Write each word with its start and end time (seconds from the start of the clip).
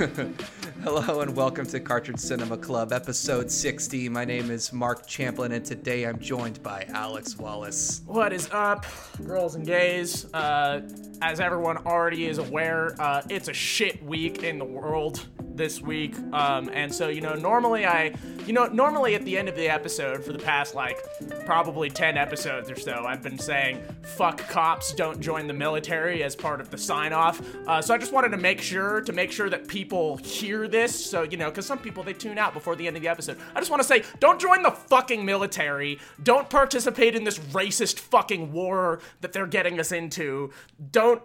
Hello 0.82 1.20
and 1.20 1.36
welcome 1.36 1.66
to 1.66 1.78
Cartridge 1.78 2.20
Cinema 2.20 2.56
Club, 2.56 2.90
episode 2.90 3.50
60. 3.50 4.08
My 4.08 4.24
name 4.24 4.50
is 4.50 4.72
Mark 4.72 5.06
Champlin, 5.06 5.52
and 5.52 5.62
today 5.62 6.04
I'm 6.04 6.18
joined 6.18 6.62
by 6.62 6.86
Alex 6.88 7.36
Wallace. 7.36 8.00
What 8.06 8.32
is 8.32 8.48
up, 8.50 8.86
girls 9.22 9.56
and 9.56 9.66
gays? 9.66 10.32
Uh, 10.32 10.88
as 11.20 11.38
everyone 11.38 11.76
already 11.84 12.24
is 12.24 12.38
aware, 12.38 12.96
uh, 12.98 13.20
it's 13.28 13.48
a 13.48 13.52
shit 13.52 14.02
week 14.02 14.42
in 14.42 14.58
the 14.58 14.64
world 14.64 15.26
this 15.56 15.80
week. 15.80 16.16
Um, 16.32 16.70
and 16.72 16.94
so, 16.94 17.08
you 17.08 17.20
know, 17.20 17.34
normally 17.34 17.86
I, 17.86 18.14
you 18.46 18.52
know, 18.52 18.66
normally 18.66 19.14
at 19.14 19.24
the 19.24 19.36
end 19.36 19.48
of 19.48 19.56
the 19.56 19.68
episode 19.68 20.24
for 20.24 20.32
the 20.32 20.38
past 20.38 20.74
like 20.74 20.98
probably 21.44 21.90
10 21.90 22.16
episodes 22.16 22.70
or 22.70 22.76
so, 22.76 23.04
I've 23.06 23.22
been 23.22 23.38
saying, 23.38 23.82
fuck 24.02 24.38
cops, 24.48 24.92
don't 24.94 25.20
join 25.20 25.46
the 25.46 25.52
military 25.52 26.22
as 26.22 26.34
part 26.34 26.60
of 26.60 26.70
the 26.70 26.78
sign 26.78 27.12
off. 27.12 27.40
Uh, 27.66 27.80
so 27.82 27.94
I 27.94 27.98
just 27.98 28.12
wanted 28.12 28.30
to 28.30 28.36
make 28.36 28.60
sure, 28.60 29.00
to 29.02 29.12
make 29.12 29.32
sure 29.32 29.50
that 29.50 29.68
people 29.68 30.16
hear 30.18 30.68
this. 30.68 31.04
So, 31.04 31.22
you 31.22 31.36
know, 31.36 31.50
because 31.50 31.66
some 31.66 31.78
people 31.78 32.02
they 32.02 32.14
tune 32.14 32.38
out 32.38 32.54
before 32.54 32.76
the 32.76 32.86
end 32.86 32.96
of 32.96 33.02
the 33.02 33.08
episode. 33.08 33.38
I 33.54 33.60
just 33.60 33.70
want 33.70 33.82
to 33.82 33.88
say, 33.88 34.04
don't 34.18 34.40
join 34.40 34.62
the 34.62 34.70
fucking 34.70 35.24
military. 35.24 35.98
Don't 36.22 36.48
participate 36.48 37.14
in 37.14 37.24
this 37.24 37.38
racist 37.38 37.98
fucking 37.98 38.52
war 38.52 39.00
that 39.20 39.32
they're 39.32 39.46
getting 39.46 39.78
us 39.78 39.92
into. 39.92 40.52
Don't 40.90 41.22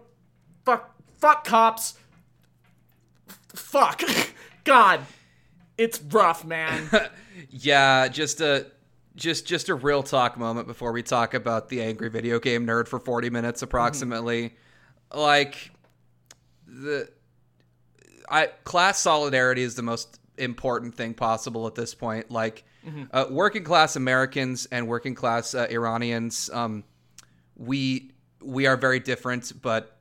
fuck, 0.66 0.96
fuck 1.18 1.46
cops 1.46 1.96
fuck. 3.56 4.02
God, 4.64 5.02
it's 5.78 6.02
rough, 6.02 6.46
man. 6.46 6.90
yeah, 7.50 8.08
just 8.08 8.42
a 8.42 8.68
just 9.16 9.46
just 9.46 9.70
a 9.70 9.76
real 9.76 10.04
talk 10.04 10.38
moment 10.38 10.68
before 10.68 10.92
we 10.92 11.02
talk 11.02 11.34
about 11.34 11.70
the 11.70 11.82
angry 11.82 12.10
video 12.10 12.40
game 12.40 12.66
nerd 12.66 12.88
for 12.88 13.00
40 13.00 13.30
minutes 13.30 13.62
approximately. 13.62 14.50
Mm-hmm. 14.50 15.20
Like 15.20 15.72
the 16.68 17.10
I 18.30 18.48
class 18.64 19.00
solidarity 19.00 19.62
is 19.64 19.76
the 19.76 19.84
most 19.84 20.20
important 20.38 20.96
thing 20.96 21.14
possible 21.14 21.68
at 21.68 21.76
this 21.76 21.94
point. 21.94 22.32
Like 22.32 22.64
mm-hmm. 22.86 23.04
uh, 23.12 23.26
working 23.30 23.64
class 23.64 23.96
Americans 23.96 24.66
and 24.72 24.88
working 24.88 25.16
class 25.16 25.56
uh, 25.56 25.68
Iranians 25.70 26.50
um, 26.52 26.84
we 27.56 28.12
we 28.42 28.68
are 28.68 28.78
very 28.78 29.00
different, 29.00 29.54
but 29.62 29.95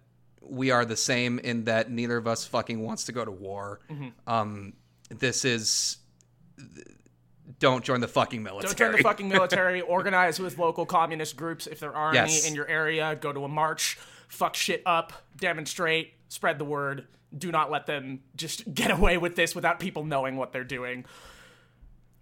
we 0.48 0.70
are 0.70 0.84
the 0.84 0.96
same 0.96 1.38
in 1.38 1.64
that 1.64 1.90
neither 1.90 2.16
of 2.16 2.26
us 2.26 2.46
fucking 2.46 2.82
wants 2.82 3.04
to 3.04 3.12
go 3.12 3.24
to 3.24 3.30
war. 3.30 3.80
Mm-hmm. 3.90 4.08
Um, 4.26 4.72
this 5.10 5.44
is 5.44 5.98
don't 7.58 7.84
join 7.84 8.00
the 8.00 8.08
fucking 8.08 8.42
military. 8.42 8.68
Don't 8.74 8.78
join 8.78 8.92
the 8.92 9.02
fucking 9.02 9.28
military. 9.28 9.80
Organize 9.80 10.38
with 10.38 10.58
local 10.58 10.86
communist 10.86 11.36
groups 11.36 11.66
if 11.66 11.80
there 11.80 11.94
are 11.94 12.14
yes. 12.14 12.44
any 12.44 12.48
in 12.48 12.54
your 12.54 12.68
area. 12.68 13.16
Go 13.20 13.32
to 13.32 13.44
a 13.44 13.48
march. 13.48 13.98
Fuck 14.28 14.56
shit 14.56 14.82
up. 14.86 15.12
Demonstrate. 15.36 16.14
Spread 16.28 16.58
the 16.58 16.64
word. 16.64 17.06
Do 17.36 17.50
not 17.50 17.70
let 17.70 17.86
them 17.86 18.20
just 18.36 18.74
get 18.74 18.90
away 18.90 19.18
with 19.18 19.36
this 19.36 19.54
without 19.54 19.78
people 19.80 20.04
knowing 20.04 20.36
what 20.36 20.52
they're 20.52 20.64
doing. 20.64 21.04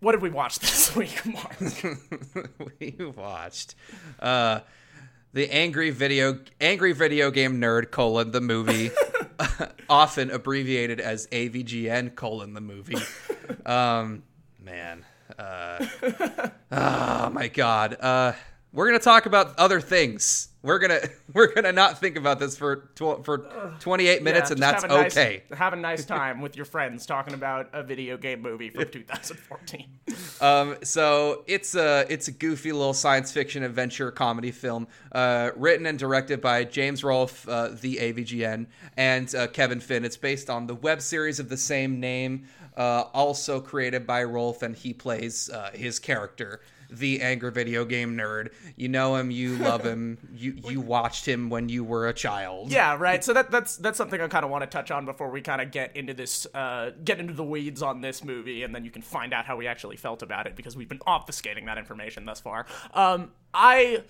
What 0.01 0.13
did 0.13 0.23
we 0.23 0.31
watch 0.31 0.59
this 0.61 0.95
week, 0.97 1.25
Mark? 1.25 1.57
we 2.81 2.97
watched. 3.17 3.75
Uh, 4.19 4.61
the 5.33 5.51
angry 5.51 5.91
video 5.91 6.39
angry 6.61 6.93
video 6.93 7.31
game 7.31 7.61
nerd 7.61 7.91
colon 7.91 8.31
the 8.33 8.41
movie 8.41 8.91
often 9.89 10.31
abbreviated 10.31 11.01
as 11.01 11.27
avgn 11.29 12.15
colon 12.15 12.55
the 12.55 12.61
movie. 12.61 12.97
Um 13.67 14.23
man 14.63 15.05
uh 15.39 15.87
oh 16.71 17.31
my 17.33 17.49
god. 17.49 17.97
Uh 18.01 18.33
we're 18.73 18.87
gonna 18.87 18.99
talk 18.99 19.27
about 19.27 19.59
other 19.59 19.81
things 19.81 20.49
we're 20.63 20.79
gonna 20.79 21.01
we're 21.33 21.53
gonna 21.53 21.73
not 21.73 21.99
think 21.99 22.17
about 22.17 22.39
this 22.39 22.57
for 22.57 22.89
tw- 22.95 23.25
for 23.25 23.75
28 23.81 24.23
minutes 24.23 24.51
yeah, 24.51 24.55
and 24.55 24.63
that's 24.63 24.83
have 24.83 24.93
okay 24.93 25.43
nice, 25.51 25.59
have 25.59 25.73
a 25.73 25.77
nice 25.77 26.05
time 26.07 26.41
with 26.41 26.57
your 26.57 26.65
friends 26.65 27.05
talking 27.07 27.35
about 27.35 27.69
a 27.73 27.83
video 27.83 28.17
game 28.17 28.41
movie 28.41 28.71
from 28.71 28.89
2014 28.89 29.87
um 30.41 30.77
so 30.83 31.45
it's 31.47 31.75
a 31.75 32.07
it's 32.09 32.29
a 32.29 32.33
goofy 32.33 32.73
little 32.73 32.95
science 32.95 33.33
fiction 33.33 33.63
adventure 33.63 34.11
comedy 34.11 34.51
film 34.51 34.87
uh, 35.13 35.51
written 35.57 35.87
and 35.87 35.99
directed 35.99 36.41
by 36.41 36.65
james 36.65 37.03
rolfe 37.05 37.49
uh, 37.49 37.69
the 37.81 37.97
avgn 37.97 38.67
and 38.97 39.35
uh, 39.35 39.47
kevin 39.49 39.81
finn. 39.81 40.05
It's 40.05 40.17
based 40.17 40.51
on 40.51 40.67
the 40.67 40.75
web 40.75 41.01
series 41.01 41.39
of 41.39 41.49
the 41.49 41.57
same 41.57 42.01
name 42.01 42.47
uh, 42.77 43.05
also 43.13 43.61
created 43.61 44.07
by 44.07 44.25
rolfe 44.25 44.63
and 44.63 44.75
he 44.77 44.93
plays 44.93 45.51
uh, 45.51 45.71
his 45.75 45.99
character 45.99 46.61
the 46.99 47.23
angry 47.23 47.51
video 47.51 47.85
game 47.85 48.17
nerd. 48.17 48.53
You 48.77 48.89
know 48.89 49.17
him, 49.17 49.31
you 49.31 49.57
love 49.57 49.85
him, 49.85 50.19
you 50.35 50.55
you 50.69 50.81
watched 50.81 51.27
him 51.27 51.51
when 51.51 51.69
you 51.69 51.85
were 51.85 52.09
a 52.09 52.13
child. 52.13 52.71
Yeah, 52.71 52.97
right. 52.99 53.23
So 53.25 53.33
that 53.33 53.51
that's 53.51 53.77
that's 53.77 53.99
something 53.99 54.21
I 54.21 54.29
kind 54.29 54.45
of 54.45 54.51
want 54.51 54.63
to 54.63 54.67
touch 54.67 54.91
on 54.91 55.05
before 55.05 55.31
we 55.31 55.41
kind 55.41 55.61
of 55.61 55.71
get 55.71 55.97
into 55.97 56.15
this, 56.15 56.47
uh, 56.55 56.91
get 57.05 57.19
into 57.21 57.33
the 57.33 57.45
weeds 57.45 57.83
on 57.83 58.01
this 58.01 58.23
movie, 58.23 58.63
and 58.63 58.75
then 58.75 58.85
you 58.85 58.91
can 58.91 59.03
find 59.03 59.33
out 59.33 59.47
how 59.47 59.57
we 59.57 59.67
actually 59.67 59.97
felt 59.97 60.23
about 60.23 60.47
it 60.47 60.57
because 60.57 60.77
we've 60.77 60.89
been 60.89 60.99
obfuscating 61.01 61.67
that 61.67 61.79
information 61.79 62.25
thus 62.25 62.41
far. 62.41 62.67
Um, 62.95 63.33
I 63.55 64.03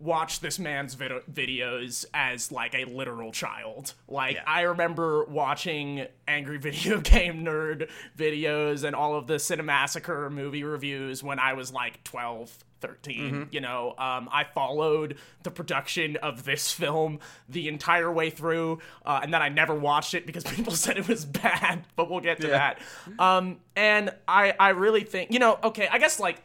watch 0.00 0.40
this 0.40 0.58
man's 0.58 0.94
vid- 0.94 1.26
videos 1.30 2.06
as 2.14 2.50
like 2.50 2.74
a 2.74 2.86
literal 2.86 3.30
child. 3.30 3.94
Like 4.08 4.36
yeah. 4.36 4.42
I 4.46 4.62
remember 4.62 5.24
watching 5.26 6.06
Angry 6.26 6.58
Video 6.58 7.00
Game 7.00 7.44
Nerd 7.44 7.88
videos 8.18 8.82
and 8.82 8.96
all 8.96 9.14
of 9.14 9.26
the 9.26 9.34
Cinemassacre 9.34 10.30
movie 10.32 10.64
reviews 10.64 11.22
when 11.22 11.38
I 11.38 11.52
was 11.52 11.72
like 11.72 12.02
12, 12.04 12.64
13 12.80 13.20
mm-hmm. 13.20 13.42
you 13.50 13.60
know 13.60 13.90
um, 13.98 14.26
i 14.32 14.42
followed 14.42 15.18
the 15.42 15.50
production 15.50 16.16
of 16.16 16.44
this 16.44 16.72
film 16.72 17.18
the 17.46 17.68
entire 17.68 18.10
way 18.10 18.30
through 18.30 18.78
uh, 19.04 19.20
and 19.22 19.34
then 19.34 19.42
i 19.42 19.50
never 19.50 19.74
watched 19.74 20.14
it 20.14 20.24
because 20.24 20.44
people 20.56 20.72
said 20.72 20.96
it 20.96 21.06
was 21.06 21.26
bad 21.26 21.84
but 21.94 22.10
we'll 22.10 22.20
get 22.20 22.40
to 22.40 22.48
yeah. 22.48 22.74
that 23.18 23.22
um, 23.22 23.58
and 23.76 24.10
i 24.26 24.54
i 24.58 24.70
really 24.70 25.04
think 25.04 25.30
you 25.30 25.38
know 25.38 25.58
okay 25.62 25.88
i 25.88 25.98
guess 25.98 26.18
like 26.18 26.42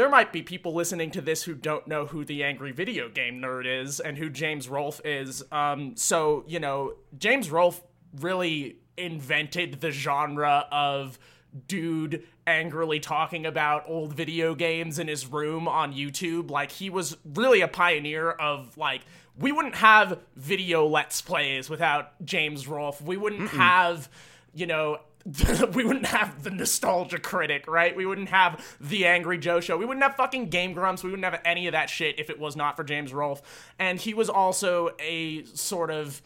there 0.00 0.08
might 0.08 0.32
be 0.32 0.40
people 0.40 0.72
listening 0.72 1.10
to 1.10 1.20
this 1.20 1.42
who 1.42 1.54
don't 1.54 1.86
know 1.86 2.06
who 2.06 2.24
the 2.24 2.42
angry 2.42 2.72
video 2.72 3.06
game 3.10 3.38
nerd 3.38 3.66
is 3.66 4.00
and 4.00 4.16
who 4.16 4.30
James 4.30 4.66
Rolfe 4.66 4.98
is. 5.04 5.42
Um, 5.52 5.94
so, 5.94 6.42
you 6.46 6.58
know, 6.58 6.94
James 7.18 7.50
Rolfe 7.50 7.82
really 8.18 8.78
invented 8.96 9.82
the 9.82 9.90
genre 9.90 10.66
of 10.72 11.18
dude 11.66 12.26
angrily 12.46 12.98
talking 12.98 13.44
about 13.44 13.84
old 13.86 14.14
video 14.14 14.54
games 14.54 14.98
in 14.98 15.06
his 15.06 15.26
room 15.26 15.68
on 15.68 15.92
YouTube. 15.92 16.50
Like, 16.50 16.72
he 16.72 16.88
was 16.88 17.18
really 17.22 17.60
a 17.60 17.68
pioneer 17.68 18.30
of, 18.30 18.78
like, 18.78 19.02
we 19.36 19.52
wouldn't 19.52 19.74
have 19.74 20.18
video 20.34 20.86
let's 20.86 21.20
plays 21.20 21.68
without 21.68 22.24
James 22.24 22.66
Rolfe. 22.66 23.02
We 23.02 23.18
wouldn't 23.18 23.50
Mm-mm. 23.50 23.58
have, 23.58 24.08
you 24.54 24.64
know, 24.64 25.00
we 25.74 25.84
wouldn't 25.84 26.06
have 26.06 26.42
the 26.44 26.50
nostalgia 26.50 27.18
critic, 27.18 27.66
right? 27.68 27.94
We 27.94 28.06
wouldn't 28.06 28.30
have 28.30 28.76
the 28.80 29.06
Angry 29.06 29.38
Joe 29.38 29.60
show. 29.60 29.76
We 29.76 29.84
wouldn't 29.84 30.02
have 30.02 30.16
fucking 30.16 30.48
Game 30.48 30.72
Grumps. 30.72 31.04
We 31.04 31.10
wouldn't 31.10 31.24
have 31.24 31.40
any 31.44 31.66
of 31.66 31.72
that 31.72 31.90
shit 31.90 32.18
if 32.18 32.30
it 32.30 32.38
was 32.38 32.56
not 32.56 32.76
for 32.76 32.84
James 32.84 33.12
Rolfe. 33.12 33.42
And 33.78 34.00
he 34.00 34.14
was 34.14 34.30
also 34.30 34.90
a 34.98 35.44
sort 35.44 35.90
of 35.90 36.22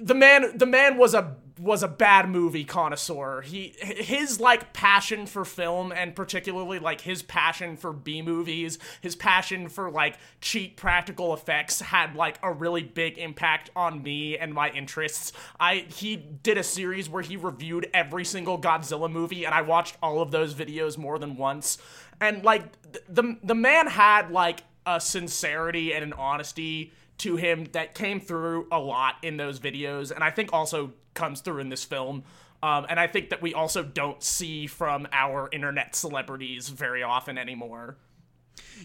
the 0.00 0.14
man 0.14 0.56
the 0.56 0.66
man 0.66 0.96
was 0.96 1.12
a 1.12 1.36
was 1.58 1.82
a 1.82 1.88
bad 1.88 2.28
movie 2.28 2.64
connoisseur. 2.64 3.42
He 3.42 3.74
his 3.80 4.40
like 4.40 4.72
passion 4.72 5.26
for 5.26 5.44
film 5.44 5.92
and 5.92 6.14
particularly 6.14 6.78
like 6.78 7.00
his 7.00 7.22
passion 7.22 7.76
for 7.76 7.92
B 7.92 8.22
movies, 8.22 8.78
his 9.00 9.16
passion 9.16 9.68
for 9.68 9.90
like 9.90 10.18
cheap 10.40 10.76
practical 10.76 11.34
effects 11.34 11.80
had 11.80 12.14
like 12.14 12.38
a 12.42 12.52
really 12.52 12.82
big 12.82 13.18
impact 13.18 13.70
on 13.76 14.02
me 14.02 14.38
and 14.38 14.52
my 14.54 14.70
interests. 14.70 15.32
I 15.60 15.86
he 15.88 16.16
did 16.16 16.58
a 16.58 16.62
series 16.62 17.08
where 17.08 17.22
he 17.22 17.36
reviewed 17.36 17.88
every 17.92 18.24
single 18.24 18.58
Godzilla 18.58 19.10
movie 19.10 19.44
and 19.44 19.54
I 19.54 19.62
watched 19.62 19.96
all 20.02 20.22
of 20.22 20.30
those 20.30 20.54
videos 20.54 20.96
more 20.96 21.18
than 21.18 21.36
once. 21.36 21.78
And 22.20 22.44
like 22.44 22.64
the 23.08 23.36
the 23.42 23.54
man 23.54 23.86
had 23.86 24.30
like 24.30 24.62
a 24.86 25.00
sincerity 25.00 25.94
and 25.94 26.02
an 26.02 26.12
honesty 26.14 26.92
to 27.18 27.36
him 27.36 27.66
that 27.72 27.94
came 27.94 28.20
through 28.20 28.68
a 28.72 28.78
lot 28.78 29.16
in 29.22 29.36
those 29.36 29.60
videos, 29.60 30.10
and 30.10 30.24
I 30.24 30.30
think 30.30 30.52
also 30.52 30.92
comes 31.14 31.40
through 31.40 31.60
in 31.60 31.68
this 31.68 31.84
film. 31.84 32.24
Um, 32.62 32.86
and 32.88 33.00
I 33.00 33.08
think 33.08 33.30
that 33.30 33.42
we 33.42 33.54
also 33.54 33.82
don't 33.82 34.22
see 34.22 34.66
from 34.68 35.08
our 35.12 35.48
internet 35.52 35.96
celebrities 35.96 36.68
very 36.68 37.02
often 37.02 37.36
anymore. 37.36 37.96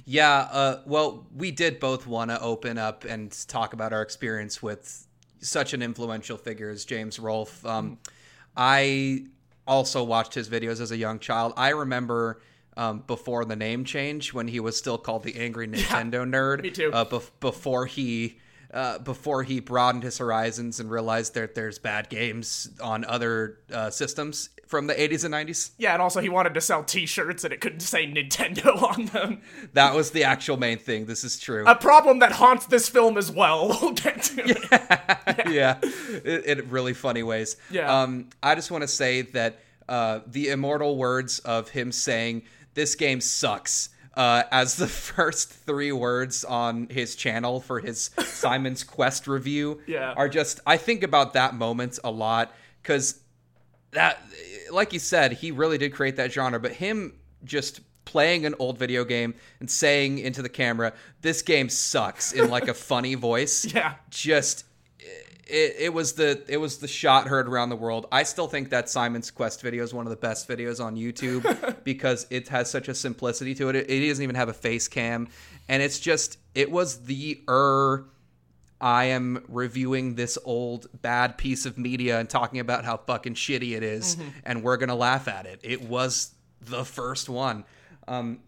Yeah, 0.06 0.47
uh, 0.51 0.81
well, 0.85 1.27
we 1.35 1.51
did 1.51 1.79
both 1.79 2.07
want 2.07 2.31
to 2.31 2.41
open 2.41 2.77
up 2.77 3.06
and 3.06 3.31
talk 3.47 3.74
about 3.74 3.94
our 3.94 4.01
experience 4.01 4.63
with 4.63 5.07
such 5.39 5.73
an 5.73 5.81
influential 5.81 6.38
figure 6.38 6.69
as 6.69 6.85
James 6.85 7.19
Rolfe. 7.19 7.65
Um, 7.65 7.91
mm. 7.91 8.12
I 8.56 9.25
also 9.68 10.03
watched 10.03 10.33
his 10.33 10.50
videos 10.50 10.81
as 10.81 10.91
a 10.91 10.97
young 10.97 11.19
child. 11.19 11.53
I 11.57 11.69
remember 11.69 12.41
um, 12.77 13.03
before 13.07 13.44
the 13.44 13.56
name 13.56 13.83
change 13.83 14.33
when 14.33 14.47
he 14.47 14.59
was 14.59 14.77
still 14.77 14.97
called 14.97 15.24
the 15.24 15.35
Angry 15.35 15.68
Nintendo 15.68 16.13
yeah, 16.13 16.39
Nerd. 16.39 16.62
Me 16.62 16.69
too. 16.69 16.91
Uh, 16.94 17.21
before 17.39 17.85
he 17.88 18.39
uh, 18.71 19.00
before 19.00 19.44
he 19.44 19.59
broadened 19.59 20.03
his 20.03 20.18
horizons 20.18 20.79
and 20.79 20.91
realized 20.91 21.33
that 21.33 21.56
there's 21.56 21.79
bad 21.79 22.09
games 22.09 22.69
on 22.81 23.06
other 23.06 23.59
uh, 23.71 23.89
systems 23.89 24.50
from 24.68 24.88
the 24.88 24.94
80s 24.94 25.24
and 25.24 25.33
90s. 25.33 25.71
Yeah, 25.77 25.94
and 25.94 26.01
also 26.01 26.19
he 26.19 26.27
wanted 26.27 26.53
to 26.53 26.62
sell 26.62 26.83
T-shirts 26.83 27.45
and 27.45 27.53
it 27.53 27.62
couldn't 27.62 27.79
say 27.79 28.06
Nintendo 28.06 28.81
on 28.95 29.06
them. 29.06 29.41
That 29.73 29.95
was 29.95 30.12
the 30.12 30.25
actual 30.25 30.57
main 30.57 30.77
thing. 30.77 31.06
This 31.06 31.23
is 31.23 31.39
true. 31.39 31.65
A 31.65 31.75
problem 31.75 32.19
that 32.19 32.33
haunts 32.33 32.65
this 32.65 32.89
film 32.89 33.18
as 33.18 33.31
well. 33.31 33.77
We'll 33.88 33.94
get 33.94 34.23
to 34.23 34.44
it. 34.44 35.50
yeah, 35.50 35.77
in, 36.25 36.59
in 36.59 36.69
really 36.69 36.94
funny 36.94 37.23
ways. 37.23 37.56
Yeah. 37.69 38.01
Um, 38.01 38.30
I 38.41 38.56
just 38.56 38.69
want 38.69 38.81
to 38.81 38.88
say 38.88 39.21
that 39.21 39.59
uh, 39.88 40.21
the 40.27 40.50
immortal 40.50 40.97
words 40.97 41.39
of 41.39 41.69
him 41.69 41.91
saying, 41.91 42.44
"This 42.77 42.95
game 42.95 43.19
sucks." 43.19 43.89
Uh, 44.13 44.44
as 44.51 44.77
the 44.77 44.88
first 45.15 45.51
three 45.51 45.91
words 45.91 46.44
on 46.44 46.88
his 46.89 47.15
channel 47.15 47.59
for 47.59 47.79
his 47.79 48.09
Simon's 48.19 48.83
Quest 48.83 49.27
review 49.27 49.79
Yeah. 49.85 50.13
are 50.18 50.27
just 50.29 50.59
I 50.65 50.77
think 50.77 51.03
about 51.03 51.33
that 51.33 51.53
moment 51.53 52.00
a 52.03 52.09
lot 52.09 52.51
because 52.81 53.19
that 53.91 54.19
like 54.71 54.91
you 54.91 54.97
said 54.97 55.33
he 55.33 55.51
really 55.51 55.77
did 55.77 55.94
create 55.94 56.15
that 56.15 56.31
genre 56.31 56.59
but 56.59 56.71
him 56.71 57.13
just 57.44 57.81
playing 58.06 58.45
an 58.47 58.56
old 58.57 58.80
video 58.80 59.03
game 59.06 59.35
and 59.59 59.69
saying 59.69 60.18
into 60.18 60.41
the 60.41 60.50
camera 60.50 60.94
this 61.21 61.44
game 61.44 61.69
sucks 61.69 62.31
in 62.33 62.50
like 62.50 62.68
a 62.68 62.73
funny 62.89 63.13
voice 63.13 63.65
Yeah. 63.71 63.94
just 64.09 64.63
it, 65.49 65.75
it 65.79 65.94
was 65.94 66.13
the 66.13 66.44
it 66.47 66.57
was 66.57 66.77
the 66.77 66.88
shot 66.88 67.27
heard 67.27 67.47
around 67.47 67.69
the 67.69 67.75
world 67.75 68.05
i 68.11 68.23
still 68.23 68.47
think 68.47 68.69
that 68.69 68.89
simon's 68.89 69.31
quest 69.31 69.61
video 69.61 69.83
is 69.83 69.94
one 69.94 70.05
of 70.05 70.09
the 70.09 70.17
best 70.17 70.47
videos 70.47 70.83
on 70.83 70.95
youtube 70.95 71.75
because 71.83 72.27
it 72.29 72.47
has 72.49 72.69
such 72.69 72.88
a 72.88 72.95
simplicity 72.95 73.55
to 73.55 73.69
it. 73.69 73.75
it 73.75 73.89
it 73.89 74.07
doesn't 74.07 74.23
even 74.23 74.35
have 74.35 74.49
a 74.49 74.53
face 74.53 74.88
cam 74.88 75.27
and 75.67 75.81
it's 75.81 75.99
just 75.99 76.38
it 76.55 76.71
was 76.71 77.05
the 77.05 77.41
er 77.49 78.05
I 78.79 79.05
am 79.05 79.44
reviewing 79.47 80.15
this 80.15 80.38
old 80.45 80.88
bad 81.01 81.38
piece 81.38 81.65
of 81.65 81.77
media 81.77 82.19
and 82.19 82.29
talking 82.29 82.59
about 82.59 82.85
how 82.85 82.97
fucking 82.97 83.33
shitty 83.33 83.75
it 83.75 83.81
is, 83.81 84.17
and 84.44 84.61
we're 84.61 84.77
gonna 84.77 84.95
laugh 84.95 85.27
at 85.27 85.47
it. 85.47 85.59
It 85.63 85.81
was 85.81 86.35
the 86.61 86.85
first 86.85 87.27
one. 87.27 87.65
Um, 88.07 88.39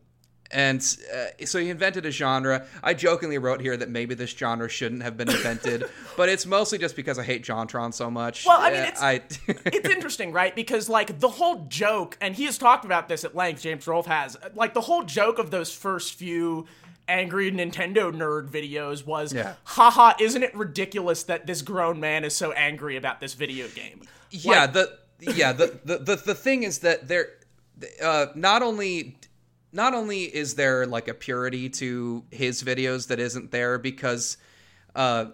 and 0.52 0.80
uh, 1.14 1.46
so 1.46 1.60
he 1.60 1.70
invented 1.70 2.06
a 2.06 2.12
genre. 2.12 2.66
I 2.84 2.94
jokingly 2.94 3.38
wrote 3.38 3.62
here 3.62 3.78
that 3.78 3.90
maybe 3.90 4.16
this 4.16 4.32
genre 4.32 4.68
shouldn't 4.70 5.04
have 5.04 5.16
been 5.18 5.30
invented, 5.30 5.86
but 6.18 6.30
it's 6.30 6.46
mostly 6.46 6.78
just 6.78 6.96
because 6.96 7.20
I 7.20 7.24
hate 7.24 7.44
JonTron 7.44 7.94
so 7.94 8.10
much. 8.10 8.46
Well, 8.46 8.60
I 8.60 8.72
mean, 8.72 8.80
it's- 8.82 9.02
I 9.02 9.22
it's 9.48 9.90
interesting, 9.96 10.32
right? 10.32 10.56
Because 10.56 10.90
like 10.90 11.20
the 11.20 11.30
whole 11.30 11.66
joke, 11.68 12.18
and 12.22 12.36
he 12.36 12.46
has 12.46 12.58
talked 12.58 12.86
about 12.86 13.10
this 13.10 13.24
at 13.24 13.36
length. 13.36 13.62
James 13.62 13.86
Rolfe 13.88 14.08
has 14.08 14.38
like 14.56 14.74
the 14.74 14.82
whole 14.82 15.04
joke 15.04 15.38
of 15.40 15.52
those 15.52 15.74
first 15.74 16.16
few 16.16 16.66
angry 17.08 17.52
Nintendo 17.52 18.12
nerd 18.14 18.50
videos 18.50 19.04
was, 19.06 19.34
Yeah. 19.34 19.56
haha, 19.64 20.14
isn't 20.20 20.44
it 20.44 20.54
ridiculous 20.56 21.24
that 21.24 21.48
this 21.48 21.64
grown 21.64 22.00
man 22.00 22.24
is 22.24 22.36
so 22.36 22.52
angry 22.52 22.98
about 22.98 23.20
this 23.20 23.34
video 23.34 23.68
game? 23.70 24.02
yeah 24.32 24.68
the 24.68 24.96
yeah 25.20 25.52
the, 25.54 25.80
the 25.86 25.98
the 25.98 26.16
the 26.18 26.36
thing 26.36 26.62
is 26.62 26.80
that 26.80 27.08
there 27.08 27.30
uh 28.04 28.28
not 28.36 28.62
only 28.62 29.18
not 29.72 29.94
only 29.94 30.24
is 30.24 30.56
there 30.56 30.86
like 30.86 31.08
a 31.08 31.14
purity 31.14 31.70
to 31.70 32.24
his 32.32 32.64
videos 32.64 33.08
that 33.08 33.20
isn't 33.20 33.52
there 33.52 33.78
because 33.78 34.38
uh 34.96 35.26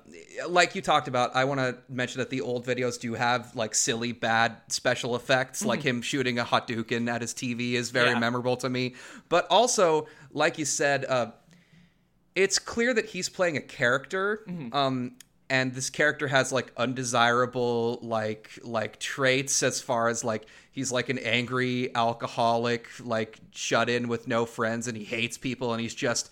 like 0.50 0.76
you 0.76 0.82
talked 0.82 1.08
about 1.08 1.34
i 1.36 1.46
want 1.46 1.60
to 1.62 1.78
mention 1.88 2.20
that 2.20 2.30
the 2.30 2.42
old 2.42 2.66
videos 2.66 3.00
do 3.00 3.14
have 3.14 3.56
like 3.56 3.74
silly 3.74 4.12
bad 4.12 4.58
special 4.68 5.16
effects 5.16 5.64
like 5.64 5.82
him 5.82 6.02
shooting 6.02 6.38
a 6.40 6.44
hot 6.44 6.68
hadouken 6.68 7.10
at 7.10 7.22
his 7.22 7.34
tv 7.34 7.74
is 7.74 7.90
very 7.92 8.10
Yeah. 8.12 8.20
memorable 8.20 8.58
to 8.58 8.70
me. 8.70 8.96
But 9.30 9.48
also 9.50 10.08
like 10.34 10.58
you 10.58 10.66
said 10.66 11.06
uh 11.06 11.32
it's 12.36 12.60
clear 12.60 12.94
that 12.94 13.06
he's 13.06 13.30
playing 13.30 13.56
a 13.56 13.62
character 13.62 14.42
um 14.74 15.14
and 15.50 15.74
this 15.74 15.90
character 15.90 16.28
has 16.28 16.52
like 16.52 16.72
undesirable 16.78 18.00
like 18.02 18.60
like 18.64 19.00
traits 19.00 19.62
as 19.64 19.80
far 19.80 20.08
as 20.08 20.24
like 20.24 20.46
he's 20.72 20.92
like 20.92 21.10
an 21.10 21.20
angry 21.20 21.94
alcoholic 21.96 22.88
like 23.04 23.40
shut 23.52 23.90
in 23.90 24.08
with 24.08 24.28
no 24.28 24.46
friends 24.46 24.88
and 24.88 24.98
he 24.98 25.04
hates 25.04 25.38
people 25.38 25.74
and 25.74 25.82
he's 25.82 25.96
just 25.96 26.30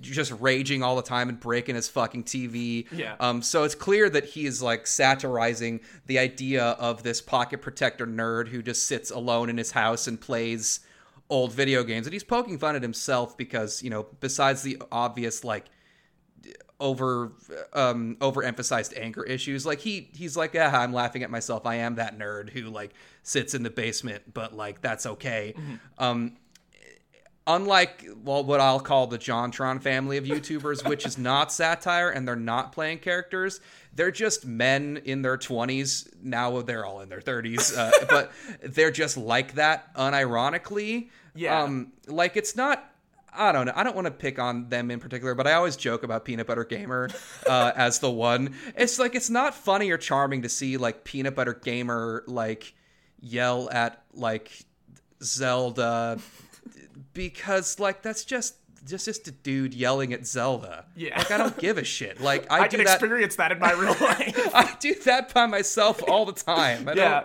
just 0.00 0.32
raging 0.40 0.82
all 0.82 0.94
the 0.94 1.02
time 1.02 1.28
and 1.28 1.40
breaking 1.40 1.74
his 1.74 1.88
fucking 1.88 2.22
TV. 2.22 2.86
Yeah. 2.92 3.16
Um 3.18 3.42
so 3.42 3.64
it's 3.64 3.74
clear 3.74 4.08
that 4.10 4.24
he 4.24 4.46
is 4.46 4.62
like 4.62 4.86
satirizing 4.86 5.80
the 6.06 6.18
idea 6.18 6.62
of 6.62 7.02
this 7.02 7.20
pocket 7.20 7.60
protector 7.60 8.06
nerd 8.06 8.48
who 8.48 8.62
just 8.62 8.86
sits 8.86 9.10
alone 9.10 9.50
in 9.50 9.58
his 9.58 9.72
house 9.72 10.06
and 10.06 10.20
plays 10.20 10.80
old 11.28 11.52
video 11.52 11.82
games 11.82 12.06
and 12.06 12.12
he's 12.12 12.22
poking 12.22 12.58
fun 12.58 12.76
at 12.76 12.82
himself 12.82 13.36
because 13.36 13.82
you 13.82 13.90
know 13.90 14.06
besides 14.20 14.62
the 14.62 14.80
obvious 14.92 15.42
like 15.42 15.66
over 16.80 17.32
um 17.72 18.16
overemphasized 18.20 18.96
anger 18.96 19.22
issues. 19.24 19.64
Like 19.64 19.80
he 19.80 20.10
he's 20.14 20.36
like 20.36 20.54
yeah 20.54 20.76
i'm 20.80 20.92
laughing 20.92 21.22
at 21.22 21.30
myself. 21.30 21.66
I 21.66 21.76
am 21.76 21.94
that 21.96 22.18
nerd 22.18 22.50
who 22.50 22.62
like 22.62 22.92
sits 23.22 23.54
in 23.54 23.62
the 23.62 23.70
basement 23.70 24.34
but 24.34 24.54
like 24.54 24.80
that's 24.80 25.06
okay. 25.06 25.54
Um 25.98 26.36
unlike 27.46 28.08
well 28.24 28.42
what 28.42 28.58
i'll 28.58 28.80
call 28.80 29.06
the 29.06 29.18
jontron 29.18 29.78
family 29.82 30.16
of 30.16 30.24
youtubers 30.24 30.88
which 30.88 31.04
is 31.04 31.18
not 31.18 31.52
satire 31.52 32.08
and 32.08 32.26
they're 32.26 32.36
not 32.36 32.72
playing 32.72 32.98
characters 32.98 33.60
they're 33.94 34.10
just 34.10 34.46
men 34.46 34.98
in 35.04 35.20
their 35.20 35.36
20s 35.36 36.08
now 36.22 36.62
they're 36.62 36.86
all 36.86 37.00
in 37.00 37.08
their 37.10 37.20
30s 37.20 37.76
uh, 37.76 37.90
but 38.08 38.32
they're 38.62 38.90
just 38.90 39.16
like 39.16 39.54
that 39.54 39.94
unironically. 39.94 41.10
Yeah. 41.34 41.62
um 41.62 41.92
like 42.06 42.36
it's 42.36 42.56
not 42.56 42.93
I 43.34 43.52
don't 43.52 43.66
know. 43.66 43.72
I 43.74 43.82
don't 43.82 43.94
want 43.94 44.06
to 44.06 44.10
pick 44.10 44.38
on 44.38 44.68
them 44.68 44.90
in 44.90 45.00
particular, 45.00 45.34
but 45.34 45.46
I 45.46 45.54
always 45.54 45.76
joke 45.76 46.02
about 46.02 46.24
Peanut 46.24 46.46
Butter 46.46 46.64
Gamer 46.64 47.10
uh, 47.46 47.72
as 47.74 47.98
the 47.98 48.10
one. 48.10 48.54
It's 48.76 48.98
like 48.98 49.14
it's 49.14 49.30
not 49.30 49.54
funny 49.54 49.90
or 49.90 49.98
charming 49.98 50.42
to 50.42 50.48
see 50.48 50.76
like 50.76 51.04
Peanut 51.04 51.34
Butter 51.34 51.54
Gamer 51.54 52.24
like 52.26 52.74
yell 53.20 53.68
at 53.70 54.02
like 54.12 54.50
Zelda 55.22 56.18
because 57.14 57.78
like 57.80 58.02
that's 58.02 58.24
just 58.24 58.56
just 58.86 59.06
just 59.06 59.28
a 59.28 59.30
dude 59.30 59.74
yelling 59.74 60.12
at 60.12 60.26
Zelda. 60.26 60.84
Yeah. 60.94 61.18
Like 61.18 61.30
I 61.30 61.38
don't 61.38 61.58
give 61.58 61.78
a 61.78 61.84
shit. 61.84 62.20
Like 62.20 62.50
I, 62.50 62.60
I 62.60 62.68
do 62.68 62.76
can 62.76 62.86
that. 62.86 62.94
experience 62.94 63.36
that 63.36 63.52
in 63.52 63.58
my 63.58 63.72
real 63.72 63.96
life. 64.00 64.54
I 64.54 64.76
do 64.78 64.94
that 65.06 65.32
by 65.32 65.46
myself 65.46 66.02
all 66.08 66.24
the 66.26 66.32
time. 66.32 66.88
I 66.88 66.92
yeah. 66.92 67.24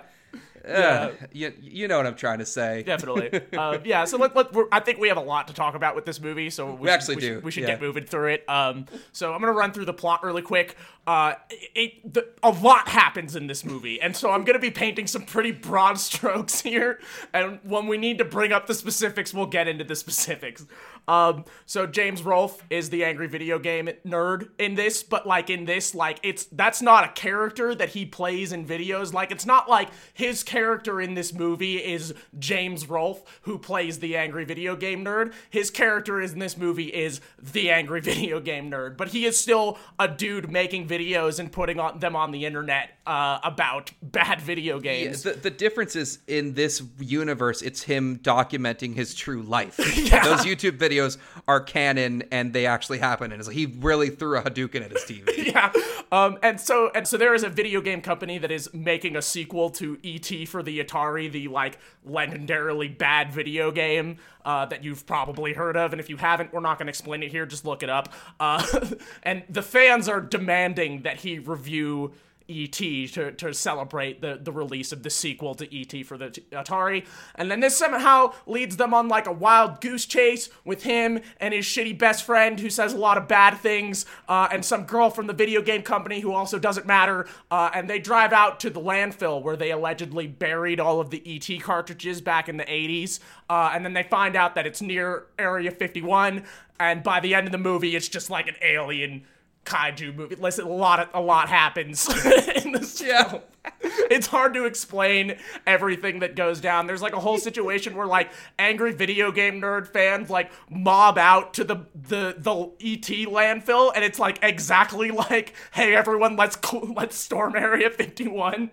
Don't. 0.73 1.11
Uh, 1.23 1.27
you, 1.31 1.53
you 1.61 1.87
know 1.87 1.97
what 1.97 2.05
I'm 2.07 2.15
trying 2.15 2.39
to 2.39 2.45
say. 2.45 2.83
Definitely. 2.83 3.41
Uh, 3.59 3.77
yeah, 3.83 4.05
so 4.05 4.17
let, 4.17 4.35
let, 4.35 4.53
we're, 4.53 4.67
I 4.71 4.79
think 4.79 4.99
we 4.99 5.07
have 5.09 5.17
a 5.17 5.21
lot 5.21 5.47
to 5.49 5.53
talk 5.53 5.75
about 5.75 5.95
with 5.95 6.05
this 6.05 6.21
movie, 6.21 6.49
so 6.49 6.73
we, 6.73 6.87
should- 6.87 6.93
actually 6.93 7.15
we 7.15 7.21
do, 7.21 7.27
Should, 7.35 7.43
we 7.43 7.51
should 7.51 7.63
yeah. 7.63 7.67
get 7.69 7.81
moving 7.81 8.05
through 8.05 8.27
it. 8.29 8.49
Um, 8.49 8.85
so 9.11 9.33
I'm 9.33 9.41
going 9.41 9.51
to 9.51 9.57
run 9.57 9.71
through 9.73 9.85
the 9.85 9.93
plot 9.93 10.23
really 10.23 10.41
quick. 10.41 10.75
Uh, 11.07 11.33
it, 11.49 11.69
it- 11.75 12.13
the, 12.13 12.27
a 12.43 12.51
lot 12.51 12.87
happens 12.87 13.35
in 13.35 13.47
this 13.47 13.65
movie, 13.65 13.99
and 14.01 14.15
so 14.15 14.31
I'm 14.31 14.43
going 14.43 14.53
to 14.55 14.61
be 14.61 14.71
painting 14.71 15.07
some 15.07 15.23
pretty 15.23 15.51
broad 15.51 15.97
strokes 15.99 16.61
here. 16.61 16.99
And 17.33 17.59
when 17.63 17.87
we 17.87 17.97
need 17.97 18.17
to 18.19 18.25
bring 18.25 18.51
up 18.51 18.67
the 18.67 18.73
specifics, 18.73 19.33
we'll 19.33 19.45
get 19.47 19.67
into 19.67 19.83
the 19.83 19.95
specifics. 19.95 20.65
Um, 21.09 21.45
so 21.65 21.87
James 21.87 22.21
Rolfe 22.21 22.63
is 22.69 22.91
the 22.91 23.03
angry 23.03 23.27
video 23.27 23.57
game 23.57 23.89
nerd 24.05 24.49
in 24.59 24.75
this, 24.75 25.01
but 25.01 25.25
like 25.25 25.49
in 25.49 25.65
this, 25.65 25.95
like 25.95 26.19
it's 26.21 26.45
that's 26.45 26.81
not 26.83 27.03
a 27.03 27.07
character 27.13 27.73
that 27.73 27.89
he 27.89 28.05
plays 28.05 28.51
in 28.53 28.63
videos. 28.65 29.11
Like 29.11 29.31
it's 29.31 29.45
not 29.45 29.67
like 29.67 29.89
his 30.13 30.43
character 30.43 31.01
in 31.01 31.15
this 31.15 31.33
movie 31.33 31.77
is 31.77 32.13
James 32.37 32.87
Rolfe 32.87 33.23
who 33.41 33.57
plays 33.57 33.99
the 33.99 34.15
angry 34.15 34.45
video 34.45 34.75
game 34.75 35.03
nerd. 35.03 35.33
His 35.49 35.71
character 35.71 36.21
in 36.21 36.37
this 36.37 36.55
movie 36.57 36.89
is 36.89 37.21
the 37.41 37.71
angry 37.71 38.01
video 38.11 38.39
game 38.39 38.69
nerd, 38.69 38.95
but 38.95 39.07
he 39.07 39.25
is 39.25 39.39
still 39.39 39.79
a 39.97 40.07
dude 40.07 40.51
making 40.51 40.87
videos 40.87 41.39
and 41.39 41.51
putting 41.51 41.79
on 41.79 41.97
them 41.99 42.15
on 42.15 42.31
the 42.31 42.45
internet 42.45 42.91
uh, 43.07 43.39
about 43.43 43.91
bad 44.03 44.39
video 44.41 44.79
games. 44.79 45.23
the, 45.23 45.31
the 45.33 45.49
difference 45.49 45.95
is 45.95 46.19
in 46.27 46.53
this 46.53 46.83
universe 46.99 47.63
it's 47.63 47.81
him 47.81 48.19
documenting 48.19 48.93
his 48.93 49.15
true 49.15 49.41
life 49.41 49.79
Yeah. 49.97 50.23
those 50.23 50.45
youtube 50.45 50.77
videos 50.77 50.98
are 51.47 51.59
canon 51.59 52.23
and 52.31 52.53
they 52.53 52.65
actually 52.65 52.99
happen 52.99 53.31
and 53.31 53.39
it's 53.39 53.47
like 53.47 53.57
he 53.57 53.65
really 53.65 54.09
threw 54.09 54.37
a 54.37 54.41
hadouken 54.41 54.81
at 54.83 54.91
his 54.91 55.03
tv 55.07 55.39
yeah. 55.53 55.71
Um, 56.11 56.37
and 56.41 56.59
so 56.59 56.91
and 56.95 57.07
so 57.07 57.17
there 57.17 57.33
is 57.33 57.43
a 57.43 57.49
video 57.49 57.81
game 57.81 58.01
company 58.01 58.37
that 58.39 58.51
is 58.51 58.73
making 58.73 59.15
a 59.15 59.21
sequel 59.21 59.69
to 59.71 59.97
ET 60.03 60.47
for 60.47 60.63
the 60.63 60.83
Atari, 60.83 61.31
the 61.31 61.47
like 61.47 61.77
legendarily 62.07 62.95
bad 62.95 63.31
video 63.31 63.71
game 63.71 64.17
uh, 64.45 64.65
that 64.67 64.83
you've 64.83 65.05
probably 65.05 65.53
heard 65.53 65.77
of. 65.77 65.91
And 65.93 65.99
if 65.99 66.09
you 66.09 66.17
haven't, 66.17 66.53
we're 66.53 66.61
not 66.61 66.77
going 66.77 66.87
to 66.87 66.91
explain 66.91 67.23
it 67.23 67.31
here. 67.31 67.45
Just 67.45 67.65
look 67.65 67.83
it 67.83 67.89
up. 67.89 68.11
Uh, 68.39 68.65
and 69.23 69.43
the 69.49 69.61
fans 69.61 70.07
are 70.09 70.21
demanding 70.21 71.03
that 71.03 71.17
he 71.17 71.39
review. 71.39 72.13
ET 72.49 72.71
to, 72.71 73.31
to 73.31 73.53
celebrate 73.53 74.21
the, 74.21 74.39
the 74.41 74.51
release 74.51 74.91
of 74.91 75.03
the 75.03 75.09
sequel 75.09 75.55
to 75.55 75.67
ET 75.75 76.05
for 76.05 76.17
the 76.17 76.29
Atari. 76.51 77.05
And 77.35 77.49
then 77.49 77.59
this 77.59 77.77
somehow 77.77 78.33
leads 78.45 78.77
them 78.77 78.93
on 78.93 79.07
like 79.07 79.27
a 79.27 79.31
wild 79.31 79.81
goose 79.81 80.05
chase 80.05 80.49
with 80.65 80.83
him 80.83 81.21
and 81.39 81.53
his 81.53 81.65
shitty 81.65 81.97
best 81.97 82.23
friend 82.23 82.59
who 82.59 82.69
says 82.69 82.93
a 82.93 82.97
lot 82.97 83.17
of 83.17 83.27
bad 83.27 83.57
things, 83.57 84.05
uh, 84.27 84.47
and 84.51 84.63
some 84.65 84.83
girl 84.83 85.09
from 85.09 85.27
the 85.27 85.33
video 85.33 85.61
game 85.61 85.83
company 85.83 86.19
who 86.19 86.31
also 86.31 86.59
doesn't 86.59 86.85
matter. 86.85 87.27
Uh, 87.51 87.69
and 87.73 87.89
they 87.89 87.99
drive 87.99 88.33
out 88.33 88.59
to 88.59 88.69
the 88.69 88.81
landfill 88.81 89.41
where 89.41 89.55
they 89.55 89.71
allegedly 89.71 90.27
buried 90.27 90.79
all 90.79 90.99
of 90.99 91.09
the 91.09 91.21
ET 91.25 91.61
cartridges 91.61 92.21
back 92.21 92.49
in 92.49 92.57
the 92.57 92.65
80s. 92.65 93.19
Uh, 93.49 93.71
and 93.73 93.85
then 93.85 93.93
they 93.93 94.03
find 94.03 94.35
out 94.35 94.55
that 94.55 94.65
it's 94.65 94.81
near 94.81 95.27
Area 95.37 95.71
51. 95.71 96.43
And 96.79 97.03
by 97.03 97.19
the 97.19 97.35
end 97.35 97.47
of 97.47 97.51
the 97.51 97.57
movie, 97.57 97.95
it's 97.95 98.07
just 98.07 98.29
like 98.29 98.47
an 98.47 98.55
alien 98.61 99.23
kaiju 99.69 100.15
movie. 100.15 100.35
Listen, 100.35 100.65
a 100.65 100.69
lot 100.69 100.99
of, 100.99 101.09
a 101.13 101.21
lot 101.21 101.47
happens 101.47 102.09
in 102.63 102.71
this 102.71 102.99
film. 102.99 103.41
It's 103.81 104.27
hard 104.27 104.53
to 104.55 104.65
explain 104.65 105.37
everything 105.67 106.19
that 106.19 106.35
goes 106.35 106.59
down. 106.59 106.87
There's 106.87 107.01
like 107.01 107.13
a 107.13 107.19
whole 107.19 107.37
situation 107.37 107.95
where 107.95 108.07
like 108.07 108.31
angry 108.57 108.91
video 108.93 109.31
game 109.31 109.61
nerd 109.61 109.87
fans 109.87 110.29
like 110.29 110.51
mob 110.69 111.17
out 111.17 111.53
to 111.55 111.63
the 111.63 111.85
the 111.93 112.35
the 112.37 112.53
ET 112.81 113.07
landfill, 113.29 113.91
and 113.93 114.03
it's 114.03 114.17
like 114.19 114.39
exactly 114.41 115.11
like, 115.29 115.53
hey 115.71 115.95
everyone, 115.95 116.35
let's 116.35 116.57
let's 116.73 117.15
storm 117.17 117.55
Area 117.55 117.89
51. 117.89 118.71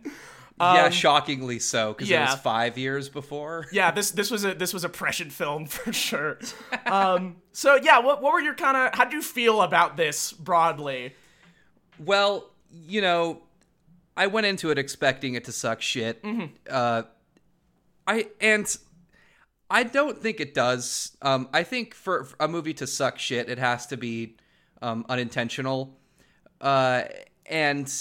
Yeah, 0.59 0.89
shockingly 0.91 1.59
so 1.59 1.93
because 1.93 2.11
it 2.11 2.15
Um, 2.15 2.27
was 2.27 2.35
five 2.41 2.79
years 2.79 3.09
before. 3.09 3.67
Yeah, 3.73 3.91
this 3.91 4.11
this 4.11 4.31
was 4.31 4.45
a 4.45 4.55
this 4.55 4.73
was 4.73 4.85
a 4.85 4.89
prescient 4.89 5.33
film 5.33 5.67
for 5.77 5.93
sure. 5.93 6.39
Um, 6.87 7.37
so 7.53 7.77
yeah, 7.77 7.99
what 7.99 8.23
what 8.23 8.33
were 8.33 8.41
your 8.41 8.55
kind 8.55 8.77
of 8.77 8.95
how 8.95 9.05
do 9.05 9.17
you 9.17 9.23
feel 9.23 9.61
about 9.63 9.97
this 9.97 10.33
broadly? 10.33 11.15
Well, 11.99 12.51
you 12.71 13.01
know, 13.01 13.43
I 14.17 14.27
went 14.29 14.47
into 14.47 14.71
it 14.71 14.79
expecting 14.79 15.35
it 15.35 15.45
to 15.45 15.53
suck 15.53 15.83
shit. 15.83 16.25
Uh, 16.71 17.03
I 18.07 18.29
and 18.41 18.77
I 19.69 19.83
don't 19.83 20.19
think 20.19 20.41
it 20.41 20.55
does. 20.55 21.17
Um, 21.23 21.49
I 21.53 21.65
think 21.65 21.93
for, 21.95 22.25
for 22.25 22.37
a 22.39 22.47
movie 22.47 22.75
to 22.75 22.87
suck 22.87 23.19
shit, 23.19 23.49
it 23.49 23.59
has 23.59 23.87
to 23.89 23.97
be 23.97 24.37
um, 24.81 25.05
unintentional, 25.09 25.99
uh, 26.61 27.03
and 27.47 27.93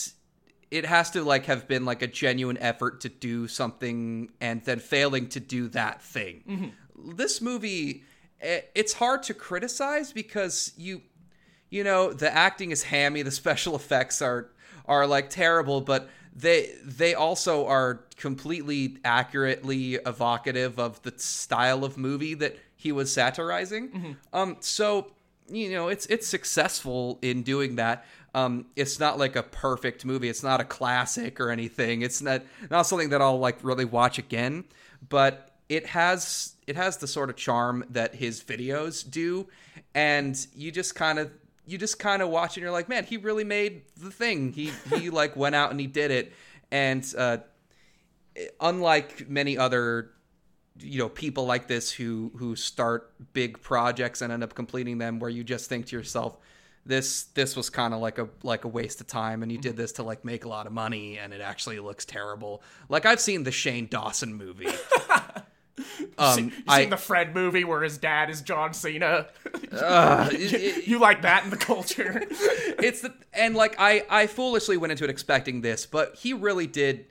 it 0.76 0.86
has 0.86 1.12
to 1.12 1.24
like 1.24 1.46
have 1.46 1.68
been 1.68 1.86
like 1.86 2.02
a 2.02 2.08
genuine 2.08 2.58
effort 2.58 3.02
to 3.02 3.10
do 3.10 3.48
something 3.48 4.30
and 4.42 4.64
then 4.66 4.80
failing 4.80 5.28
to 5.30 5.40
do 5.40 5.68
that 5.70 6.02
thing. 6.02 6.74
This 6.98 7.42
movie, 7.42 8.04
eh, 8.42 8.62
it's 8.74 8.94
hard 8.94 9.24
to 9.24 9.34
criticize 9.34 10.12
because 10.12 10.74
you 10.78 11.02
you 11.70 11.84
know 11.84 12.14
the 12.14 12.34
acting 12.34 12.72
is 12.72 12.84
hammy 12.84 13.22
the 13.22 13.32
special 13.44 13.76
effects 13.76 14.22
are 14.22 14.52
are 14.86 15.08
like 15.08 15.30
terrible 15.30 15.82
but 15.82 16.10
they 16.36 16.76
they 16.84 17.14
also 17.16 17.66
are 17.66 18.02
completely 18.18 18.98
accurately 19.06 19.96
evocative 20.06 20.78
of 20.80 21.02
the 21.04 21.14
style 21.18 21.84
of 21.86 21.98
movie 21.98 22.34
that 22.34 22.58
he 22.76 22.92
was 22.92 23.12
satirizing. 23.12 24.18
Um 24.34 24.58
so 24.60 25.12
you 25.50 25.72
know 25.72 25.88
it's 25.88 26.06
it's 26.08 26.28
successful 26.28 27.20
in 27.22 27.44
doing 27.44 27.76
that 27.76 28.06
um 28.36 28.68
it's 28.76 29.00
not 29.00 29.18
like 29.18 29.36
a 29.36 29.44
perfect 29.44 30.06
movie. 30.06 30.30
It's 30.30 30.44
not 30.44 30.62
a 30.62 30.66
classic 30.66 31.40
or 31.40 31.50
anything. 31.50 32.04
It's 32.04 32.22
not 32.22 32.44
not 32.70 32.84
something 32.84 33.10
that 33.10 33.22
I'll 33.22 33.40
like 33.40 33.58
really 33.64 33.86
watch 33.86 34.20
again 34.20 34.66
but 35.10 35.52
it 35.70 35.88
has 35.88 36.56
it 36.68 36.76
has 36.76 36.98
the 36.98 37.08
sort 37.08 37.30
of 37.30 37.36
charm 37.36 37.84
that 37.90 38.16
his 38.16 38.44
videos 38.44 39.10
do 39.10 39.48
and 39.94 40.48
you 40.56 40.72
just 40.72 40.96
kind 40.96 41.20
of 41.20 41.32
you 41.66 41.78
just 41.78 41.98
kind 41.98 42.22
of 42.22 42.30
watch 42.30 42.56
and 42.56 42.62
you're 42.62 42.72
like 42.72 42.90
man 42.90 43.04
he 43.04 43.18
really 43.18 43.44
made 43.44 43.84
the 43.98 44.12
thing. 44.12 44.52
He 44.52 44.72
he 44.94 45.10
like 45.22 45.36
went 45.36 45.56
out 45.56 45.72
and 45.72 45.80
he 45.80 45.88
did 45.88 46.12
it. 46.12 46.34
And 46.72 47.06
uh 47.18 47.38
unlike 48.60 49.30
many 49.30 49.58
other 49.58 50.12
you 50.80 51.00
know 51.00 51.10
people 51.10 51.46
like 51.46 51.68
this 51.68 51.90
who 51.90 52.32
who 52.36 52.56
start 52.56 53.14
big 53.34 53.62
projects 53.62 54.22
and 54.22 54.32
end 54.34 54.44
up 54.44 54.54
completing 54.54 54.98
them 54.98 55.20
where 55.20 55.30
you 55.30 55.44
just 55.44 55.70
think 55.70 55.86
to 55.88 55.96
yourself 55.96 56.38
this 56.86 57.24
this 57.34 57.56
was 57.56 57.70
kind 57.70 57.94
of 57.94 58.00
like 58.00 58.18
a 58.20 58.30
like 58.44 58.64
a 58.64 58.68
waste 58.68 59.02
of 59.02 59.08
time 59.08 59.42
and 59.44 59.52
you 59.52 59.58
did 59.58 59.76
this 59.76 59.92
to 59.94 60.04
like 60.04 60.24
make 60.24 60.46
a 60.46 60.48
lot 60.50 60.68
of 60.68 60.72
money 60.74 61.18
and 61.18 61.34
it 61.34 61.42
actually 61.42 61.80
looks 61.80 62.06
terrible 62.06 62.62
like 62.90 63.06
i've 63.06 63.20
seen 63.20 63.44
the 63.44 63.52
shane 63.52 63.88
dawson 63.88 64.34
movie 64.36 64.68
um 66.18 66.46
You 66.46 66.52
i 66.68 66.82
seen 66.82 66.90
the 66.90 66.98
Fred 66.98 67.34
movie 67.36 67.64
where 67.64 67.82
his 67.84 67.98
dad 67.98 68.30
is 68.30 68.42
John 68.42 68.74
Cena? 68.74 69.28
uh, 69.72 70.30
it- 70.34 70.88
you 70.88 71.00
like 71.00 71.22
that 71.24 71.44
in 71.44 71.50
the 71.50 71.58
culture? 71.58 72.24
it's 72.30 73.02
the 73.02 73.14
and 73.34 73.56
like 73.56 73.76
I 73.78 74.06
I 74.10 74.28
foolishly 74.28 74.78
went 74.78 74.92
into 74.92 75.04
it 75.04 75.10
expecting 75.10 75.62
this, 75.62 75.86
but 75.86 76.16
he 76.16 76.34
really 76.34 76.68
did. 76.68 77.08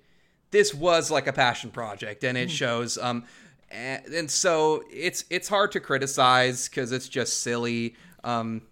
This 0.50 0.72
was 0.72 1.10
like 1.10 1.26
a 1.26 1.32
passion 1.32 1.70
project, 1.70 2.22
and 2.24 2.38
it 2.38 2.50
shows. 2.50 2.96
Um, 2.96 3.24
and, 3.70 4.04
and 4.06 4.30
so 4.30 4.82
it's 4.90 5.24
it's 5.28 5.48
hard 5.48 5.72
to 5.72 5.80
criticize 5.80 6.68
because 6.68 6.92
it's 6.92 7.08
just 7.08 7.40
silly. 7.42 7.96
Um, 8.22 8.62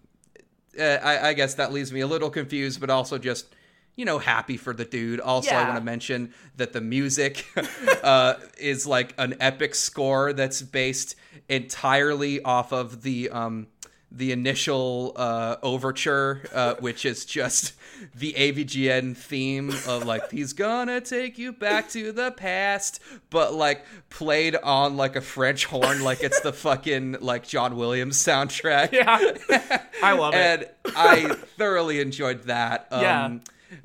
uh, 0.79 0.83
I, 0.83 1.29
I 1.29 1.33
guess 1.33 1.55
that 1.55 1.71
leaves 1.71 1.91
me 1.91 2.01
a 2.01 2.07
little 2.07 2.29
confused, 2.29 2.79
but 2.79 2.89
also 2.89 3.17
just 3.17 3.53
you 3.95 4.05
know 4.05 4.17
happy 4.17 4.57
for 4.57 4.73
the 4.73 4.85
dude. 4.85 5.19
Also, 5.19 5.51
I 5.51 5.63
want 5.63 5.77
to 5.77 5.83
mention 5.83 6.33
that 6.57 6.73
the 6.73 6.81
music 6.81 7.45
uh, 8.03 8.35
is 8.57 8.87
like 8.87 9.13
an 9.17 9.35
epic 9.39 9.75
score 9.75 10.33
that's 10.33 10.61
based 10.61 11.15
entirely 11.49 12.41
off 12.41 12.71
of 12.71 13.03
the 13.03 13.29
um, 13.29 13.67
the 14.15 14.31
initial 14.31 15.13
uh, 15.15 15.55
overture, 15.63 16.43
uh, 16.53 16.75
which 16.75 17.03
is 17.03 17.25
just 17.25 17.73
the 18.15 18.33
AVGN 18.33 19.17
theme 19.17 19.69
of 19.87 20.05
like 20.05 20.29
he's 20.29 20.53
gonna 20.53 21.01
take 21.01 21.37
you 21.39 21.51
back 21.51 21.89
to 21.89 22.11
the 22.11 22.31
past, 22.31 22.99
but 23.31 23.53
like 23.55 23.85
played 24.09 24.55
on 24.55 24.97
like 24.97 25.15
a 25.15 25.21
French 25.21 25.65
horn, 25.65 26.03
like 26.03 26.21
it's 26.21 26.39
the 26.41 26.53
fucking 26.53 27.17
like 27.21 27.47
John 27.47 27.75
Williams 27.75 28.21
soundtrack. 28.23 28.91
yeah, 28.91 29.81
I 30.03 30.13
love 30.13 30.35
it. 30.35 30.37
and 30.37 30.95
I 30.95 31.33
thoroughly 31.57 31.99
enjoyed 31.99 32.43
that. 32.43 32.87
Um, 32.91 33.01
Yeah. 33.01 33.37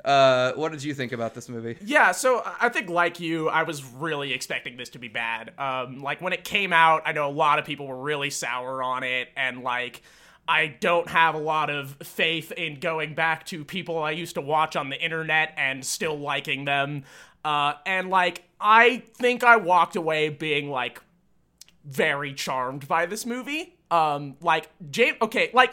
Uh, 0.05 0.53
what 0.53 0.71
did 0.71 0.83
you 0.83 0.93
think 0.93 1.11
about 1.13 1.33
this 1.33 1.49
movie? 1.49 1.75
Yeah, 1.83 2.11
so 2.11 2.43
I 2.61 2.69
think 2.69 2.91
like 2.91 3.19
you, 3.19 3.49
I 3.49 3.63
was 3.63 3.83
really 3.83 4.33
expecting 4.33 4.77
this 4.77 4.89
to 4.89 4.99
be 4.99 5.07
bad. 5.07 5.51
Um, 5.57 6.03
like 6.03 6.21
when 6.21 6.31
it 6.31 6.43
came 6.43 6.71
out, 6.71 7.01
I 7.05 7.11
know 7.13 7.27
a 7.27 7.31
lot 7.33 7.57
of 7.57 7.65
people 7.65 7.87
were 7.87 7.99
really 7.99 8.29
sour 8.29 8.83
on 8.83 9.01
it, 9.03 9.29
and 9.35 9.63
like 9.63 10.03
I 10.49 10.75
don't 10.79 11.07
have 11.07 11.35
a 11.35 11.39
lot 11.39 11.69
of 11.69 11.95
faith 12.01 12.51
in 12.51 12.79
going 12.79 13.13
back 13.13 13.45
to 13.47 13.63
people 13.63 14.01
I 14.01 14.11
used 14.11 14.33
to 14.33 14.41
watch 14.41 14.75
on 14.75 14.89
the 14.89 14.99
internet 14.99 15.53
and 15.55 15.85
still 15.85 16.17
liking 16.17 16.65
them. 16.65 17.03
Uh, 17.45 17.73
and 17.85 18.09
like 18.09 18.45
I 18.59 19.03
think 19.13 19.43
I 19.43 19.57
walked 19.57 19.95
away 19.95 20.29
being 20.29 20.71
like 20.71 21.03
very 21.85 22.33
charmed 22.33 22.87
by 22.87 23.05
this 23.05 23.27
movie. 23.27 23.75
Um, 23.91 24.37
like 24.41 24.69
James, 24.89 25.17
okay, 25.21 25.51
like 25.53 25.71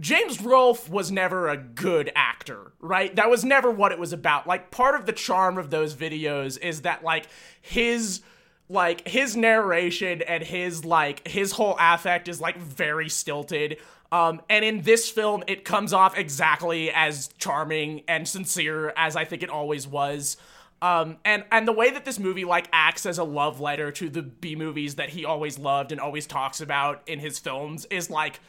James 0.00 0.40
Rolfe 0.40 0.90
was 0.90 1.12
never 1.12 1.48
a 1.48 1.56
good 1.56 2.10
actor, 2.16 2.72
right? 2.80 3.14
That 3.14 3.30
was 3.30 3.44
never 3.44 3.70
what 3.70 3.92
it 3.92 3.98
was 4.00 4.12
about. 4.12 4.44
Like 4.44 4.72
part 4.72 4.98
of 4.98 5.06
the 5.06 5.12
charm 5.12 5.56
of 5.56 5.70
those 5.70 5.94
videos 5.94 6.58
is 6.60 6.82
that 6.82 7.04
like 7.04 7.26
his 7.62 8.22
like 8.68 9.06
his 9.06 9.36
narration 9.36 10.22
and 10.22 10.42
his 10.42 10.84
like 10.84 11.26
his 11.26 11.52
whole 11.52 11.76
affect 11.78 12.28
is 12.28 12.40
like 12.40 12.56
very 12.56 13.08
stilted. 13.08 13.78
Um, 14.12 14.40
and 14.48 14.64
in 14.64 14.82
this 14.82 15.08
film, 15.08 15.44
it 15.46 15.64
comes 15.64 15.92
off 15.92 16.18
exactly 16.18 16.90
as 16.90 17.28
charming 17.38 18.02
and 18.08 18.26
sincere 18.26 18.92
as 18.96 19.14
I 19.14 19.24
think 19.24 19.42
it 19.42 19.50
always 19.50 19.86
was. 19.86 20.36
Um, 20.82 21.18
and 21.24 21.44
and 21.52 21.68
the 21.68 21.72
way 21.72 21.90
that 21.90 22.04
this 22.04 22.18
movie 22.18 22.44
like 22.44 22.66
acts 22.72 23.04
as 23.04 23.18
a 23.18 23.24
love 23.24 23.60
letter 23.60 23.92
to 23.92 24.08
the 24.08 24.22
B 24.22 24.56
movies 24.56 24.94
that 24.94 25.10
he 25.10 25.24
always 25.24 25.58
loved 25.58 25.92
and 25.92 26.00
always 26.00 26.26
talks 26.26 26.60
about 26.60 27.02
in 27.06 27.18
his 27.18 27.38
films 27.38 27.84
is 27.90 28.08
like 28.08 28.40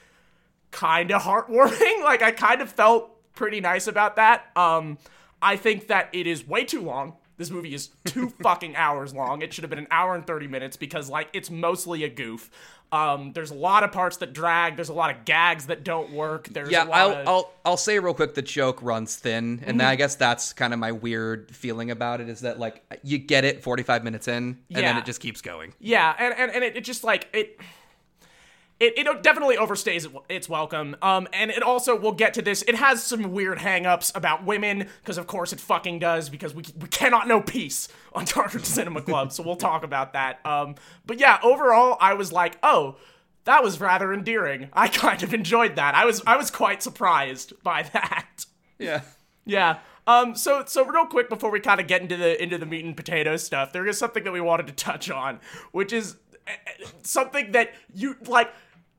kind 0.71 1.11
of 1.11 1.21
heartwarming. 1.21 2.03
like 2.03 2.21
I 2.21 2.31
kind 2.31 2.61
of 2.61 2.71
felt 2.71 3.11
pretty 3.35 3.59
nice 3.59 3.87
about 3.87 4.15
that. 4.15 4.45
Um, 4.55 4.97
I 5.41 5.57
think 5.57 5.87
that 5.87 6.09
it 6.13 6.25
is 6.25 6.47
way 6.47 6.63
too 6.63 6.81
long. 6.81 7.17
This 7.41 7.49
movie 7.49 7.73
is 7.73 7.89
two 8.05 8.29
fucking 8.43 8.75
hours 8.75 9.15
long. 9.15 9.41
It 9.41 9.51
should 9.51 9.63
have 9.63 9.71
been 9.71 9.79
an 9.79 9.87
hour 9.89 10.13
and 10.13 10.27
30 10.27 10.47
minutes 10.47 10.77
because 10.77 11.09
like 11.09 11.27
it's 11.33 11.49
mostly 11.49 12.03
a 12.03 12.09
goof. 12.09 12.51
Um, 12.91 13.31
there's 13.33 13.49
a 13.49 13.55
lot 13.55 13.83
of 13.83 13.91
parts 13.91 14.17
that 14.17 14.31
drag. 14.31 14.75
There's 14.75 14.89
a 14.89 14.93
lot 14.93 15.09
of 15.15 15.25
gags 15.25 15.65
that 15.67 15.83
don't 15.83 16.11
work. 16.11 16.49
There's 16.49 16.69
Yeah, 16.69 16.83
a 16.83 16.85
lot 16.85 16.99
I'll, 16.99 17.11
of... 17.11 17.27
I'll 17.27 17.53
I'll 17.65 17.77
say 17.77 17.97
real 17.97 18.13
quick 18.13 18.35
the 18.35 18.43
joke 18.43 18.79
runs 18.83 19.15
thin, 19.15 19.63
and 19.65 19.79
Mm-hmm. 19.79 19.87
I 19.89 19.95
guess 19.95 20.15
that's 20.15 20.53
kind 20.53 20.71
of 20.71 20.79
my 20.79 20.91
weird 20.91 21.49
feeling 21.55 21.89
about 21.89 22.21
it 22.21 22.29
is 22.29 22.41
that 22.41 22.59
like 22.59 22.83
you 23.01 23.17
get 23.17 23.43
it 23.43 23.63
45 23.63 24.03
minutes 24.03 24.27
in, 24.27 24.59
and 24.69 24.85
then 24.85 24.97
it 24.97 25.05
just 25.05 25.19
keeps 25.19 25.41
going. 25.41 25.73
Yeah, 25.79 26.13
and 26.19 26.35
and, 26.37 26.51
and 26.51 26.63
it, 26.63 26.75
it 26.75 26.83
just 26.83 27.03
like 27.03 27.27
it. 27.33 27.59
It, 28.81 28.97
it 28.97 29.23
definitely 29.23 29.57
overstays 29.57 30.11
its 30.27 30.49
welcome. 30.49 30.95
Um, 31.03 31.27
and 31.33 31.51
it 31.51 31.61
also, 31.61 31.95
we'll 31.95 32.13
get 32.13 32.33
to 32.33 32.41
this, 32.41 32.63
it 32.63 32.73
has 32.73 33.03
some 33.03 33.31
weird 33.31 33.59
hangups 33.59 34.15
about 34.15 34.43
women, 34.43 34.87
because 35.01 35.19
of 35.19 35.27
course 35.27 35.53
it 35.53 35.59
fucking 35.59 35.99
does, 35.99 36.29
because 36.29 36.55
we, 36.55 36.63
we 36.79 36.87
cannot 36.87 37.27
know 37.27 37.41
peace 37.41 37.87
on 38.13 38.25
Cartridge 38.25 38.65
Cinema 38.65 39.03
Club, 39.03 39.31
so 39.31 39.43
we'll 39.43 39.55
talk 39.55 39.83
about 39.83 40.13
that. 40.13 40.43
Um, 40.45 40.75
but 41.05 41.19
yeah, 41.19 41.39
overall, 41.43 41.95
I 42.01 42.15
was 42.15 42.31
like, 42.31 42.57
oh, 42.63 42.97
that 43.45 43.63
was 43.63 43.79
rather 43.79 44.13
endearing. 44.13 44.69
I 44.73 44.87
kind 44.87 45.21
of 45.23 45.33
enjoyed 45.33 45.75
that. 45.75 45.95
I 45.95 46.05
was 46.05 46.21
I 46.25 46.37
was 46.37 46.51
quite 46.51 46.81
surprised 46.83 47.53
by 47.63 47.83
that. 47.93 48.45
Yeah. 48.79 49.01
Yeah. 49.45 49.79
Um. 50.07 50.35
So 50.35 50.63
so 50.65 50.85
real 50.85 51.05
quick 51.05 51.29
before 51.29 51.51
we 51.51 51.59
kind 51.59 51.79
of 51.79 51.87
get 51.87 52.01
into 52.01 52.17
the 52.17 52.41
into 52.41 52.57
the 52.57 52.65
meat 52.65 52.85
and 52.85 52.97
potatoes 52.97 53.43
stuff, 53.43 53.73
there 53.73 53.87
is 53.87 53.97
something 53.97 54.23
that 54.23 54.31
we 54.31 54.41
wanted 54.41 54.67
to 54.67 54.73
touch 54.73 55.09
on, 55.09 55.39
which 55.71 55.93
is 55.93 56.15
uh, 56.47 56.51
uh, 56.51 56.87
something 57.03 57.51
that 57.51 57.73
you 57.93 58.15
like. 58.27 58.51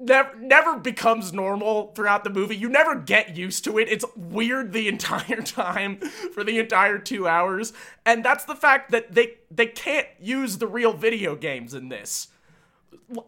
Never, 0.02 0.36
never 0.36 0.76
becomes 0.78 1.32
normal 1.32 1.92
throughout 1.94 2.24
the 2.24 2.30
movie. 2.30 2.56
You 2.56 2.68
never 2.68 2.96
get 2.96 3.36
used 3.36 3.62
to 3.64 3.78
it. 3.78 3.88
It's 3.88 4.04
weird 4.16 4.72
the 4.72 4.88
entire 4.94 5.42
time 5.42 5.98
for 6.34 6.42
the 6.42 6.58
entire 6.58 6.98
two 6.98 7.28
hours, 7.28 7.72
and 8.04 8.24
that's 8.24 8.44
the 8.44 8.56
fact 8.56 8.90
that 8.90 9.12
they 9.14 9.34
they 9.48 9.66
can't 9.66 10.08
use 10.20 10.58
the 10.58 10.66
real 10.66 10.92
video 10.92 11.36
games 11.36 11.72
in 11.72 11.88
this. 11.88 12.28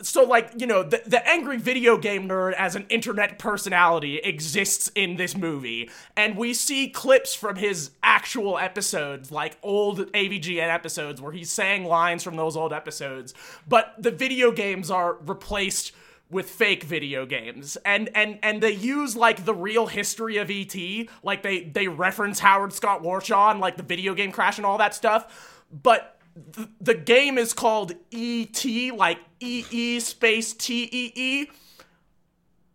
so 0.03 0.25
like 0.25 0.51
you 0.57 0.67
know 0.67 0.83
the, 0.83 1.01
the 1.07 1.27
angry 1.29 1.59
video 1.59 1.97
game 1.97 2.29
nerd 2.29 2.55
as 2.55 2.75
an 2.75 2.87
internet 2.89 3.39
personality 3.39 4.19
exists 4.19 4.91
in 4.95 5.17
this 5.17 5.37
movie 5.37 5.91
and 6.17 6.37
we 6.37 6.53
see 6.55 6.89
clips 6.89 7.35
from 7.35 7.57
his 7.57 7.91
actual 8.03 8.59
episodes 8.59 9.31
like 9.31 9.57
old 9.63 10.11
avgn 10.13 10.69
episodes 10.69 11.21
where 11.21 11.33
he's 11.33 11.51
saying 11.51 11.85
lines 11.85 12.23
from 12.23 12.37
those 12.37 12.57
old 12.57 12.73
episodes 12.73 13.35
but 13.69 13.95
the 13.99 14.11
video 14.11 14.51
games 14.51 14.91
are 14.91 15.15
replaced 15.27 15.93
with 16.35 16.51
fake 16.51 16.83
video 16.83 17.25
games. 17.25 17.79
And 17.85 18.11
and 18.15 18.41
and 18.43 18.61
they 18.61 18.73
use 18.73 19.17
like 19.17 19.45
the 19.45 19.55
real 19.55 19.87
history 19.87 20.37
of 20.37 20.51
et 20.51 21.09
like 21.23 21.43
they 21.45 21.63
they 21.63 21.87
reference 21.87 22.41
howard 22.41 22.73
scott 22.73 23.03
warshaw 23.03 23.53
and 23.53 23.61
like 23.61 23.77
the 23.77 23.85
video 23.85 24.15
game 24.15 24.33
crash 24.33 24.59
and 24.59 24.67
all 24.67 24.77
that 24.79 24.95
stuff. 24.97 25.63
But 25.71 26.19
the, 26.35 26.69
the 26.81 26.95
game 26.95 27.39
is 27.39 27.53
called 27.53 27.93
ET, 28.13 28.65
like 28.97 29.19
E 29.39 29.65
E 29.71 30.01
space 30.01 30.53
T 30.53 30.89
E 30.91 31.13
E, 31.15 31.47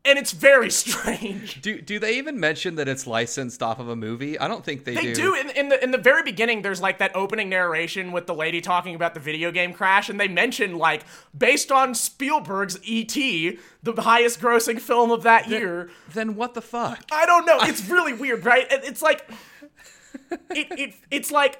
and 0.05 0.17
it's 0.17 0.31
very 0.31 0.71
strange. 0.71 1.61
Do 1.61 1.81
do 1.81 1.99
they 1.99 2.17
even 2.17 2.39
mention 2.39 2.75
that 2.75 2.87
it's 2.87 3.05
licensed 3.05 3.61
off 3.61 3.79
of 3.79 3.89
a 3.89 3.95
movie? 3.95 4.39
I 4.39 4.47
don't 4.47 4.63
think 4.63 4.85
they, 4.85 4.95
do. 4.95 5.01
They 5.01 5.13
do 5.13 5.35
in, 5.35 5.49
in 5.51 5.69
the 5.69 5.83
in 5.83 5.91
the 5.91 5.97
very 5.97 6.23
beginning. 6.23 6.61
There's 6.61 6.81
like 6.81 6.99
that 6.99 7.15
opening 7.15 7.49
narration 7.49 8.11
with 8.11 8.25
the 8.25 8.33
lady 8.33 8.61
talking 8.61 8.95
about 8.95 9.13
the 9.13 9.19
video 9.19 9.51
game 9.51 9.73
crash, 9.73 10.09
and 10.09 10.19
they 10.19 10.27
mention 10.27 10.77
like 10.77 11.03
based 11.37 11.71
on 11.71 11.93
Spielberg's 11.93 12.79
E.T., 12.83 13.59
the 13.83 14.01
highest 14.01 14.39
grossing 14.39 14.79
film 14.79 15.11
of 15.11 15.23
that 15.23 15.49
year. 15.49 15.89
Then 16.13 16.35
what 16.35 16.53
the 16.53 16.61
fuck? 16.61 17.03
I 17.11 17.25
don't 17.25 17.45
know. 17.45 17.59
It's 17.69 17.87
really 17.87 18.13
weird, 18.13 18.45
right? 18.45 18.65
It's 18.69 19.01
like 19.01 19.29
it, 20.31 20.67
it 20.71 20.95
it's 21.11 21.29
like 21.29 21.59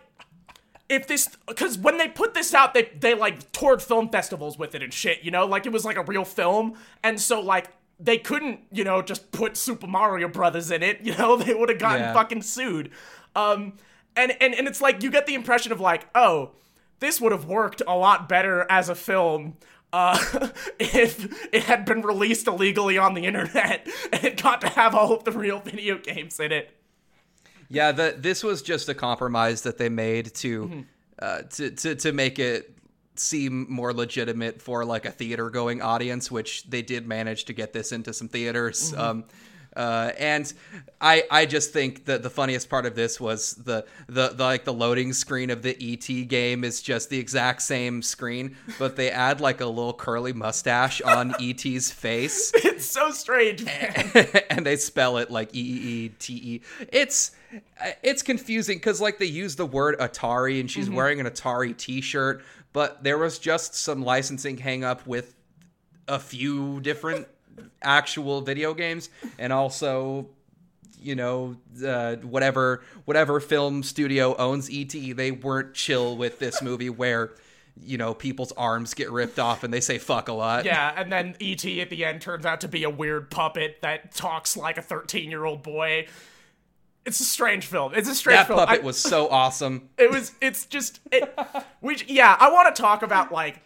if 0.88 1.08
this 1.08 1.30
because 1.48 1.78
when 1.78 1.98
they 1.98 2.08
put 2.08 2.34
this 2.34 2.54
out, 2.54 2.74
they 2.74 2.90
they 3.00 3.14
like 3.14 3.52
toured 3.52 3.82
film 3.82 4.10
festivals 4.10 4.58
with 4.58 4.74
it 4.76 4.82
and 4.82 4.94
shit. 4.94 5.24
You 5.24 5.30
know, 5.30 5.46
like 5.46 5.66
it 5.66 5.72
was 5.72 5.86
like 5.86 5.98
a 5.98 6.04
real 6.04 6.26
film, 6.26 6.76
and 7.04 7.20
so 7.20 7.42
like. 7.42 7.68
They 8.00 8.18
couldn't, 8.18 8.62
you 8.72 8.84
know, 8.84 9.02
just 9.02 9.32
put 9.32 9.58
Super 9.58 9.88
Mario 9.88 10.28
Brothers 10.30 10.72
in 10.72 10.82
it. 10.84 11.02
You 11.04 11.16
know, 11.18 11.36
they 11.38 11.54
would 11.54 11.70
have 11.70 11.80
gotten 11.80 12.02
Yeah. 12.02 12.14
fucking 12.14 12.42
sued. 12.44 12.92
Um, 13.36 13.74
and 14.16 14.36
and 14.42 14.54
and 14.56 14.68
it's 14.68 14.82
like 14.82 15.04
you 15.04 15.12
get 15.12 15.28
the 15.28 15.36
impression 15.36 15.72
of 15.72 15.80
like, 15.80 16.08
oh, 16.16 16.52
this 17.00 17.20
would 17.22 17.32
have 17.32 17.46
worked 17.46 17.82
a 17.88 17.96
lot 17.96 18.28
better 18.30 18.66
as 18.70 18.90
a 18.90 18.96
film 18.96 19.56
uh, 19.94 20.18
if 20.80 21.48
it 21.54 21.64
had 21.64 21.86
been 21.86 22.02
released 22.02 22.48
illegally 22.48 22.98
on 22.98 23.14
the 23.16 23.26
internet 23.26 23.88
and 24.14 24.24
it 24.24 24.42
got 24.42 24.62
to 24.62 24.70
have 24.70 24.94
all 24.96 25.14
of 25.14 25.24
the 25.24 25.32
real 25.32 25.60
video 25.60 25.98
games 25.98 26.40
in 26.40 26.52
it. 26.52 26.72
Yeah, 27.70 27.92
the 27.92 28.16
this 28.18 28.44
was 28.44 28.62
just 28.62 28.90
a 28.90 28.94
compromise 28.94 29.62
that 29.64 29.78
they 29.78 29.90
made 29.90 30.34
to 30.36 30.62
Mm-hmm. 30.64 30.82
uh, 31.20 31.42
to, 31.50 31.72
to 31.72 31.96
to 31.96 32.12
make 32.14 32.40
it 32.40 32.76
seem 33.20 33.66
more 33.70 33.94
legitimate 33.94 34.62
for 34.62 34.86
like 34.86 35.06
a 35.06 35.12
theater 35.12 35.50
going 35.50 35.82
audience, 35.82 36.32
which 36.32 36.70
they 36.70 36.82
did 36.82 37.08
manage 37.08 37.46
to 37.46 37.54
get 37.54 37.74
this 37.74 37.92
into 37.92 38.14
some 38.14 38.28
theaters. 38.28 38.92
Mm-hmm. 38.92 39.02
Um, 39.02 39.24
uh, 39.76 40.12
and 40.18 40.52
I 41.00 41.24
I 41.30 41.46
just 41.46 41.72
think 41.72 42.06
that 42.06 42.24
the 42.24 42.30
funniest 42.30 42.70
part 42.70 42.86
of 42.86 42.96
this 42.96 43.20
was 43.20 43.54
the, 43.54 43.86
the 44.08 44.30
the 44.30 44.44
like 44.44 44.66
the 44.66 44.74
loading 44.74 45.14
screen 45.14 45.52
of 45.52 45.62
the 45.62 45.78
ET 45.80 46.28
game 46.28 46.64
is 46.64 46.82
just 46.82 47.10
the 47.10 47.20
exact 47.20 47.62
same 47.62 48.02
screen, 48.02 48.58
but 48.80 48.96
they 48.96 49.12
add 49.12 49.40
like 49.40 49.62
a 49.62 49.68
little 49.68 49.94
curly 49.94 50.34
mustache 50.34 51.02
on 51.02 51.36
ET's 51.40 51.92
face 51.92 52.52
It's 52.80 52.90
so 52.90 53.12
strange. 53.12 53.66
and 54.50 54.66
they 54.66 54.76
spell 54.76 55.18
it 55.18 55.30
like 55.30 55.54
E 55.54 55.60
E 55.60 56.06
E 56.06 56.10
T 56.18 56.34
E. 56.34 56.62
It's 56.92 57.32
it's 58.04 58.22
confusing 58.22 58.78
because 58.78 59.02
like 59.02 59.18
they 59.18 59.26
use 59.26 59.56
the 59.56 59.66
word 59.66 60.00
Atari 60.00 60.60
and 60.60 60.70
she's 60.70 60.90
wearing 60.90 61.20
an 61.20 61.26
Atari 61.26 61.76
T-shirt, 61.76 62.44
but 62.74 63.04
there 63.04 63.18
was 63.18 63.40
just 63.40 63.76
some 63.76 64.04
licensing 64.04 64.58
hang 64.58 64.84
up 64.84 65.06
with 65.08 65.36
a 66.08 66.20
few 66.20 66.80
different 66.82 67.28
actual 67.82 68.42
video 68.42 68.74
games 68.74 69.10
and 69.38 69.52
also 69.54 70.28
you 71.02 71.16
know 71.16 71.56
uh, 71.86 72.16
whatever 72.18 72.84
whatever 73.06 73.40
film 73.40 73.84
studio 73.84 74.36
owns 74.38 74.70
ET 74.72 74.94
they 75.16 75.32
weren't 75.32 75.74
chill 75.74 76.18
with 76.18 76.40
this 76.40 76.62
movie 76.64 76.90
where 76.90 77.32
you 77.82 77.98
know 77.98 78.14
people's 78.14 78.52
arms 78.54 78.94
get 78.94 79.10
ripped 79.12 79.40
off 79.40 79.64
and 79.64 79.74
they 79.74 79.80
say 79.80 79.98
fuck 79.98 80.28
a 80.28 80.34
lot 80.34 80.66
Yeah, 80.66 80.94
and 80.96 81.12
then 81.12 81.36
E.T. 81.40 81.80
at 81.82 81.90
the 81.90 82.04
end 82.04 82.22
turns 82.22 82.46
out 82.46 82.62
to 82.62 82.68
be 82.68 82.84
a 82.84 82.90
weird 82.90 83.32
puppet 83.32 83.78
that 83.82 84.14
talks 84.14 84.58
like 84.58 84.78
a 84.78 84.82
13 84.82 85.30
year 85.30 85.46
old 85.46 85.64
boy. 85.64 86.08
It's 87.10 87.20
a 87.20 87.26
strange 87.26 87.66
film. 87.66 87.94
It's 87.96 88.08
a 88.08 88.14
strange 88.14 88.38
that 88.42 88.48
film. 88.48 88.60
That 88.60 88.68
puppet 88.68 88.84
I- 88.84 88.86
was 88.86 89.00
so 89.00 89.28
awesome 89.30 89.90
It 89.98 90.12
was. 90.12 90.32
It's 90.42 90.68
just. 90.68 91.00
It, 91.12 91.28
we. 91.82 91.98
Yeah, 92.08 92.38
I 92.40 92.52
want 92.52 92.74
to 92.76 92.80
talk 92.80 93.02
about 93.02 93.32
like 93.32 93.62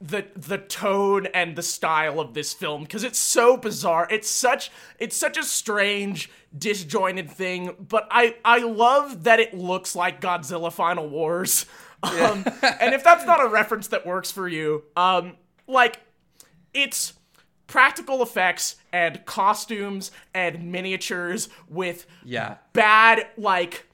the 0.00 0.24
the 0.34 0.56
tone 0.56 1.26
and 1.34 1.54
the 1.56 1.62
style 1.62 2.20
of 2.20 2.32
this 2.32 2.54
film 2.54 2.84
because 2.84 3.04
it's 3.04 3.18
so 3.18 3.58
bizarre. 3.58 4.08
It's 4.10 4.30
such. 4.30 4.70
It's 4.98 5.14
such 5.14 5.36
a 5.36 5.42
strange, 5.42 6.30
disjointed 6.56 7.30
thing. 7.30 7.76
But 7.78 8.08
I 8.10 8.36
I 8.46 8.60
love 8.60 9.24
that 9.24 9.40
it 9.40 9.52
looks 9.52 9.94
like 9.94 10.22
Godzilla 10.22 10.72
Final 10.72 11.08
Wars. 11.08 11.66
Um, 12.02 12.46
and 12.80 12.94
if 12.94 13.04
that's 13.04 13.26
not 13.26 13.44
a 13.44 13.46
reference 13.46 13.88
that 13.88 14.06
works 14.06 14.30
for 14.30 14.48
you, 14.48 14.84
um, 14.96 15.36
like 15.66 16.00
it's 16.72 17.12
practical 17.66 18.22
effects 18.22 18.76
and 18.92 19.24
costumes 19.26 20.10
and 20.34 20.70
miniatures 20.72 21.48
with 21.68 22.06
yeah 22.24 22.56
bad 22.72 23.26
like 23.36 23.86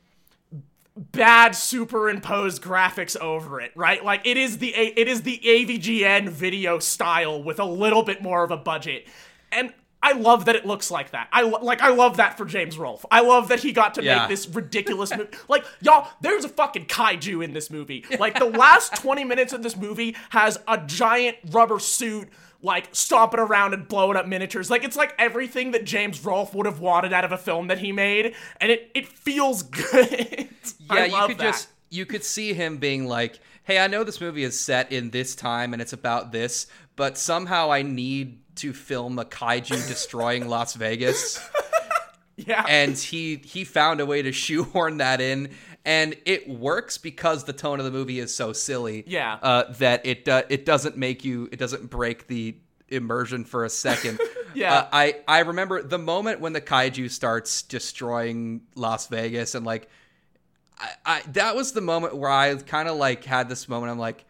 bad 0.96 1.54
superimposed 1.54 2.62
graphics 2.62 3.16
over 3.18 3.61
it 3.61 3.70
right 3.74 4.02
like 4.04 4.26
it 4.26 4.38
is 4.38 4.59
the 4.59 4.74
it 4.74 5.06
is 5.09 5.22
the 5.22 5.38
avgn 5.44 6.28
video 6.28 6.78
style 6.78 7.42
with 7.42 7.61
a 7.61 7.64
little 7.64 8.02
bit 8.02 8.22
more 8.22 8.42
of 8.42 8.50
a 8.50 8.56
budget 8.56 9.06
and 9.52 9.72
I 10.02 10.12
love 10.12 10.44
that 10.44 10.54
it 10.54 10.64
looks 10.64 10.88
like 10.88 11.11
that. 11.12 11.26
I 11.32 11.42
lo- 11.42 11.59
like 11.62 11.80
I 11.82 11.88
love 11.88 12.18
that 12.18 12.37
for 12.37 12.44
James 12.44 12.78
Rolfe. 12.78 13.04
I 13.11 13.22
love 13.22 13.48
that 13.48 13.59
he 13.61 13.72
got 13.72 13.94
to 13.94 14.04
Yeah. 14.04 14.18
make 14.20 14.28
this 14.28 14.46
ridiculous 14.46 15.11
movie. 15.11 15.30
Like 15.48 15.64
y'all, 15.80 16.06
there's 16.20 16.44
a 16.44 16.48
fucking 16.48 16.87
kaiju 16.87 17.42
in 17.42 17.54
this 17.54 17.70
movie. 17.70 18.04
Like 18.20 18.38
the 18.38 18.44
last 18.44 18.94
20 18.96 19.24
minutes 19.24 19.52
of 19.52 19.64
this 19.64 19.76
movie 19.76 20.14
has 20.30 20.61
a 20.68 20.78
giant 20.78 21.38
rubber 21.50 21.80
suit 21.80 22.28
like 22.62 22.88
stomping 22.92 23.40
around 23.40 23.74
and 23.74 23.86
blowing 23.88 24.16
up 24.16 24.26
miniatures. 24.26 24.70
Like 24.70 24.84
it's 24.84 24.96
like 24.96 25.14
everything 25.18 25.72
that 25.72 25.84
James 25.84 26.24
Rolfe 26.24 26.54
would 26.54 26.66
have 26.66 26.80
wanted 26.80 27.12
out 27.12 27.24
of 27.24 27.32
a 27.32 27.38
film 27.38 27.68
that 27.68 27.78
he 27.78 27.92
made, 27.92 28.34
and 28.60 28.70
it 28.70 28.90
it 28.94 29.06
feels 29.06 29.62
good. 29.62 30.48
Yeah, 30.90 31.04
you 31.04 31.26
could 31.26 31.38
that. 31.38 31.52
just 31.52 31.68
you 31.90 32.06
could 32.06 32.24
see 32.24 32.54
him 32.54 32.78
being 32.78 33.06
like, 33.06 33.38
"Hey, 33.64 33.78
I 33.78 33.86
know 33.86 34.04
this 34.04 34.20
movie 34.20 34.44
is 34.44 34.58
set 34.58 34.92
in 34.92 35.10
this 35.10 35.34
time 35.34 35.72
and 35.72 35.82
it's 35.82 35.92
about 35.92 36.32
this, 36.32 36.66
but 36.96 37.18
somehow 37.18 37.70
I 37.70 37.82
need 37.82 38.40
to 38.56 38.72
film 38.72 39.18
a 39.18 39.24
kaiju 39.24 39.88
destroying 39.88 40.48
Las 40.48 40.74
Vegas." 40.74 41.40
yeah. 42.36 42.64
And 42.68 42.96
he 42.96 43.36
he 43.44 43.64
found 43.64 44.00
a 44.00 44.06
way 44.06 44.22
to 44.22 44.32
shoehorn 44.32 44.98
that 44.98 45.20
in 45.20 45.50
and 45.87 46.16
it 46.27 46.49
works 46.49 46.99
because 46.99 47.44
the 47.44 47.53
tone 47.55 47.79
of 47.79 47.87
the 47.87 47.92
movie 47.92 48.18
is 48.18 48.35
so 48.35 48.53
silly. 48.53 49.05
Yeah. 49.07 49.38
Uh, 49.40 49.72
that 49.75 50.05
it 50.05 50.29
uh, 50.29 50.42
it 50.51 50.66
doesn't 50.66 50.96
make 50.99 51.25
you 51.25 51.49
it 51.53 51.59
doesn't 51.59 51.88
break 51.88 52.27
the 52.27 52.57
immersion 52.88 53.44
for 53.44 53.64
a 53.64 53.70
second. 53.70 54.20
Yeah. 54.55 54.72
Uh, 54.75 54.88
I 54.90 55.16
I 55.29 55.40
remember 55.40 55.83
the 55.83 55.99
moment 55.99 56.40
when 56.40 56.55
the 56.55 56.62
kaiju 56.62 57.11
starts 57.11 57.61
destroying 57.61 58.62
Las 58.75 59.07
Vegas 59.09 59.55
and 59.55 59.66
like 59.66 59.90
I, 60.79 60.88
I 61.05 61.22
that 61.33 61.55
was 61.55 61.72
the 61.72 61.83
moment 61.83 62.16
where 62.16 62.31
I 62.31 62.55
kind 62.55 62.88
of 62.88 62.96
like 62.96 63.22
had 63.25 63.51
this 63.51 63.68
moment. 63.68 63.92
I'm 63.92 63.99
like, 63.99 64.25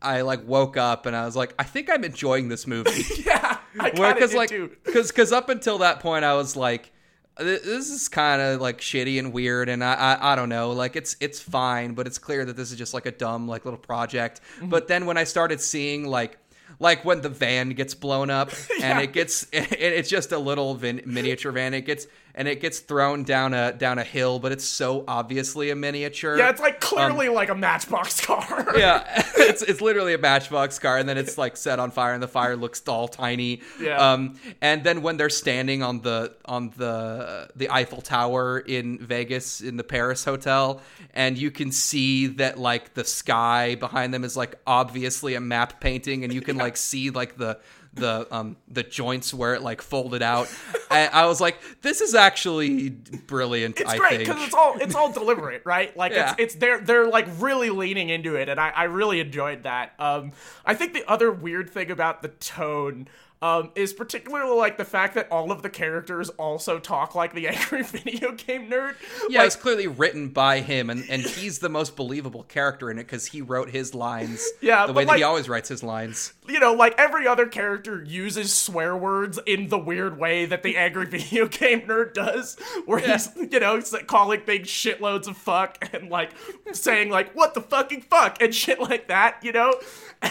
I 0.00 0.20
like 0.20 0.46
woke 0.46 0.76
up 0.76 1.04
and 1.06 1.16
I 1.16 1.24
was 1.24 1.34
like, 1.34 1.52
I 1.58 1.64
think 1.64 1.90
I'm 1.90 2.04
enjoying 2.04 2.48
this 2.48 2.64
movie. 2.64 3.02
yeah. 3.26 3.58
I 3.80 3.90
kind 3.90 3.98
of 3.98 4.14
Because 4.14 4.34
like, 4.34 4.50
because 4.84 5.08
because 5.10 5.32
up 5.32 5.48
until 5.48 5.78
that 5.78 5.98
point, 5.98 6.24
I 6.24 6.34
was 6.34 6.54
like, 6.54 6.82
"Th- 6.84 6.92
this 7.38 7.90
is 7.90 8.08
kind 8.08 8.40
of 8.40 8.60
like 8.60 8.80
shitty 8.80 9.18
and 9.18 9.32
weird, 9.32 9.68
and 9.68 9.82
I, 9.84 9.94
I 9.94 10.32
I 10.32 10.36
don't 10.36 10.48
know, 10.48 10.72
like 10.72 10.96
it's 10.96 11.16
it's 11.20 11.40
fine, 11.40 11.94
but 11.94 12.06
it's 12.06 12.18
clear 12.18 12.44
that 12.44 12.56
this 12.56 12.72
is 12.72 12.78
just 12.78 12.94
like 12.94 13.06
a 13.06 13.10
dumb 13.12 13.46
like 13.48 13.64
little 13.64 13.78
project. 13.78 14.40
Mm-hmm. 14.56 14.68
But 14.70 14.88
then 14.88 15.06
when 15.06 15.16
I 15.16 15.24
started 15.24 15.60
seeing 15.60 16.06
like. 16.06 16.38
Like 16.78 17.06
when 17.06 17.22
the 17.22 17.30
van 17.30 17.70
gets 17.70 17.94
blown 17.94 18.28
up 18.28 18.50
and 18.82 18.98
Yeah. 18.98 19.00
it 19.00 19.14
gets 19.14 19.44
it, 19.52 19.72
it's 19.72 20.10
just 20.10 20.30
a 20.32 20.38
little 20.38 20.74
vin- 20.74 21.00
miniature 21.06 21.50
van. 21.50 21.72
It 21.72 21.86
gets 21.86 22.06
and 22.36 22.46
it 22.46 22.60
gets 22.60 22.80
thrown 22.80 23.24
down 23.24 23.54
a 23.54 23.72
down 23.72 23.98
a 23.98 24.04
hill, 24.04 24.38
but 24.38 24.52
it's 24.52 24.64
so 24.64 25.04
obviously 25.08 25.70
a 25.70 25.74
miniature. 25.74 26.36
Yeah, 26.36 26.50
it's 26.50 26.60
like 26.60 26.80
clearly 26.80 27.30
like 27.30 27.48
a 27.48 27.54
Matchbox 27.54 28.20
car. 28.26 28.68
Um, 28.68 28.78
yeah, 28.78 29.24
it's 29.36 29.62
it's 29.62 29.80
literally 29.80 30.12
a 30.12 30.18
matchbox 30.18 30.78
car, 30.78 30.98
and 30.98 31.08
then 31.08 31.16
it's 31.16 31.38
like 31.38 31.56
set 31.56 31.78
on 31.78 31.90
fire, 31.90 32.12
and 32.12 32.22
the 32.22 32.28
fire 32.28 32.54
looks 32.54 32.86
all 32.86 33.08
tiny. 33.08 33.62
Yeah. 33.80 34.12
Um, 34.12 34.38
and 34.60 34.84
then 34.84 35.00
when 35.00 35.16
they're 35.16 35.30
standing 35.30 35.82
on 35.82 36.02
the 36.02 36.36
on 36.44 36.72
the 36.76 37.48
the 37.56 37.70
Eiffel 37.70 38.02
Tower 38.02 38.58
in 38.58 38.98
Vegas 38.98 39.62
in 39.62 39.78
the 39.78 39.84
Paris 39.84 40.22
hotel, 40.22 40.82
and 41.14 41.38
you 41.38 41.50
can 41.50 41.72
see 41.72 42.26
that 42.26 42.58
like 42.58 42.92
the 42.92 43.04
sky 43.04 43.76
behind 43.76 44.12
them 44.12 44.24
is 44.24 44.36
like 44.36 44.56
obviously 44.66 45.34
a 45.36 45.40
matte 45.40 45.80
painting, 45.80 46.22
and 46.22 46.34
you 46.34 46.42
can 46.42 46.56
like 46.58 46.76
see 46.76 47.08
like 47.08 47.38
the 47.38 47.58
the 47.96 48.26
um 48.30 48.56
the 48.68 48.82
joints 48.82 49.34
where 49.34 49.54
it 49.54 49.62
like 49.62 49.82
folded 49.82 50.22
out. 50.22 50.48
I, 50.90 51.06
I 51.08 51.26
was 51.26 51.40
like, 51.40 51.58
this 51.82 52.00
is 52.00 52.14
actually 52.14 52.90
brilliant. 52.90 53.80
It's 53.80 53.90
I 53.90 53.98
great 53.98 54.18
because 54.20 54.42
it's 54.44 54.54
all 54.54 54.76
it's 54.80 54.94
all 54.94 55.10
deliberate, 55.10 55.62
right? 55.64 55.96
Like 55.96 56.12
Yeah. 56.12 56.32
it's 56.32 56.40
it's 56.40 56.54
they're 56.56 56.80
they're 56.80 57.08
like 57.08 57.26
really 57.38 57.70
leaning 57.70 58.08
into 58.08 58.36
it, 58.36 58.48
and 58.48 58.60
I 58.60 58.70
I 58.70 58.84
really 58.84 59.20
enjoyed 59.20 59.64
that. 59.64 59.92
Um, 59.98 60.32
I 60.64 60.74
think 60.74 60.92
the 60.92 61.04
other 61.10 61.32
weird 61.32 61.70
thing 61.70 61.90
about 61.90 62.22
the 62.22 62.28
tone. 62.28 63.08
Um, 63.42 63.70
is 63.74 63.92
particularly 63.92 64.56
like 64.56 64.78
the 64.78 64.84
fact 64.84 65.14
that 65.14 65.30
all 65.30 65.52
of 65.52 65.62
the 65.62 65.68
characters 65.68 66.30
also 66.30 66.78
talk 66.78 67.14
like 67.14 67.34
the 67.34 67.48
angry 67.54 67.82
video 67.82 68.32
game 68.32 68.70
nerd. 68.70 68.94
yeah, 69.28 69.40
like, 69.40 69.48
it's 69.48 69.56
clearly 69.56 69.86
written 69.86 70.30
by 70.30 70.60
him, 70.60 70.88
and, 70.88 71.04
and 71.10 71.20
he's 71.22 71.58
the 71.58 71.68
most 71.68 71.96
believable 71.96 72.44
character 72.44 72.90
in 72.90 72.98
it 72.98 73.04
because 73.04 73.26
he 73.26 73.42
wrote 73.42 73.68
his 73.70 73.94
lines. 73.94 74.44
Yeah, 74.62 74.86
the 74.86 74.94
way 74.94 75.04
that 75.04 75.16
he 75.16 75.22
always 75.22 75.48
writes 75.48 75.68
his 75.68 75.82
lines. 75.82 76.32
you 76.48 76.58
know, 76.58 76.72
like 76.72 76.94
every 76.98 77.26
other 77.26 77.46
character 77.46 78.02
uses 78.02 78.54
swear 78.54 78.96
words 78.96 79.38
in 79.46 79.68
the 79.68 79.78
weird 79.78 80.18
way 80.18 80.46
that 80.46 80.62
the 80.62 80.76
angry 80.76 81.06
video 81.18 81.46
game 81.46 81.82
nerd 81.82 82.14
does, 82.14 82.56
where 82.86 82.98
he's, 82.98 83.28
you 83.36 83.60
know, 83.60 83.80
like, 83.92 84.06
calling 84.06 84.40
things 84.40 84.68
shitloads 84.68 85.28
of 85.28 85.36
fuck 85.36 85.78
and 85.92 86.08
like 86.08 86.30
saying 86.72 87.10
like 87.10 87.34
what 87.34 87.54
the 87.54 87.60
fucking 87.60 88.00
fuck 88.00 88.40
and 88.40 88.54
shit 88.54 88.80
like 88.80 89.08
that, 89.08 89.36
you 89.42 89.52
know, 89.52 89.74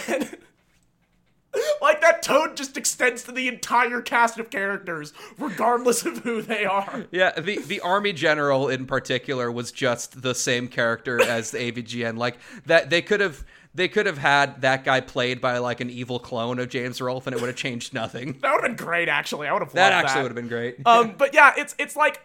and 0.07 0.37
like 1.81 2.01
that 2.01 2.21
tone 2.23 2.55
just 2.55 2.77
extends 2.77 3.23
to 3.23 3.31
the 3.31 3.47
entire 3.47 4.01
cast 4.01 4.39
of 4.39 4.49
characters, 4.49 5.13
regardless 5.37 6.05
of 6.05 6.19
who 6.19 6.41
they 6.41 6.65
are. 6.65 7.05
Yeah, 7.11 7.39
the 7.39 7.57
the 7.59 7.79
army 7.81 8.13
general 8.13 8.69
in 8.69 8.85
particular 8.85 9.51
was 9.51 9.71
just 9.71 10.21
the 10.21 10.35
same 10.35 10.67
character 10.67 11.21
as 11.21 11.51
the 11.51 11.57
AVGN. 11.71 12.17
Like 12.17 12.37
that, 12.65 12.89
they 12.89 13.01
could 13.01 13.19
have 13.19 13.43
they 13.73 13.87
could 13.87 14.05
have 14.05 14.17
had 14.17 14.61
that 14.61 14.83
guy 14.85 15.01
played 15.01 15.41
by 15.41 15.57
like 15.57 15.81
an 15.81 15.89
evil 15.89 16.17
clone 16.19 16.59
of 16.59 16.69
James 16.69 17.01
Rolfe, 17.01 17.27
and 17.27 17.35
it 17.35 17.41
would 17.41 17.47
have 17.47 17.57
changed 17.57 17.93
nothing. 17.93 18.37
That 18.41 18.53
would 18.53 18.63
have 18.63 18.77
been 18.77 18.85
great, 18.85 19.09
actually. 19.09 19.47
I 19.47 19.53
would 19.53 19.61
have 19.61 19.69
loved 19.69 19.77
That 19.77 19.91
actually 19.91 20.13
that. 20.13 20.21
would 20.23 20.31
have 20.31 20.35
been 20.35 20.47
great. 20.47 20.77
um 20.85 21.15
but 21.17 21.33
yeah 21.33 21.53
it's 21.57 21.75
it's 21.77 21.95
like 21.95 22.21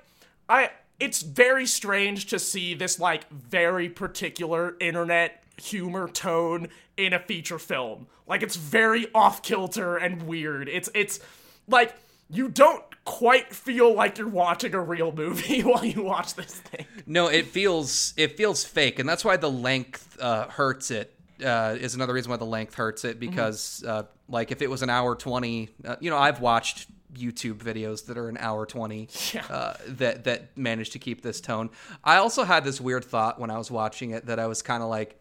i 0.48 0.70
it's 0.98 1.22
very 1.22 1.66
strange 1.66 2.26
to 2.26 2.38
see 2.38 2.74
this 2.74 2.98
like 3.00 3.28
very 3.30 3.88
particular 3.88 4.76
internet 4.80 5.42
humor 5.60 6.08
tone 6.08 6.68
in 6.96 7.12
a 7.12 7.18
feature 7.18 7.58
film 7.58 8.06
like 8.26 8.42
it's 8.42 8.56
very 8.56 9.06
off 9.14 9.42
kilter 9.42 9.96
and 9.96 10.22
weird 10.22 10.68
it's 10.68 10.88
it's 10.94 11.20
like 11.68 11.94
you 12.32 12.48
don't 12.48 12.82
quite 13.04 13.52
feel 13.52 13.92
like 13.94 14.18
you're 14.18 14.28
watching 14.28 14.72
a 14.74 14.80
real 14.80 15.10
movie 15.12 15.60
while 15.64 15.84
you 15.84 16.02
watch 16.02 16.34
this 16.34 16.54
thing 16.54 16.86
No, 17.06 17.26
it 17.28 17.46
feels 17.46 18.14
it 18.16 18.36
feels 18.36 18.62
fake, 18.64 18.98
and 19.00 19.08
that's 19.08 19.24
why 19.24 19.36
the 19.36 19.50
length 19.50 20.16
uh, 20.20 20.46
hurts 20.48 20.90
it. 20.92 21.12
Uh, 21.44 21.76
is 21.80 21.94
another 21.94 22.12
reason 22.12 22.30
why 22.30 22.36
the 22.36 22.44
length 22.44 22.74
hurts 22.74 23.04
it 23.04 23.18
because 23.18 23.82
uh, 23.84 24.02
like 24.28 24.52
if 24.52 24.62
it 24.62 24.70
was 24.70 24.82
an 24.82 24.90
hour 24.90 25.16
twenty, 25.16 25.70
uh, 25.84 25.96
you 26.00 26.08
know, 26.10 26.18
I've 26.18 26.40
watched 26.40 26.86
YouTube 27.14 27.54
videos 27.56 28.06
that 28.06 28.16
are 28.16 28.28
an 28.28 28.36
hour 28.38 28.64
twenty 28.66 29.08
Yeah. 29.32 29.44
uh, 29.50 29.74
that 29.88 30.24
that 30.24 30.56
manage 30.56 30.90
to 30.90 30.98
keep 31.00 31.22
this 31.22 31.40
tone. 31.40 31.70
I 32.04 32.16
also 32.18 32.44
had 32.44 32.62
this 32.62 32.80
weird 32.80 33.04
thought 33.04 33.40
when 33.40 33.50
I 33.50 33.58
was 33.58 33.70
watching 33.72 34.10
it 34.10 34.26
that 34.26 34.38
I 34.38 34.46
was 34.46 34.62
kind 34.62 34.82
of 34.84 34.88
like, 34.88 35.18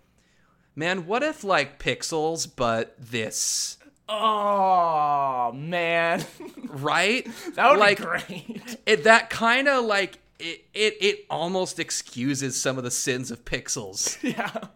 man, 0.79 1.05
what 1.05 1.21
if 1.21 1.43
like 1.43 1.77
Pixels, 1.77 2.49
but 2.53 2.95
this, 2.97 3.77
oh 4.07 5.51
man 5.53 6.25
right? 6.67 7.27
that 7.53 7.69
would 7.69 7.79
like, 7.79 7.97
be 7.97 8.03
great 8.03 8.77
it 8.87 9.03
that 9.03 9.29
kind 9.29 9.67
of 9.67 9.85
like 9.85 10.17
it, 10.39 10.63
it 10.73 10.97
it 10.99 11.25
almost 11.29 11.79
excuses 11.79 12.59
some 12.59 12.77
of 12.77 12.83
the 12.83 12.89
sins 12.89 13.29
of 13.29 13.45
Pixels. 13.45 14.17
yeah 14.23 14.69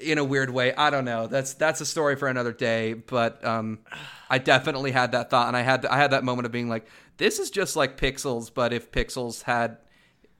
in 0.00 0.18
a 0.18 0.24
weird 0.24 0.50
way. 0.50 0.72
I 0.74 0.90
don't 0.90 1.04
know. 1.04 1.26
That's 1.26 1.54
that's 1.54 1.80
a 1.80 1.86
story 1.86 2.14
for 2.14 2.28
another 2.28 2.52
day. 2.52 2.92
But 2.92 3.44
um, 3.44 3.80
I 4.28 4.38
definitely 4.38 4.92
had 4.92 5.12
that 5.12 5.30
thought, 5.30 5.48
and 5.48 5.56
I 5.56 5.62
had 5.62 5.84
I 5.86 5.96
had 5.96 6.12
that 6.12 6.22
moment 6.22 6.46
of 6.46 6.52
being 6.52 6.68
like, 6.68 6.86
this 7.16 7.38
is 7.40 7.50
just 7.50 7.74
like 7.74 7.96
Pixels, 7.96 8.52
but 8.52 8.72
if 8.72 8.92
Pixels 8.92 9.42
had 9.42 9.78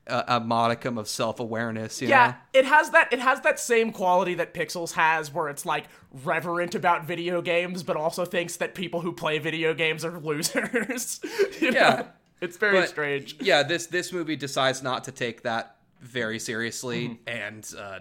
a, 0.07 0.25
a 0.37 0.41
modicum 0.41 0.99
of 0.99 1.09
self 1.09 1.41
awareness, 1.41 2.01
Yeah, 2.03 2.27
know. 2.29 2.35
it 2.61 2.65
has 2.65 2.91
that. 2.91 3.13
It 3.13 3.19
has 3.21 3.41
that 3.43 3.59
same 3.61 3.93
quality 3.93 4.35
that 4.35 4.55
Pixels 4.55 4.93
has, 4.93 5.33
where 5.33 5.49
it's 5.49 5.65
like 5.67 5.85
reverent 6.25 6.75
about 6.75 7.05
video 7.07 7.41
games, 7.43 7.83
but 7.83 7.97
also 7.97 8.25
thinks 8.25 8.57
that 8.57 8.75
people 8.75 9.01
who 9.01 9.13
play 9.13 9.39
video 9.39 9.75
games 9.75 10.05
are 10.05 10.19
losers. 10.21 11.21
You 11.61 11.71
know? 11.73 11.79
Yeah. 11.81 12.03
it's 12.41 12.57
very 12.57 12.81
But, 12.81 12.89
strange. 12.89 13.37
Yeah, 13.41 13.63
this 13.63 13.87
this 13.87 14.13
movie 14.13 14.37
decides 14.37 14.83
not 14.83 15.05
to 15.05 15.13
take 15.13 15.43
that 15.43 15.77
very 16.01 16.39
seriously, 16.39 17.09
Mm-hmm. 17.09 17.29
and 17.29 17.75
uh, 17.79 17.99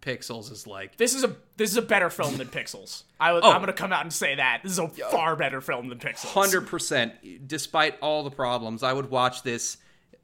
Pixels 0.00 0.52
is 0.52 0.66
like, 0.66 0.96
This 0.96 1.14
is 1.14 1.24
a 1.24 1.34
this 1.56 1.70
is 1.70 1.76
a 1.76 1.82
better 1.82 2.10
film 2.10 2.36
than 2.36 2.48
Pixels. 2.48 3.04
I, 3.18 3.30
Oh. 3.30 3.40
I'm 3.50 3.60
gonna 3.60 3.72
come 3.72 3.92
out 3.92 4.02
and 4.02 4.12
say 4.12 4.34
that 4.34 4.60
this 4.62 4.72
is 4.72 4.78
a 4.78 4.88
far 4.88 5.36
better 5.36 5.60
film 5.60 5.88
than 5.88 5.98
Pixels. 5.98 6.26
hundred 6.32 6.62
percent. 6.66 7.14
Despite 7.48 7.98
all 8.00 8.22
the 8.24 8.30
problems, 8.30 8.82
I 8.82 8.92
would 8.92 9.10
watch 9.10 9.42
this. 9.42 9.78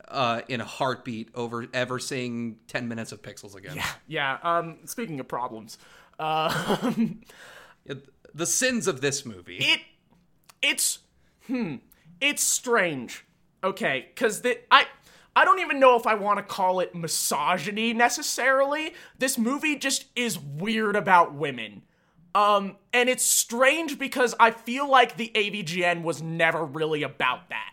Uh, 0.08 0.42
in 0.48 0.60
a 0.60 0.64
heartbeat 0.64 1.30
over 1.34 1.66
ever 1.72 1.98
seeing 1.98 2.56
10 2.68 2.86
minutes 2.88 3.12
of 3.12 3.22
pixels 3.22 3.54
again. 3.54 3.78
Yeah. 4.06 4.38
Um. 4.42 4.78
Speaking 4.84 5.20
of 5.20 5.28
problems, 5.28 5.78
uh, 6.18 6.92
The 8.34 8.46
sins 8.46 8.86
of 8.86 9.00
this 9.00 9.24
movie. 9.26 9.58
it 9.58 9.80
it's 10.62 11.00
hmm 11.46 11.76
it's 12.20 12.42
strange 12.42 13.24
okay 13.64 14.06
because 14.14 14.40
the 14.42 14.58
i 14.70 14.86
i 15.34 15.44
don't 15.44 15.58
even 15.58 15.80
know 15.80 15.96
if 15.96 16.06
i 16.06 16.14
want 16.14 16.38
to 16.38 16.42
call 16.44 16.78
it 16.80 16.94
misogyny 16.94 17.92
necessarily 17.92 18.94
this 19.18 19.36
movie 19.36 19.76
just 19.76 20.06
is 20.14 20.38
weird 20.38 20.94
about 20.94 21.34
women 21.34 21.82
um 22.34 22.76
and 22.92 23.08
it's 23.08 23.24
strange 23.24 23.98
because 23.98 24.34
i 24.38 24.50
feel 24.52 24.88
like 24.88 25.16
the 25.16 25.30
avgn 25.34 26.02
was 26.02 26.22
never 26.22 26.64
really 26.64 27.02
about 27.02 27.48
that 27.50 27.72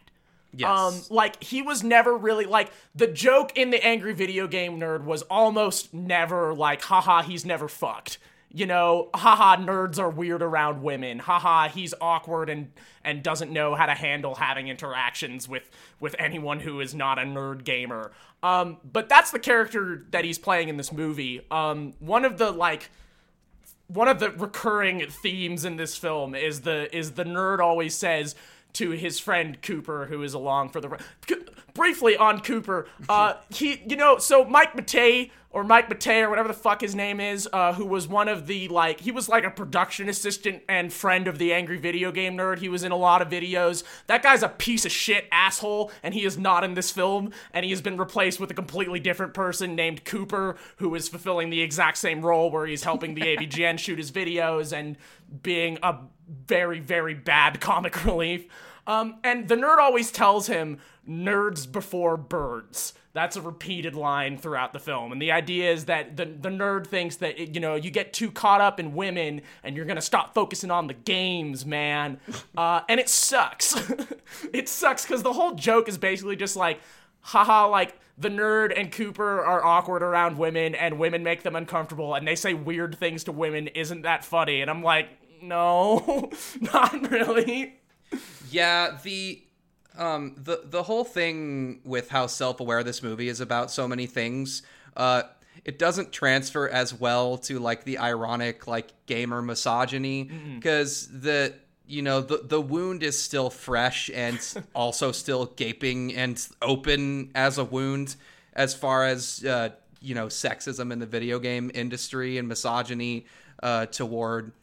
yes. 0.53 0.69
um, 0.69 1.01
like 1.09 1.41
he 1.43 1.61
was 1.61 1.83
never 1.83 2.15
really 2.15 2.45
like 2.45 2.71
the 2.95 3.07
joke 3.07 3.57
in 3.57 3.69
the 3.69 3.83
angry 3.85 4.13
video 4.13 4.47
game 4.47 4.79
nerd 4.79 5.03
was 5.03 5.21
almost 5.23 5.93
never 5.93 6.53
like, 6.53 6.81
haha, 6.83 7.21
he's 7.21 7.45
never 7.45 7.67
fucked. 7.67 8.17
You 8.51 8.65
know, 8.65 9.09
haha, 9.13 9.57
nerds 9.57 9.99
are 9.99 10.09
weird 10.09 10.41
around 10.41 10.81
women. 10.81 11.19
Haha, 11.19 11.69
he's 11.69 11.93
awkward 12.01 12.49
and 12.49 12.71
and 13.03 13.21
doesn't 13.21 13.51
know 13.51 13.75
how 13.75 13.85
to 13.85 13.93
handle 13.93 14.35
having 14.35 14.67
interactions 14.67 15.47
with 15.47 15.69
with 15.99 16.15
anyone 16.17 16.59
who 16.59 16.79
is 16.79 16.95
not 16.95 17.19
a 17.19 17.23
nerd 17.23 17.63
gamer. 17.63 18.11
Um, 18.41 18.77
but 18.83 19.09
that's 19.09 19.31
the 19.31 19.39
character 19.39 20.05
that 20.11 20.25
he's 20.25 20.39
playing 20.39 20.69
in 20.69 20.77
this 20.77 20.91
movie. 20.91 21.45
Um, 21.51 21.93
one 21.99 22.25
of 22.25 22.37
the 22.37 22.51
like 22.51 22.89
one 23.87 24.07
of 24.07 24.19
the 24.19 24.29
recurring 24.29 25.05
themes 25.09 25.65
in 25.65 25.75
this 25.75 25.97
film 25.97 26.35
is 26.35 26.61
the 26.61 26.95
is 26.95 27.11
the 27.11 27.25
nerd 27.25 27.59
always 27.59 27.95
says 27.95 28.35
to 28.73 28.91
his 28.91 29.19
friend 29.19 29.61
Cooper, 29.61 30.05
who 30.05 30.23
is 30.23 30.33
along 30.33 30.69
for 30.69 30.81
the 30.81 30.99
briefly 31.79 32.17
on 32.17 32.41
Cooper. 32.41 32.87
Uh, 33.07 33.35
he, 33.49 33.81
you 33.87 33.95
know, 33.95 34.17
so 34.17 34.43
Mike 34.43 34.73
Matei 34.73 35.31
or 35.51 35.63
Mike 35.63 35.89
Matei 35.89 36.21
or 36.21 36.29
whatever 36.29 36.49
the 36.49 36.53
fuck 36.53 36.81
his 36.81 36.93
name 36.93 37.21
is, 37.21 37.47
uh, 37.53 37.73
who 37.73 37.85
was 37.85 38.05
one 38.05 38.27
of 38.27 38.47
the 38.47 38.67
like 38.67 38.99
he 38.99 39.11
was 39.11 39.29
like 39.29 39.45
a 39.45 39.49
production 39.49 40.09
assistant 40.09 40.61
and 40.67 40.91
friend 40.91 41.25
of 41.25 41.37
the 41.37 41.53
angry 41.53 41.77
video 41.77 42.11
game 42.11 42.35
nerd. 42.35 42.59
He 42.59 42.67
was 42.67 42.83
in 42.83 42.91
a 42.91 42.97
lot 42.97 43.21
of 43.21 43.29
videos. 43.29 43.83
That 44.07 44.21
guy's 44.21 44.43
a 44.43 44.49
piece 44.49 44.85
of 44.85 44.91
shit 44.91 45.25
asshole, 45.31 45.89
and 46.03 46.13
he 46.13 46.25
is 46.25 46.37
not 46.37 46.65
in 46.65 46.73
this 46.73 46.91
film. 46.91 47.31
And 47.53 47.63
he 47.63 47.71
has 47.71 47.81
been 47.81 47.97
replaced 47.97 48.41
with 48.41 48.51
a 48.51 48.53
completely 48.53 48.99
different 48.99 49.33
person 49.33 49.73
named 49.73 50.03
Cooper, 50.03 50.57
who 50.77 50.93
is 50.95 51.07
fulfilling 51.07 51.49
the 51.49 51.61
exact 51.61 51.97
same 51.97 52.21
role 52.21 52.51
where 52.51 52.67
he's 52.67 52.83
helping 52.83 53.15
the 53.15 53.21
AVGN 53.21 53.79
shoot 53.79 53.97
his 53.97 54.11
videos 54.11 54.77
and 54.77 54.97
being 55.41 55.79
a 55.81 55.97
very 56.45 56.81
very 56.81 57.13
bad 57.13 57.61
comic 57.61 58.03
relief. 58.05 58.45
Um, 58.89 59.17
and 59.23 59.47
the 59.47 59.55
nerd 59.55 59.77
always 59.77 60.11
tells 60.11 60.47
him, 60.47 60.79
nerds 61.07 61.71
before 61.71 62.17
birds. 62.17 62.95
That's 63.13 63.35
a 63.35 63.41
repeated 63.41 63.93
line 63.93 64.35
throughout 64.39 64.73
the 64.73 64.79
film. 64.79 65.11
And 65.11 65.21
the 65.21 65.31
idea 65.31 65.71
is 65.71 65.85
that 65.85 66.17
the, 66.17 66.25
the 66.25 66.49
nerd 66.49 66.87
thinks 66.87 67.17
that, 67.17 67.39
it, 67.39 67.53
you 67.53 67.61
know, 67.61 67.75
you 67.75 67.91
get 67.91 68.13
too 68.13 68.31
caught 68.31 68.61
up 68.61 68.79
in 68.79 68.95
women 68.95 69.41
and 69.63 69.75
you're 69.75 69.85
going 69.85 69.97
to 69.97 70.01
stop 70.01 70.33
focusing 70.33 70.71
on 70.71 70.87
the 70.87 70.95
games, 70.95 71.65
man. 71.65 72.19
Uh, 72.57 72.81
and 72.89 72.99
it 72.99 73.07
sucks. 73.07 73.73
it 74.53 74.67
sucks 74.67 75.05
because 75.05 75.23
the 75.23 75.31
whole 75.31 75.53
joke 75.53 75.87
is 75.87 75.97
basically 75.97 76.35
just 76.35 76.57
like, 76.57 76.81
haha, 77.21 77.67
like 77.67 77.97
the 78.17 78.27
nerd 78.27 78.77
and 78.77 78.91
Cooper 78.91 79.41
are 79.41 79.63
awkward 79.63 80.03
around 80.03 80.37
women 80.37 80.75
and 80.75 80.99
women 80.99 81.23
make 81.23 81.43
them 81.43 81.55
uncomfortable 81.55 82.15
and 82.15 82.27
they 82.27 82.35
say 82.35 82.53
weird 82.53 82.97
things 82.97 83.23
to 83.25 83.31
women. 83.31 83.67
Isn't 83.67 84.01
that 84.01 84.25
funny? 84.25 84.61
And 84.61 84.69
I'm 84.69 84.83
like, 84.83 85.09
no, 85.41 86.31
not 86.59 87.09
really. 87.09 87.78
Yeah, 88.51 88.97
the 89.03 89.41
um 89.97 90.35
the 90.37 90.61
the 90.65 90.83
whole 90.83 91.03
thing 91.03 91.81
with 91.83 92.09
how 92.09 92.27
self-aware 92.27 92.83
this 92.83 93.01
movie 93.03 93.27
is 93.29 93.41
about 93.41 93.71
so 93.71 93.87
many 93.87 94.05
things, 94.05 94.61
uh 94.95 95.23
it 95.65 95.77
doesn't 95.77 96.11
transfer 96.11 96.69
as 96.69 96.93
well 96.93 97.37
to 97.37 97.59
like 97.59 97.83
the 97.83 97.97
ironic 97.97 98.67
like 98.67 98.93
gamer 99.07 99.41
misogyny 99.41 100.29
because 100.55 101.07
the 101.07 101.53
you 101.85 102.01
know 102.01 102.21
the 102.21 102.37
the 102.45 102.61
wound 102.61 103.03
is 103.03 103.21
still 103.21 103.49
fresh 103.49 104.09
and 104.13 104.39
also 104.73 105.11
still 105.11 105.47
gaping 105.47 106.15
and 106.15 106.47
open 106.61 107.29
as 107.35 107.57
a 107.57 107.63
wound 107.63 108.15
as 108.53 108.73
far 108.73 109.05
as 109.05 109.43
uh 109.43 109.69
you 110.01 110.15
know 110.15 110.27
sexism 110.27 110.93
in 110.93 110.99
the 110.99 111.05
video 111.05 111.39
game 111.39 111.69
industry 111.73 112.37
and 112.37 112.47
misogyny 112.47 113.25
uh 113.61 113.85
toward 113.87 114.53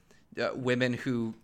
uh, 0.40 0.50
women 0.54 0.94
who 0.94 1.34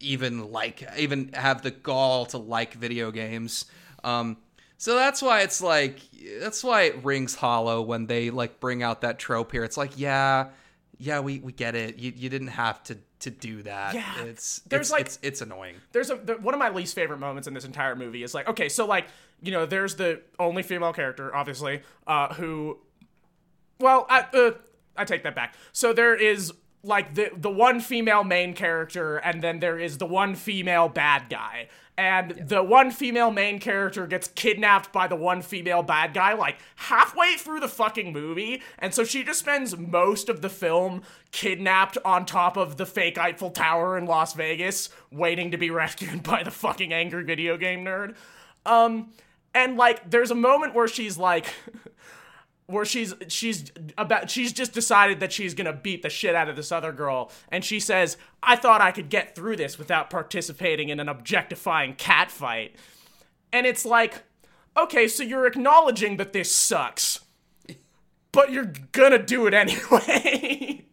even 0.00 0.50
like 0.52 0.86
even 0.98 1.30
have 1.34 1.62
the 1.62 1.70
gall 1.70 2.26
to 2.26 2.38
like 2.38 2.74
video 2.74 3.10
games. 3.10 3.66
Um, 4.04 4.36
so 4.78 4.94
that's 4.94 5.22
why 5.22 5.40
it's 5.42 5.62
like 5.62 6.00
that's 6.40 6.62
why 6.62 6.82
it 6.82 7.04
rings 7.04 7.34
hollow 7.34 7.82
when 7.82 8.06
they 8.06 8.30
like 8.30 8.60
bring 8.60 8.82
out 8.82 9.00
that 9.00 9.18
trope 9.18 9.52
here. 9.52 9.64
It's 9.64 9.76
like, 9.76 9.92
yeah, 9.98 10.48
yeah, 10.98 11.20
we, 11.20 11.40
we 11.40 11.52
get 11.52 11.74
it. 11.74 11.96
You 11.96 12.12
you 12.14 12.28
didn't 12.28 12.48
have 12.48 12.82
to 12.84 12.98
to 13.20 13.30
do 13.30 13.62
that. 13.62 13.94
Yeah. 13.94 14.24
it's 14.24 14.58
There's, 14.60 14.82
it's, 14.88 14.90
like- 14.92 15.00
it's, 15.06 15.18
it's 15.22 15.40
annoying. 15.40 15.76
there's 15.92 16.10
a 16.10 16.16
the, 16.16 16.34
one 16.34 16.52
of 16.52 16.60
my 16.60 16.68
least 16.68 16.94
favorite 16.94 17.18
moments 17.18 17.48
in 17.48 17.54
this 17.54 17.64
entire 17.64 17.96
movie 17.96 18.22
is 18.22 18.34
like 18.34 18.46
okay 18.46 18.68
so 18.68 18.84
like 18.86 19.06
you 19.42 19.50
know 19.52 19.64
there's 19.64 19.94
the 19.96 20.20
only 20.38 20.62
female 20.62 20.92
character 20.92 21.34
obviously 21.34 21.80
uh 22.06 22.32
who 22.34 22.78
well 23.80 24.06
i 24.10 24.20
uh, 24.34 24.50
i 24.96 25.04
take 25.04 25.22
that 25.22 25.34
back 25.34 25.54
so 25.72 25.92
there 25.94 26.14
is 26.14 26.52
like 26.86 27.14
the 27.14 27.30
the 27.36 27.50
one 27.50 27.80
female 27.80 28.24
main 28.24 28.54
character 28.54 29.16
and 29.16 29.42
then 29.42 29.58
there 29.58 29.78
is 29.78 29.98
the 29.98 30.06
one 30.06 30.34
female 30.34 30.88
bad 30.88 31.28
guy. 31.28 31.68
And 31.98 32.32
the 32.48 32.62
one 32.62 32.90
female 32.90 33.30
main 33.30 33.58
character 33.58 34.06
gets 34.06 34.28
kidnapped 34.28 34.92
by 34.92 35.08
the 35.08 35.16
one 35.16 35.40
female 35.40 35.82
bad 35.82 36.12
guy 36.12 36.34
like 36.34 36.58
halfway 36.76 37.36
through 37.36 37.60
the 37.60 37.68
fucking 37.68 38.12
movie 38.12 38.62
and 38.78 38.94
so 38.94 39.02
she 39.02 39.24
just 39.24 39.40
spends 39.40 39.76
most 39.76 40.28
of 40.28 40.42
the 40.42 40.50
film 40.50 41.02
kidnapped 41.32 41.96
on 42.04 42.26
top 42.26 42.56
of 42.56 42.76
the 42.76 42.86
fake 42.86 43.18
Eiffel 43.18 43.50
Tower 43.50 43.96
in 43.96 44.04
Las 44.04 44.34
Vegas 44.34 44.90
waiting 45.10 45.50
to 45.50 45.56
be 45.56 45.70
rescued 45.82 46.22
by 46.22 46.42
the 46.42 46.50
fucking 46.50 46.92
angry 46.92 47.24
video 47.24 47.56
game 47.56 47.84
nerd. 47.84 48.14
Um 48.64 49.12
and 49.54 49.76
like 49.76 50.10
there's 50.10 50.30
a 50.30 50.36
moment 50.36 50.74
where 50.74 50.88
she's 50.88 51.16
like 51.16 51.46
where 52.66 52.84
she's 52.84 53.14
she's 53.28 53.70
about 53.96 54.28
she's 54.30 54.52
just 54.52 54.72
decided 54.72 55.20
that 55.20 55.32
she's 55.32 55.54
gonna 55.54 55.72
beat 55.72 56.02
the 56.02 56.10
shit 56.10 56.34
out 56.34 56.48
of 56.48 56.56
this 56.56 56.72
other 56.72 56.92
girl. 56.92 57.30
And 57.48 57.64
she 57.64 57.80
says 57.80 58.16
i 58.42 58.56
thought 58.56 58.80
i 58.80 58.90
could 58.90 59.08
get 59.08 59.34
through 59.34 59.56
this 59.56 59.78
without 59.78 60.10
participating 60.10 60.88
in 60.88 61.00
an 61.00 61.08
objectifying 61.08 61.94
cat 61.94 62.30
fight. 62.30 62.76
And 63.52 63.66
it's 63.66 63.84
like 63.84 64.24
okay 64.76 65.08
so 65.08 65.22
you're 65.22 65.46
acknowledging 65.46 66.16
that 66.16 66.32
this 66.32 66.52
sucks 66.52 67.20
but 68.32 68.50
you're 68.50 68.72
gonna 68.92 69.22
do 69.22 69.46
it 69.46 69.54
anyway 69.62 70.84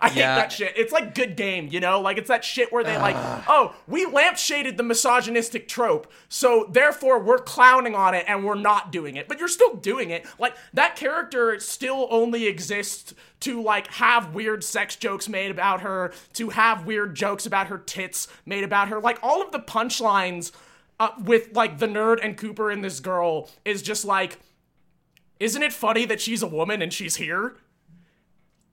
I 0.00 0.08
hate 0.08 0.20
Yeah. 0.20 0.36
that 0.36 0.52
shit. 0.52 0.72
It's 0.76 0.92
like 0.92 1.14
good 1.14 1.36
game, 1.36 1.68
you 1.70 1.80
know? 1.80 2.00
Like 2.00 2.18
it's 2.18 2.28
that 2.28 2.44
shit 2.44 2.72
where 2.72 2.84
they 2.84 2.96
like, 2.96 3.16
oh, 3.48 3.74
we 3.86 4.04
lampshaded 4.06 4.76
the 4.76 4.82
misogynistic 4.82 5.68
trope, 5.68 6.10
so 6.28 6.68
therefore 6.70 7.18
we're 7.18 7.38
clowning 7.38 7.94
on 7.94 8.14
it 8.14 8.24
and 8.28 8.44
we're 8.44 8.54
not 8.54 8.92
doing 8.92 9.16
it. 9.16 9.28
But 9.28 9.38
you're 9.38 9.48
still 9.48 9.74
doing 9.76 10.10
it. 10.10 10.26
Like 10.38 10.54
that 10.74 10.96
character 10.96 11.58
still 11.60 12.08
only 12.10 12.46
exists 12.46 13.14
to 13.40 13.62
like 13.62 13.86
have 13.94 14.34
weird 14.34 14.64
sex 14.64 14.96
jokes 14.96 15.28
made 15.28 15.50
about 15.50 15.80
her, 15.82 16.12
to 16.34 16.50
have 16.50 16.86
weird 16.86 17.14
jokes 17.14 17.46
about 17.46 17.66
her 17.68 17.78
tits 17.78 18.28
made 18.44 18.64
about 18.64 18.88
her. 18.88 19.00
Like 19.00 19.18
all 19.22 19.42
of 19.42 19.52
the 19.52 19.58
punchlines 19.60 20.52
uh, 20.98 21.10
with 21.22 21.54
like 21.54 21.78
the 21.78 21.86
nerd 21.86 22.18
and 22.22 22.36
Cooper 22.36 22.70
and 22.70 22.82
this 22.82 23.00
girl 23.00 23.50
is 23.64 23.82
just 23.82 24.04
like, 24.04 24.38
isn't 25.38 25.62
it 25.62 25.72
funny 25.72 26.06
that 26.06 26.20
she's 26.20 26.42
a 26.42 26.46
woman 26.46 26.80
and 26.80 26.92
she's 26.92 27.16
here? 27.16 27.56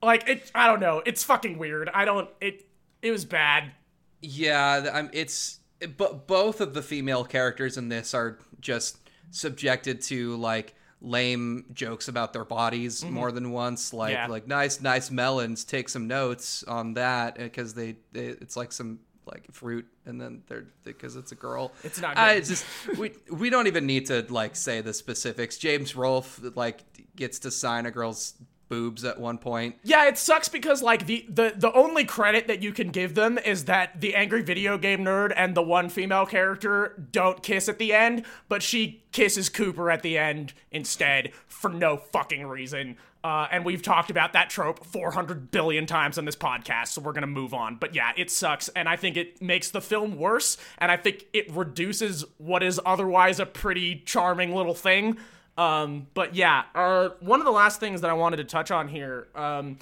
Like 0.04 0.28
it, 0.28 0.50
I 0.54 0.66
don't 0.66 0.80
know. 0.80 1.02
It's 1.04 1.24
fucking 1.24 1.58
weird. 1.58 1.90
I 1.92 2.04
don't. 2.04 2.28
It. 2.40 2.66
It 3.02 3.10
was 3.10 3.24
bad. 3.24 3.72
Yeah, 4.20 4.90
I'm, 4.92 5.10
it's 5.12 5.58
but 5.96 6.26
both 6.26 6.60
of 6.60 6.74
the 6.74 6.82
female 6.82 7.24
characters 7.24 7.76
in 7.76 7.88
this 7.88 8.14
are 8.14 8.38
just 8.60 8.98
subjected 9.30 10.00
to 10.02 10.36
like 10.36 10.74
lame 11.00 11.66
jokes 11.72 12.08
about 12.08 12.32
their 12.32 12.44
bodies 12.44 13.02
mm-hmm. 13.02 13.14
more 13.14 13.32
than 13.32 13.50
once. 13.50 13.92
Like 13.92 14.12
Yeah. 14.12 14.26
like 14.26 14.46
nice 14.46 14.80
nice 14.80 15.10
melons. 15.10 15.64
Take 15.64 15.88
some 15.88 16.06
notes 16.06 16.64
on 16.64 16.94
that 16.94 17.38
uh, 17.38 17.44
because 17.44 17.74
they, 17.74 17.96
they 18.12 18.26
it's 18.26 18.56
like 18.56 18.72
some 18.72 19.00
like 19.26 19.50
fruit 19.52 19.86
and 20.06 20.20
then 20.20 20.42
they're 20.48 20.66
because 20.84 21.16
it's 21.16 21.32
a 21.32 21.34
girl. 21.34 21.72
It's 21.82 22.00
not 22.00 22.16
I 22.16 22.36
good. 22.36 22.46
just 22.46 22.66
we 22.98 23.12
we 23.30 23.50
don't 23.50 23.66
even 23.66 23.86
need 23.86 24.06
to 24.06 24.24
like 24.28 24.56
say 24.56 24.80
the 24.80 24.94
specifics. 24.94 25.58
James 25.58 25.94
Rolfe 25.94 26.40
like 26.54 26.80
gets 27.16 27.40
to 27.40 27.50
sign 27.50 27.86
a 27.86 27.90
girl's 27.90 28.34
boobs 28.68 29.04
at 29.04 29.20
one 29.20 29.38
point. 29.38 29.76
Yeah, 29.82 30.06
it 30.06 30.18
sucks 30.18 30.48
because 30.48 30.82
like 30.82 31.06
the 31.06 31.26
the 31.28 31.52
the 31.56 31.72
only 31.72 32.04
credit 32.04 32.46
that 32.48 32.62
you 32.62 32.72
can 32.72 32.88
give 32.88 33.14
them 33.14 33.38
is 33.38 33.64
that 33.66 34.00
the 34.00 34.14
angry 34.14 34.42
video 34.42 34.78
game 34.78 35.00
nerd 35.04 35.32
and 35.36 35.54
the 35.54 35.62
one 35.62 35.88
female 35.88 36.26
character 36.26 37.06
don't 37.12 37.42
kiss 37.42 37.68
at 37.68 37.78
the 37.78 37.92
end, 37.92 38.24
but 38.48 38.62
she 38.62 39.02
kisses 39.12 39.48
Cooper 39.48 39.90
at 39.90 40.02
the 40.02 40.18
end 40.18 40.52
instead 40.70 41.32
for 41.46 41.70
no 41.70 41.96
fucking 41.96 42.46
reason. 42.46 42.96
Uh, 43.22 43.48
and 43.50 43.64
we've 43.64 43.80
talked 43.80 44.10
about 44.10 44.34
that 44.34 44.50
trope 44.50 44.84
400 44.84 45.50
billion 45.50 45.86
times 45.86 46.18
on 46.18 46.26
this 46.26 46.36
podcast, 46.36 46.88
so 46.88 47.00
we're 47.00 47.14
gonna 47.14 47.26
move 47.26 47.54
on. 47.54 47.76
But 47.76 47.94
yeah, 47.94 48.12
it 48.18 48.30
sucks, 48.30 48.68
and 48.70 48.86
I 48.86 48.96
think 48.96 49.16
it 49.16 49.40
makes 49.40 49.70
the 49.70 49.80
film 49.80 50.18
worse, 50.18 50.58
and 50.76 50.92
I 50.92 50.98
think 50.98 51.24
it 51.32 51.50
reduces 51.50 52.26
what 52.36 52.62
is 52.62 52.78
otherwise 52.84 53.40
a 53.40 53.46
pretty 53.46 54.02
charming 54.04 54.54
little 54.54 54.74
thing. 54.74 55.16
Um, 55.56 56.08
but 56.14 56.34
yeah, 56.34 56.64
uh, 56.74 57.10
one 57.20 57.40
of 57.40 57.46
the 57.46 57.52
last 57.52 57.80
things 57.80 58.00
that 58.00 58.10
I 58.10 58.14
wanted 58.14 58.38
to 58.38 58.44
touch 58.44 58.70
on 58.70 58.88
here 58.88 59.28
um, 59.34 59.78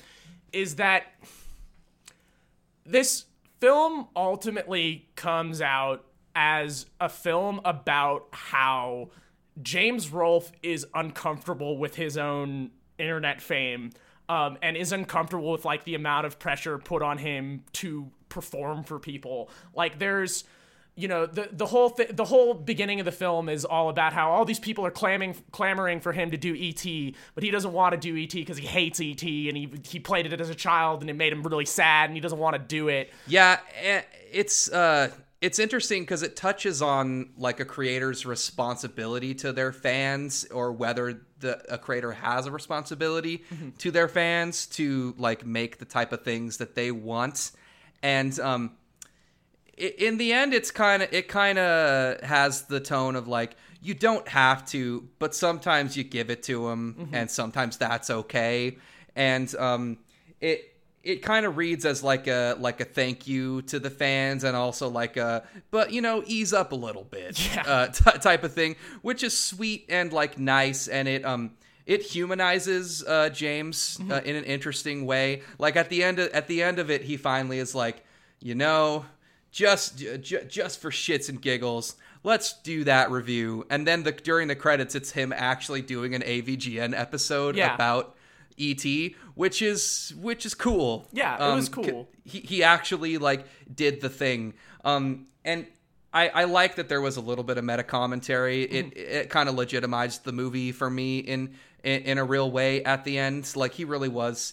is 0.52 0.76
that 0.76 1.04
this 2.84 3.24
film 3.60 4.08
ultimately 4.14 5.08
comes 5.16 5.60
out 5.60 6.04
as 6.34 6.86
a 7.00 7.08
film 7.08 7.60
about 7.64 8.26
how 8.32 9.10
James 9.62 10.10
Rolfe 10.10 10.52
is 10.62 10.86
uncomfortable 10.94 11.78
with 11.78 11.94
his 11.94 12.16
own 12.16 12.70
internet 12.98 13.40
fame 13.40 13.90
um, 14.28 14.58
and 14.62 14.76
is 14.76 14.92
uncomfortable 14.92 15.52
with 15.52 15.64
like 15.64 15.84
the 15.84 15.94
amount 15.94 16.26
of 16.26 16.38
pressure 16.38 16.78
put 16.78 17.02
on 17.02 17.18
him 17.18 17.64
to 17.74 18.10
perform 18.28 18.82
for 18.82 18.98
people. 18.98 19.50
Like 19.74 19.98
there's 19.98 20.44
you 20.94 21.08
know 21.08 21.24
the 21.26 21.48
the 21.52 21.66
whole 21.66 21.90
th- 21.90 22.10
the 22.10 22.24
whole 22.24 22.52
beginning 22.52 23.00
of 23.00 23.06
the 23.06 23.12
film 23.12 23.48
is 23.48 23.64
all 23.64 23.88
about 23.88 24.12
how 24.12 24.30
all 24.30 24.44
these 24.44 24.58
people 24.58 24.84
are 24.84 24.90
clamming 24.90 25.34
clamoring 25.50 26.00
for 26.00 26.12
him 26.12 26.30
to 26.30 26.36
do 26.36 26.54
ET, 26.54 27.14
but 27.34 27.42
he 27.42 27.50
doesn't 27.50 27.72
want 27.72 27.92
to 27.92 27.98
do 27.98 28.16
ET 28.16 28.32
because 28.32 28.58
he 28.58 28.66
hates 28.66 29.00
ET 29.00 29.22
and 29.22 29.56
he 29.56 29.72
he 29.84 29.98
played 29.98 30.30
it 30.30 30.40
as 30.40 30.50
a 30.50 30.54
child 30.54 31.00
and 31.00 31.08
it 31.08 31.14
made 31.14 31.32
him 31.32 31.42
really 31.42 31.64
sad 31.64 32.10
and 32.10 32.16
he 32.16 32.20
doesn't 32.20 32.38
want 32.38 32.54
to 32.54 32.58
do 32.58 32.88
it. 32.88 33.10
Yeah, 33.26 33.58
eh, 33.80 34.02
it's 34.30 34.70
uh 34.70 35.10
it's 35.40 35.58
interesting 35.58 36.02
because 36.02 36.22
it 36.22 36.36
touches 36.36 36.82
on 36.82 37.30
like 37.36 37.58
a 37.58 37.64
creator's 37.64 38.24
responsibility 38.24 39.34
to 39.34 39.52
their 39.52 39.72
fans 39.72 40.44
or 40.52 40.72
whether 40.72 41.22
the 41.40 41.60
a 41.72 41.78
creator 41.78 42.12
has 42.12 42.46
a 42.46 42.50
responsibility 42.50 43.44
to 43.78 43.90
their 43.90 44.08
fans 44.08 44.66
to 44.66 45.14
like 45.18 45.44
make 45.44 45.78
the 45.78 45.84
type 45.84 46.12
of 46.12 46.22
things 46.22 46.58
that 46.58 46.74
they 46.74 46.92
want 46.92 47.50
and 48.02 48.38
um 48.40 48.72
in 49.76 50.18
the 50.18 50.32
end 50.32 50.52
it's 50.54 50.70
kind 50.70 51.02
of 51.02 51.12
it 51.12 51.28
kind 51.28 51.58
of 51.58 52.20
has 52.22 52.62
the 52.62 52.80
tone 52.80 53.16
of 53.16 53.26
like 53.28 53.56
you 53.82 53.94
don't 53.94 54.28
have 54.28 54.64
to 54.66 55.08
but 55.18 55.34
sometimes 55.34 55.96
you 55.96 56.04
give 56.04 56.30
it 56.30 56.42
to 56.42 56.68
them 56.68 57.08
and 57.12 57.30
sometimes 57.30 57.76
that's 57.78 58.10
okay 58.10 58.76
and 59.16 59.54
um 59.56 59.98
it 60.40 60.68
it 61.02 61.20
kind 61.22 61.44
of 61.46 61.56
reads 61.56 61.84
as 61.84 62.02
like 62.04 62.26
a 62.28 62.54
like 62.60 62.80
a 62.80 62.84
thank 62.84 63.26
you 63.26 63.62
to 63.62 63.80
the 63.80 63.90
fans 63.90 64.44
and 64.44 64.54
also 64.56 64.88
like 64.88 65.16
a 65.16 65.42
but 65.70 65.92
you 65.92 66.00
know 66.00 66.22
ease 66.26 66.52
up 66.52 66.72
a 66.72 66.76
little 66.76 67.04
bit 67.04 67.40
Yeah. 67.54 67.62
uh, 67.66 67.86
t- 67.88 68.18
type 68.18 68.44
of 68.44 68.52
thing 68.52 68.76
which 69.00 69.22
is 69.22 69.36
sweet 69.36 69.86
and 69.88 70.12
like 70.12 70.38
nice 70.38 70.86
and 70.86 71.08
it 71.08 71.24
um 71.24 71.52
it 71.84 72.02
humanizes 72.02 73.02
uh, 73.04 73.28
James 73.30 73.98
uh, 74.08 74.20
in 74.24 74.36
an 74.36 74.44
interesting 74.44 75.04
way. 75.04 75.42
Like 75.58 75.74
at 75.74 75.88
the 75.88 76.04
end 76.04 76.20
of, 76.20 76.28
at 76.32 76.46
the 76.46 76.62
end 76.62 76.78
of 76.78 76.92
it, 76.92 77.02
he 77.02 77.16
finally 77.16 77.58
is 77.58 77.74
like, 77.74 78.04
you 78.38 78.54
know, 78.54 79.04
just 79.52 79.98
j- 79.98 80.44
just 80.48 80.80
for 80.80 80.90
shits 80.90 81.28
and 81.28 81.40
giggles, 81.40 81.94
let's 82.24 82.54
do 82.62 82.84
that 82.84 83.10
review. 83.10 83.66
And 83.70 83.86
then 83.86 84.02
the 84.02 84.12
during 84.12 84.48
the 84.48 84.56
credits, 84.56 84.94
it's 84.94 85.12
him 85.12 85.32
actually 85.36 85.82
doing 85.82 86.14
an 86.14 86.22
AVGN 86.22 86.98
episode 86.98 87.54
Yeah. 87.56 87.74
about 87.74 88.16
ET, 88.58 88.84
which 89.34 89.62
is 89.62 90.12
which 90.20 90.44
is 90.46 90.54
cool. 90.54 91.06
Yeah, 91.12 91.52
it 91.52 91.54
was 91.54 91.68
cool. 91.68 92.08
He 92.24 92.40
he 92.40 92.62
actually 92.62 93.18
like 93.18 93.46
did 93.72 94.00
the 94.00 94.08
thing. 94.08 94.54
Um, 94.84 95.26
and 95.44 95.66
I, 96.14 96.28
I 96.28 96.44
like 96.44 96.74
that 96.76 96.88
there 96.90 97.00
was 97.00 97.16
a 97.16 97.20
little 97.22 97.44
bit 97.44 97.56
of 97.58 97.64
meta 97.64 97.82
commentary. 97.82 98.62
It 98.64 98.86
Mm-hmm. 98.86 98.98
it 99.20 99.30
kind 99.30 99.48
of 99.48 99.54
legitimized 99.54 100.24
the 100.24 100.32
movie 100.32 100.72
for 100.72 100.88
me 100.90 101.18
in, 101.20 101.54
in 101.84 102.02
in 102.02 102.18
a 102.18 102.24
real 102.24 102.50
way 102.50 102.82
at 102.84 103.04
the 103.04 103.18
end. 103.18 103.50
Like 103.56 103.72
he 103.72 103.84
really 103.84 104.08
was, 104.10 104.52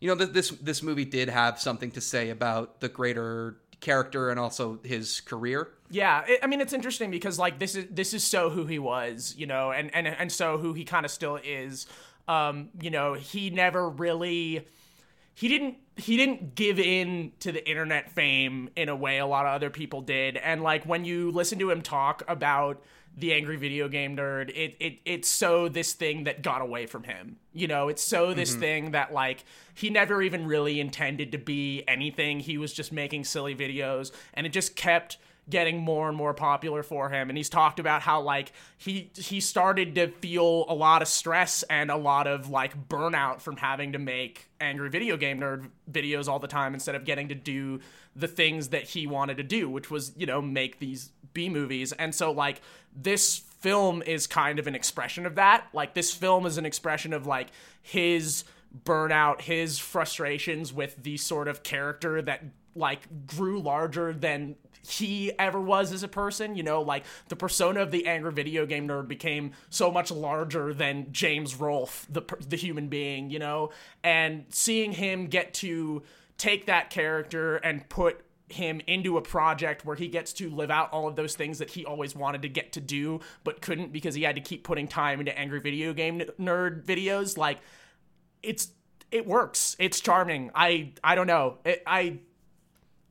you 0.00 0.08
know, 0.08 0.14
th- 0.16 0.30
this 0.30 0.50
this 0.50 0.82
movie 0.82 1.04
did 1.04 1.28
have 1.28 1.60
something 1.60 1.90
to 1.92 2.00
say 2.00 2.30
about 2.30 2.80
the 2.80 2.88
greater 2.88 3.56
character 3.80 4.30
and 4.30 4.38
also 4.38 4.78
his 4.84 5.20
career. 5.20 5.68
Yeah, 5.90 6.24
it, 6.26 6.40
I 6.42 6.46
mean 6.46 6.60
it's 6.60 6.72
interesting 6.72 7.10
because 7.10 7.38
like 7.38 7.58
this 7.58 7.74
is 7.74 7.86
this 7.90 8.14
is 8.14 8.24
so 8.24 8.50
who 8.50 8.66
he 8.66 8.78
was, 8.78 9.34
you 9.36 9.46
know, 9.46 9.72
and 9.72 9.94
and 9.94 10.06
and 10.06 10.30
so 10.30 10.58
who 10.58 10.72
he 10.72 10.84
kind 10.84 11.04
of 11.04 11.10
still 11.10 11.38
is. 11.42 11.86
Um, 12.28 12.68
you 12.80 12.90
know, 12.90 13.14
he 13.14 13.50
never 13.50 13.88
really 13.88 14.66
he 15.34 15.48
didn't 15.48 15.76
he 15.96 16.16
didn't 16.16 16.54
give 16.54 16.78
in 16.78 17.32
to 17.40 17.52
the 17.52 17.68
internet 17.68 18.10
fame 18.10 18.70
in 18.76 18.88
a 18.88 18.96
way 18.96 19.18
a 19.18 19.26
lot 19.26 19.46
of 19.46 19.52
other 19.52 19.70
people 19.70 20.00
did. 20.00 20.36
And 20.36 20.62
like 20.62 20.84
when 20.84 21.04
you 21.04 21.30
listen 21.30 21.58
to 21.58 21.70
him 21.70 21.82
talk 21.82 22.22
about 22.28 22.82
the 23.16 23.32
angry 23.32 23.56
video 23.56 23.88
game 23.88 24.16
nerd. 24.16 24.50
It 24.50 24.76
it 24.80 24.98
it's 25.04 25.28
so 25.28 25.68
this 25.68 25.92
thing 25.92 26.24
that 26.24 26.42
got 26.42 26.62
away 26.62 26.86
from 26.86 27.04
him. 27.04 27.36
You 27.52 27.68
know, 27.68 27.88
it's 27.88 28.02
so 28.02 28.34
this 28.34 28.52
mm-hmm. 28.52 28.60
thing 28.60 28.90
that 28.92 29.12
like 29.12 29.44
he 29.74 29.90
never 29.90 30.22
even 30.22 30.46
really 30.46 30.80
intended 30.80 31.32
to 31.32 31.38
be 31.38 31.82
anything. 31.88 32.40
He 32.40 32.58
was 32.58 32.72
just 32.72 32.92
making 32.92 33.24
silly 33.24 33.54
videos 33.54 34.12
and 34.34 34.46
it 34.46 34.52
just 34.52 34.76
kept 34.76 35.18
getting 35.50 35.78
more 35.78 36.08
and 36.08 36.16
more 36.16 36.32
popular 36.32 36.82
for 36.82 37.10
him. 37.10 37.28
And 37.28 37.36
he's 37.36 37.48
talked 37.48 37.78
about 37.78 38.02
how 38.02 38.22
like 38.22 38.52
he 38.78 39.10
he 39.14 39.40
started 39.40 39.94
to 39.96 40.08
feel 40.08 40.64
a 40.68 40.74
lot 40.74 41.02
of 41.02 41.08
stress 41.08 41.62
and 41.64 41.90
a 41.90 41.96
lot 41.96 42.26
of 42.26 42.48
like 42.48 42.88
burnout 42.88 43.40
from 43.40 43.56
having 43.56 43.92
to 43.92 43.98
make 43.98 44.48
angry 44.60 44.88
video 44.88 45.16
game 45.16 45.40
nerd 45.40 45.70
videos 45.90 46.28
all 46.28 46.38
the 46.38 46.48
time 46.48 46.74
instead 46.74 46.94
of 46.94 47.04
getting 47.04 47.28
to 47.28 47.34
do 47.34 47.80
the 48.14 48.28
things 48.28 48.68
that 48.68 48.82
he 48.84 49.06
wanted 49.06 49.36
to 49.36 49.42
do 49.42 49.68
which 49.68 49.90
was 49.90 50.12
you 50.16 50.26
know 50.26 50.40
make 50.40 50.78
these 50.78 51.10
B 51.34 51.48
movies. 51.48 51.92
And 51.92 52.14
so 52.14 52.30
like 52.30 52.60
this 52.94 53.38
film 53.38 54.02
is 54.02 54.26
kind 54.26 54.58
of 54.58 54.66
an 54.66 54.74
expression 54.74 55.26
of 55.26 55.34
that. 55.34 55.66
Like 55.72 55.94
this 55.94 56.12
film 56.12 56.46
is 56.46 56.58
an 56.58 56.66
expression 56.66 57.12
of 57.12 57.26
like 57.26 57.48
his 57.82 58.44
burnout 58.84 59.40
his 59.40 59.78
frustrations 59.80 60.72
with 60.72 61.02
the 61.02 61.16
sort 61.16 61.48
of 61.48 61.62
character 61.64 62.22
that 62.22 62.44
like 62.74 63.26
grew 63.26 63.60
larger 63.60 64.12
than 64.12 64.56
he 64.86 65.32
ever 65.38 65.60
was 65.60 65.92
as 65.92 66.02
a 66.02 66.08
person. 66.08 66.56
You 66.56 66.62
know, 66.62 66.82
like 66.82 67.04
the 67.28 67.36
persona 67.36 67.80
of 67.80 67.90
the 67.90 68.06
angry 68.06 68.32
video 68.32 68.66
game 68.66 68.88
nerd 68.88 69.08
became 69.08 69.52
so 69.68 69.90
much 69.90 70.10
larger 70.10 70.72
than 70.72 71.12
James 71.12 71.54
Rolfe, 71.54 72.06
the 72.10 72.22
the 72.48 72.56
human 72.56 72.88
being. 72.88 73.30
You 73.30 73.38
know, 73.38 73.70
and 74.02 74.44
seeing 74.50 74.92
him 74.92 75.26
get 75.26 75.54
to 75.54 76.02
take 76.38 76.66
that 76.66 76.90
character 76.90 77.56
and 77.56 77.88
put 77.88 78.24
him 78.48 78.80
into 78.86 79.16
a 79.16 79.22
project 79.22 79.84
where 79.84 79.96
he 79.96 80.08
gets 80.08 80.32
to 80.32 80.50
live 80.50 80.70
out 80.70 80.92
all 80.92 81.06
of 81.06 81.16
those 81.16 81.34
things 81.36 81.58
that 81.58 81.70
he 81.70 81.84
always 81.84 82.16
wanted 82.16 82.42
to 82.42 82.48
get 82.48 82.72
to 82.72 82.80
do 82.80 83.20
but 83.44 83.60
couldn't 83.60 83.92
because 83.92 84.14
he 84.14 84.22
had 84.22 84.34
to 84.34 84.40
keep 84.40 84.64
putting 84.64 84.88
time 84.88 85.20
into 85.20 85.36
angry 85.38 85.60
video 85.60 85.92
game 85.92 86.20
nerd 86.40 86.84
videos 86.84 87.38
like 87.38 87.58
it's 88.42 88.72
it 89.12 89.24
works 89.24 89.76
it's 89.78 90.00
charming 90.00 90.50
i 90.54 90.92
i 91.04 91.14
don't 91.14 91.28
know 91.28 91.58
it, 91.64 91.82
i 91.86 92.18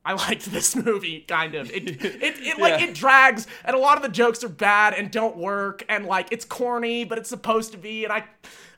I 0.10 0.14
liked 0.14 0.46
this 0.52 0.76
movie 0.76 1.22
kind 1.28 1.54
of. 1.56 1.70
It 1.72 1.88
it, 2.04 2.36
it 2.40 2.58
like 2.58 2.80
Yeah. 2.80 2.88
it 2.88 2.96
drags 2.96 3.46
and 3.66 3.76
a 3.76 3.80
lot 3.80 3.96
of 3.98 4.04
the 4.04 4.10
jokes 4.10 4.44
are 4.44 4.50
bad 4.50 4.94
and 4.94 5.12
don't 5.12 5.38
work 5.38 5.84
and 5.88 6.06
like 6.06 6.28
it's 6.32 6.46
corny 6.46 7.04
but 7.06 7.18
it's 7.20 7.30
supposed 7.30 7.72
to 7.74 7.78
be 7.78 8.04
and 8.06 8.12
I 8.14 8.24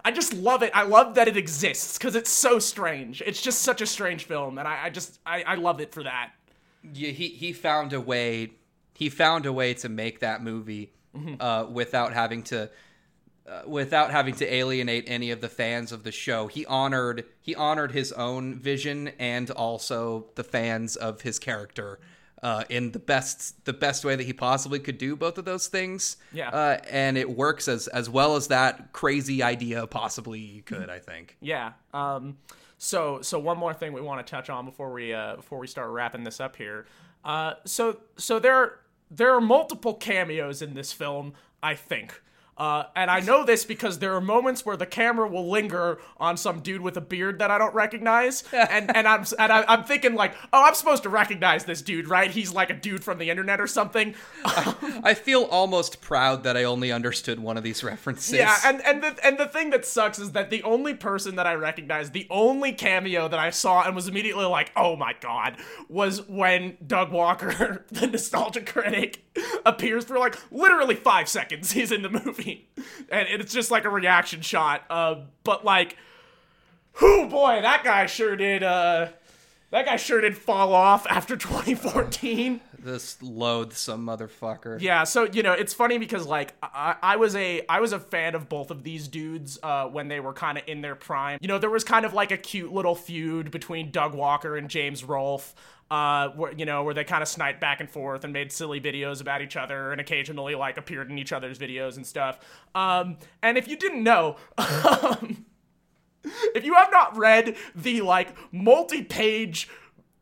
I 0.03 0.11
just 0.11 0.33
love 0.33 0.63
it. 0.63 0.71
I 0.73 0.83
love 0.83 1.13
that 1.15 1.27
it 1.27 1.37
exists 1.37 1.97
because 1.97 2.15
it's 2.15 2.29
so 2.29 2.57
strange. 2.59 3.21
It's 3.25 3.39
just 3.41 3.61
such 3.61 3.81
a 3.81 3.85
strange 3.85 4.23
film 4.25 4.57
and 4.57 4.67
I, 4.67 4.85
I 4.85 4.89
just 4.89 5.19
I, 5.25 5.43
I 5.43 5.55
love 5.55 5.79
it 5.79 5.91
for 5.93 6.03
that. 6.03 6.31
yeah, 6.93 7.11
he 7.11 7.27
he 7.29 7.53
found 7.53 7.93
a 7.93 8.01
way 8.01 8.51
he 8.93 9.09
found 9.09 9.45
a 9.45 9.53
way 9.53 9.73
to 9.75 9.89
make 9.89 10.19
that 10.19 10.43
movie 10.43 10.91
uh, 11.39 11.65
without 11.71 12.13
having 12.13 12.41
to 12.43 12.69
uh, 13.47 13.61
without 13.65 14.11
having 14.11 14.35
to 14.35 14.53
alienate 14.53 15.03
any 15.07 15.31
of 15.31 15.41
the 15.41 15.49
fans 15.49 15.91
of 15.91 16.03
the 16.03 16.11
show. 16.11 16.47
He 16.47 16.65
honored 16.65 17.25
he 17.41 17.55
honored 17.55 17.91
his 17.91 18.11
own 18.11 18.55
vision 18.59 19.09
and 19.19 19.49
also 19.51 20.27
the 20.35 20.43
fans 20.43 20.95
of 20.95 21.21
his 21.21 21.39
character 21.39 21.99
uh, 22.43 22.63
in 22.69 22.91
the 22.91 22.99
best 22.99 23.65
the 23.65 23.73
best 23.73 24.03
way 24.03 24.15
that 24.15 24.25
he 24.25 24.33
possibly 24.33 24.79
could 24.79 24.97
do 24.97 25.15
both 25.15 25.37
of 25.37 25.45
those 25.45 25.67
things. 25.67 26.17
Yeah. 26.33 26.49
uh, 26.49 26.77
and 26.89 27.17
it 27.17 27.29
works 27.29 27.67
as 27.67 27.87
as 27.87 28.09
well 28.09 28.35
as 28.35 28.47
that 28.47 28.93
crazy 28.93 29.43
idea 29.43 29.85
possibly 29.87 30.61
could. 30.65 30.89
I 30.89 30.99
think. 30.99 31.37
Yeah. 31.41 31.73
Um. 31.93 32.37
So 32.77 33.21
so 33.21 33.37
one 33.37 33.57
more 33.57 33.73
thing 33.73 33.93
we 33.93 34.01
want 34.01 34.25
to 34.25 34.31
touch 34.31 34.49
on 34.49 34.65
before 34.65 34.91
we 34.91 35.13
uh 35.13 35.35
before 35.35 35.59
we 35.59 35.67
start 35.67 35.89
wrapping 35.91 36.23
this 36.23 36.39
up 36.39 36.55
here. 36.55 36.85
Uh. 37.23 37.53
So 37.65 37.97
so 38.17 38.39
there 38.39 38.79
there 39.09 39.33
are 39.35 39.41
multiple 39.41 39.93
cameos 39.93 40.61
in 40.61 40.73
this 40.73 40.91
film. 40.91 41.33
I 41.63 41.75
think. 41.75 42.21
Uh, 42.61 42.85
and 42.95 43.09
I 43.09 43.21
know 43.21 43.43
this 43.43 43.65
because 43.65 43.97
there 43.97 44.13
are 44.13 44.21
moments 44.21 44.63
where 44.63 44.77
the 44.77 44.85
camera 44.85 45.27
will 45.27 45.49
linger 45.49 45.97
on 46.17 46.37
some 46.37 46.59
dude 46.59 46.81
with 46.81 46.95
a 46.95 47.01
beard 47.01 47.39
that 47.39 47.49
I 47.49 47.57
don't 47.57 47.73
recognize, 47.73 48.43
and 48.53 48.95
and 48.95 49.07
I'm 49.07 49.25
and 49.39 49.51
I, 49.51 49.65
I'm 49.67 49.83
thinking 49.83 50.13
like, 50.13 50.35
oh, 50.53 50.63
I'm 50.63 50.75
supposed 50.75 51.01
to 51.01 51.09
recognize 51.09 51.65
this 51.65 51.81
dude, 51.81 52.07
right? 52.07 52.29
He's 52.29 52.53
like 52.53 52.69
a 52.69 52.75
dude 52.75 53.03
from 53.03 53.17
the 53.17 53.31
internet 53.31 53.59
or 53.59 53.65
something. 53.65 54.13
I 54.45 55.15
feel 55.15 55.45
almost 55.45 56.01
proud 56.01 56.43
that 56.43 56.55
I 56.55 56.65
only 56.65 56.91
understood 56.91 57.39
one 57.39 57.57
of 57.57 57.63
these 57.63 57.83
references. 57.83 58.33
Yeah, 58.33 58.55
and 58.63 58.79
and 58.85 59.01
the 59.01 59.17
and 59.25 59.39
the 59.39 59.47
thing 59.47 59.71
that 59.71 59.83
sucks 59.83 60.19
is 60.19 60.33
that 60.33 60.51
the 60.51 60.61
only 60.61 60.93
person 60.93 61.37
that 61.37 61.47
I 61.47 61.55
recognized, 61.55 62.13
the 62.13 62.27
only 62.29 62.73
cameo 62.73 63.27
that 63.27 63.39
I 63.39 63.49
saw 63.49 63.81
and 63.87 63.95
was 63.95 64.07
immediately 64.07 64.45
like, 64.45 64.71
"Oh 64.75 64.95
my 64.95 65.15
god," 65.19 65.57
was 65.89 66.27
when 66.27 66.77
Doug 66.85 67.11
Walker, 67.11 67.87
the 67.91 68.05
nostalgia 68.05 68.61
critic, 68.61 69.23
appears 69.65 70.05
for 70.05 70.17
like 70.19 70.37
literally 70.51 70.95
5 70.95 71.29
seconds. 71.29 71.71
He's 71.73 71.91
in 71.91 72.01
the 72.01 72.09
movie. 72.09 72.69
And 73.09 73.27
it's 73.29 73.53
just 73.53 73.71
like 73.71 73.85
a 73.85 73.89
reaction 73.89 74.41
shot. 74.41 74.83
Uh 74.89 75.21
but 75.43 75.63
like 75.65 75.97
whoo 77.01 77.27
boy, 77.27 77.59
that 77.61 77.83
guy 77.83 78.05
sure 78.05 78.35
did 78.35 78.63
uh 78.63 79.09
that 79.71 79.85
guy 79.85 79.95
sure 79.95 80.19
did 80.19 80.37
fall 80.37 80.73
off 80.73 81.07
after 81.09 81.35
2014. 81.37 82.59
this 82.77 83.21
loathsome 83.21 84.05
motherfucker. 84.05 84.81
Yeah, 84.81 85.05
so 85.05 85.23
you 85.31 85.43
know, 85.43 85.53
it's 85.53 85.73
funny 85.73 85.97
because 85.97 86.25
like 86.25 86.53
I, 86.61 86.95
I 87.01 87.15
was 87.15 87.35
a 87.37 87.61
I 87.69 87.79
was 87.79 87.93
a 87.93 87.99
fan 87.99 88.35
of 88.35 88.49
both 88.49 88.69
of 88.69 88.83
these 88.83 89.07
dudes 89.07 89.57
uh, 89.63 89.85
when 89.85 90.09
they 90.09 90.19
were 90.19 90.33
kind 90.33 90.57
of 90.57 90.65
in 90.67 90.81
their 90.81 90.95
prime. 90.95 91.37
You 91.41 91.47
know, 91.47 91.57
there 91.57 91.69
was 91.69 91.85
kind 91.85 92.05
of 92.05 92.13
like 92.13 92.31
a 92.31 92.37
cute 92.37 92.73
little 92.73 92.95
feud 92.95 93.49
between 93.49 93.91
Doug 93.91 94.13
Walker 94.13 94.57
and 94.57 94.69
James 94.69 95.03
Rolfe. 95.05 95.55
Uh, 95.91 96.29
where 96.37 96.53
you 96.53 96.63
know 96.65 96.85
where 96.85 96.93
they 96.93 97.03
kind 97.03 97.21
of 97.21 97.27
sniped 97.27 97.59
back 97.59 97.81
and 97.81 97.89
forth 97.89 98.23
and 98.23 98.31
made 98.31 98.49
silly 98.49 98.79
videos 98.79 99.19
about 99.19 99.41
each 99.41 99.57
other 99.57 99.91
and 99.91 99.99
occasionally 99.99 100.55
like 100.55 100.77
appeared 100.77 101.11
in 101.11 101.17
each 101.17 101.33
other's 101.33 101.59
videos 101.59 101.97
and 101.97 102.07
stuff. 102.07 102.39
Um, 102.73 103.17
and 103.43 103.57
if 103.57 103.67
you 103.67 103.75
didn't 103.75 104.01
know, 104.01 104.37
if 106.23 106.63
you 106.63 106.75
have 106.75 106.91
not 106.91 107.17
read 107.17 107.57
the 107.75 107.99
like 107.99 108.33
multi-page 108.53 109.67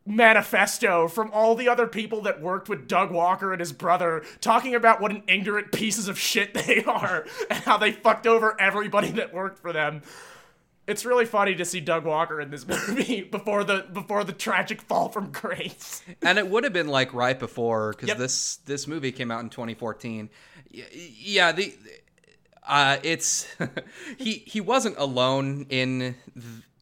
manifesto 0.04 1.06
from 1.06 1.30
all 1.32 1.54
the 1.54 1.68
other 1.68 1.86
people 1.86 2.22
that 2.22 2.40
worked 2.40 2.68
with 2.68 2.88
Doug 2.88 3.12
Walker 3.12 3.52
and 3.52 3.60
his 3.60 3.72
brother 3.72 4.24
talking 4.40 4.74
about 4.74 5.00
what 5.00 5.12
an 5.12 5.22
ignorant 5.28 5.70
pieces 5.70 6.08
of 6.08 6.18
shit 6.18 6.52
they 6.52 6.82
are 6.86 7.26
and 7.48 7.60
how 7.60 7.76
they 7.76 7.92
fucked 7.92 8.26
over 8.26 8.60
everybody 8.60 9.12
that 9.12 9.32
worked 9.32 9.60
for 9.60 9.72
them. 9.72 10.02
It's 10.90 11.04
really 11.04 11.24
funny 11.24 11.54
to 11.54 11.64
see 11.64 11.80
Doug 11.80 12.04
Walker 12.04 12.40
in 12.40 12.50
this 12.50 12.66
movie 12.88 13.22
before 13.22 13.64
the 13.64 13.86
before 13.92 14.24
the 14.24 14.32
tragic 14.32 14.82
fall 14.82 15.08
from 15.08 15.30
grace. 15.30 16.02
and 16.22 16.38
it 16.38 16.48
would 16.48 16.64
have 16.64 16.72
been 16.72 16.88
like 16.88 17.14
right 17.14 17.38
before 17.38 17.92
because 17.92 18.08
Yep. 18.08 18.18
this 18.18 18.56
this 18.66 18.86
movie 18.86 19.12
came 19.12 19.30
out 19.30 19.40
in 19.40 19.48
2014 19.50 20.28
yeah 20.72 21.52
the 21.52 21.74
uh 22.66 22.96
it's 23.02 23.46
he 24.18 24.42
he 24.46 24.60
wasn't 24.60 24.96
alone 24.98 25.66
in 25.70 26.14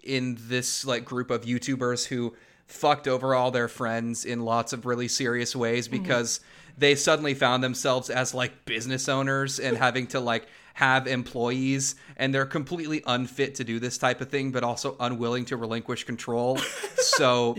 in 0.02 0.36
this 0.40 0.84
like 0.84 1.04
group 1.04 1.30
of 1.30 1.42
youtubers 1.44 2.06
who 2.06 2.34
fucked 2.66 3.06
over 3.08 3.34
all 3.34 3.50
their 3.50 3.68
friends 3.68 4.24
in 4.24 4.40
lots 4.44 4.72
of 4.72 4.84
really 4.86 5.08
serious 5.08 5.54
ways 5.56 5.88
because 5.88 6.40
they 6.78 6.94
suddenly 6.94 7.34
found 7.34 7.62
themselves 7.62 8.08
as 8.10 8.34
like 8.34 8.64
business 8.64 9.08
owners 9.08 9.58
and 9.58 9.76
having 9.86 10.06
to 10.08 10.20
like 10.20 10.46
have 10.74 11.08
employees 11.08 11.96
and 12.16 12.32
they're 12.32 12.46
completely 12.46 13.02
unfit 13.06 13.56
to 13.56 13.64
do 13.64 13.80
this 13.80 13.98
type 13.98 14.20
of 14.20 14.28
thing 14.28 14.52
but 14.52 14.62
also 14.62 14.96
unwilling 15.00 15.44
to 15.44 15.56
relinquish 15.56 16.04
control 16.04 16.56
so 16.98 17.56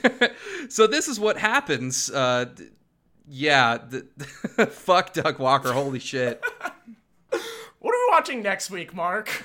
so 0.68 0.86
this 0.86 1.08
is 1.08 1.18
what 1.18 1.38
happens. 1.38 2.10
Uh, 2.10 2.46
yeah, 3.28 3.78
the, 3.78 4.06
fuck 4.66 5.12
Doug 5.12 5.38
Walker. 5.38 5.72
Holy 5.72 5.98
shit. 5.98 6.42
What 7.30 7.94
are 7.94 8.06
we 8.06 8.06
watching 8.10 8.42
next 8.42 8.70
week, 8.70 8.94
Mark? 8.94 9.44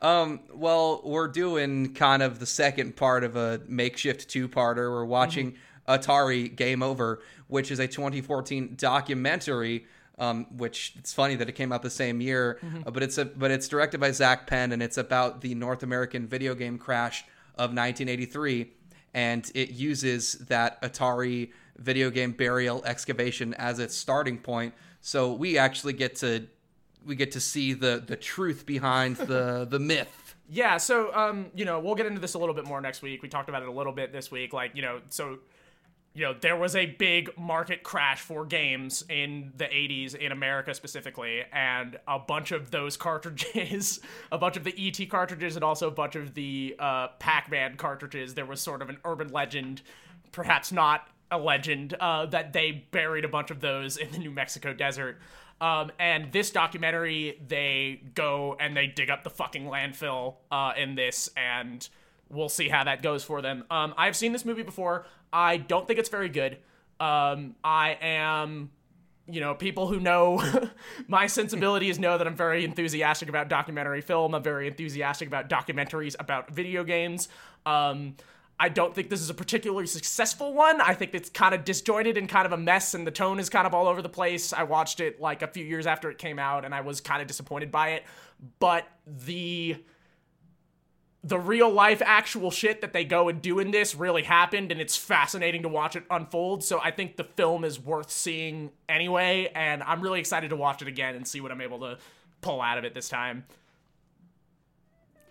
Um, 0.00 0.40
well, 0.52 1.00
we're 1.04 1.28
doing 1.28 1.94
kind 1.94 2.22
of 2.22 2.40
the 2.40 2.46
second 2.46 2.96
part 2.96 3.22
of 3.22 3.36
a 3.36 3.60
makeshift 3.68 4.28
two-parter. 4.28 4.90
We're 4.90 5.04
watching 5.04 5.56
Atari 5.88 6.54
Game 6.54 6.82
Over, 6.82 7.22
which 7.48 7.70
is 7.70 7.78
a 7.78 7.86
2014 7.86 8.74
documentary. 8.76 9.86
Um, 10.18 10.46
which 10.58 10.92
it's 10.98 11.12
funny 11.12 11.36
that 11.36 11.48
it 11.48 11.52
came 11.52 11.72
out 11.72 11.82
the 11.82 11.90
same 11.90 12.20
year, 12.20 12.60
uh, 12.86 12.90
but 12.90 13.02
it's 13.02 13.16
a 13.16 13.24
but 13.24 13.50
it's 13.50 13.66
directed 13.66 13.98
by 13.98 14.12
Zak 14.12 14.46
Penn 14.46 14.70
and 14.70 14.82
it's 14.82 14.98
about 14.98 15.40
the 15.40 15.54
North 15.54 15.82
American 15.82 16.28
video 16.28 16.54
game 16.54 16.78
crash 16.78 17.24
of 17.54 17.70
1983, 17.70 18.70
and 19.14 19.50
it 19.54 19.70
uses 19.70 20.34
that 20.34 20.80
Atari 20.82 21.50
video 21.78 22.10
game 22.10 22.32
burial 22.32 22.84
excavation 22.84 23.54
as 23.54 23.78
its 23.78 23.96
starting 23.96 24.38
point. 24.38 24.74
So 25.00 25.32
we 25.32 25.58
actually 25.58 25.94
get 25.94 26.16
to 26.16 26.46
we 27.04 27.16
get 27.16 27.32
to 27.32 27.40
see 27.40 27.72
the 27.72 28.02
the 28.04 28.16
truth 28.16 28.66
behind 28.66 29.16
the 29.16 29.66
the 29.70 29.78
myth. 29.78 30.36
Yeah, 30.48 30.76
so 30.76 31.14
um, 31.14 31.46
you 31.54 31.64
know, 31.64 31.80
we'll 31.80 31.94
get 31.94 32.06
into 32.06 32.20
this 32.20 32.34
a 32.34 32.38
little 32.38 32.54
bit 32.54 32.66
more 32.66 32.80
next 32.80 33.02
week. 33.02 33.22
We 33.22 33.28
talked 33.28 33.48
about 33.48 33.62
it 33.62 33.68
a 33.68 33.72
little 33.72 33.92
bit 33.92 34.12
this 34.12 34.30
week. 34.30 34.52
Like, 34.52 34.72
you 34.74 34.82
know, 34.82 35.00
so 35.08 35.38
you 36.14 36.24
know, 36.24 36.34
there 36.38 36.56
was 36.56 36.76
a 36.76 36.86
big 36.86 37.30
market 37.38 37.82
crash 37.82 38.20
for 38.20 38.44
games 38.44 39.02
in 39.08 39.52
the 39.56 39.64
80s 39.64 40.14
in 40.14 40.30
America 40.30 40.74
specifically, 40.74 41.42
and 41.52 41.98
a 42.06 42.18
bunch 42.18 42.52
of 42.52 42.70
those 42.70 42.98
cartridges, 42.98 44.00
a 44.32 44.36
bunch 44.36 44.56
of 44.56 44.64
the 44.64 44.74
ET 44.76 45.08
cartridges, 45.08 45.56
and 45.56 45.64
also 45.64 45.88
a 45.88 45.92
bunch 45.92 46.14
of 46.14 46.34
the 46.34 46.76
uh, 46.78 47.08
Pac 47.18 47.50
Man 47.50 47.76
cartridges, 47.76 48.34
there 48.34 48.44
was 48.44 48.60
sort 48.60 48.82
of 48.82 48.90
an 48.90 48.98
urban 49.04 49.28
legend, 49.28 49.80
perhaps 50.32 50.70
not 50.70 51.08
a 51.30 51.38
legend, 51.38 51.94
uh, 51.94 52.26
that 52.26 52.52
they 52.52 52.84
buried 52.90 53.24
a 53.24 53.28
bunch 53.28 53.50
of 53.50 53.60
those 53.60 53.96
in 53.96 54.10
the 54.12 54.18
New 54.18 54.30
Mexico 54.30 54.74
desert. 54.74 55.18
Um, 55.62 55.92
and 55.98 56.30
this 56.30 56.50
documentary, 56.50 57.40
they 57.46 58.02
go 58.14 58.56
and 58.60 58.76
they 58.76 58.88
dig 58.88 59.08
up 59.08 59.22
the 59.22 59.30
fucking 59.30 59.64
landfill 59.64 60.34
uh, 60.50 60.72
in 60.76 60.94
this, 60.94 61.30
and 61.36 61.88
we'll 62.32 62.48
see 62.48 62.68
how 62.68 62.84
that 62.84 63.02
goes 63.02 63.22
for 63.22 63.42
them. 63.42 63.64
Um, 63.70 63.94
I've 63.96 64.16
seen 64.16 64.32
this 64.32 64.44
movie 64.44 64.62
before. 64.62 65.06
I 65.32 65.58
don't 65.58 65.86
think 65.86 65.98
it's 65.98 66.08
very 66.08 66.28
good. 66.28 66.58
Um, 66.98 67.54
I 67.62 67.98
am 68.00 68.70
you 69.28 69.40
know, 69.40 69.54
people 69.54 69.86
who 69.86 70.00
know 70.00 70.42
my 71.08 71.26
sensibilities 71.26 71.98
know 71.98 72.18
that 72.18 72.26
I'm 72.26 72.36
very 72.36 72.64
enthusiastic 72.64 73.28
about 73.28 73.48
documentary 73.48 74.00
film. 74.00 74.34
I'm 74.34 74.42
very 74.42 74.66
enthusiastic 74.66 75.28
about 75.28 75.48
documentaries 75.48 76.16
about 76.18 76.50
video 76.50 76.82
games. 76.82 77.28
Um, 77.64 78.16
I 78.58 78.68
don't 78.68 78.94
think 78.94 79.10
this 79.10 79.20
is 79.20 79.30
a 79.30 79.34
particularly 79.34 79.86
successful 79.86 80.52
one. 80.52 80.80
I 80.80 80.94
think 80.94 81.14
it's 81.14 81.30
kind 81.30 81.54
of 81.54 81.64
disjointed 81.64 82.16
and 82.16 82.28
kind 82.28 82.46
of 82.46 82.52
a 82.52 82.56
mess, 82.56 82.94
and 82.94 83.06
the 83.06 83.10
tone 83.10 83.40
is 83.40 83.48
kind 83.48 83.66
of 83.66 83.74
all 83.74 83.88
over 83.88 84.02
the 84.02 84.08
place. 84.08 84.52
I 84.52 84.64
watched 84.64 85.00
it 85.00 85.20
like 85.20 85.42
a 85.42 85.48
few 85.48 85.64
years 85.64 85.86
after 85.86 86.10
it 86.10 86.18
came 86.18 86.38
out, 86.38 86.64
and 86.64 86.74
I 86.74 86.80
was 86.80 87.00
kind 87.00 87.22
of 87.22 87.28
disappointed 87.28 87.72
by 87.72 87.90
it. 87.90 88.04
But 88.58 88.86
the 89.06 89.82
the 91.24 91.38
real 91.38 91.70
life 91.70 92.02
actual 92.04 92.50
shit 92.50 92.80
that 92.80 92.92
they 92.92 93.04
go 93.04 93.28
and 93.28 93.40
do 93.40 93.60
in 93.60 93.70
this 93.70 93.94
really 93.94 94.24
happened 94.24 94.72
and 94.72 94.80
it's 94.80 94.96
fascinating 94.96 95.62
to 95.62 95.68
watch 95.68 95.94
it 95.94 96.04
unfold 96.10 96.64
so 96.64 96.80
i 96.82 96.90
think 96.90 97.16
the 97.16 97.24
film 97.24 97.64
is 97.64 97.78
worth 97.78 98.10
seeing 98.10 98.70
anyway 98.88 99.50
and 99.54 99.82
i'm 99.84 100.00
really 100.00 100.18
excited 100.18 100.50
to 100.50 100.56
watch 100.56 100.82
it 100.82 100.88
again 100.88 101.14
and 101.14 101.26
see 101.26 101.40
what 101.40 101.52
i'm 101.52 101.60
able 101.60 101.78
to 101.78 101.96
pull 102.40 102.60
out 102.60 102.76
of 102.76 102.84
it 102.84 102.92
this 102.92 103.08
time 103.08 103.44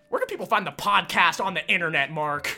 where 0.10 0.20
can 0.20 0.28
people 0.28 0.46
find 0.46 0.66
the 0.66 0.72
podcast 0.72 1.44
on 1.44 1.54
the 1.54 1.68
internet 1.68 2.10
mark 2.10 2.58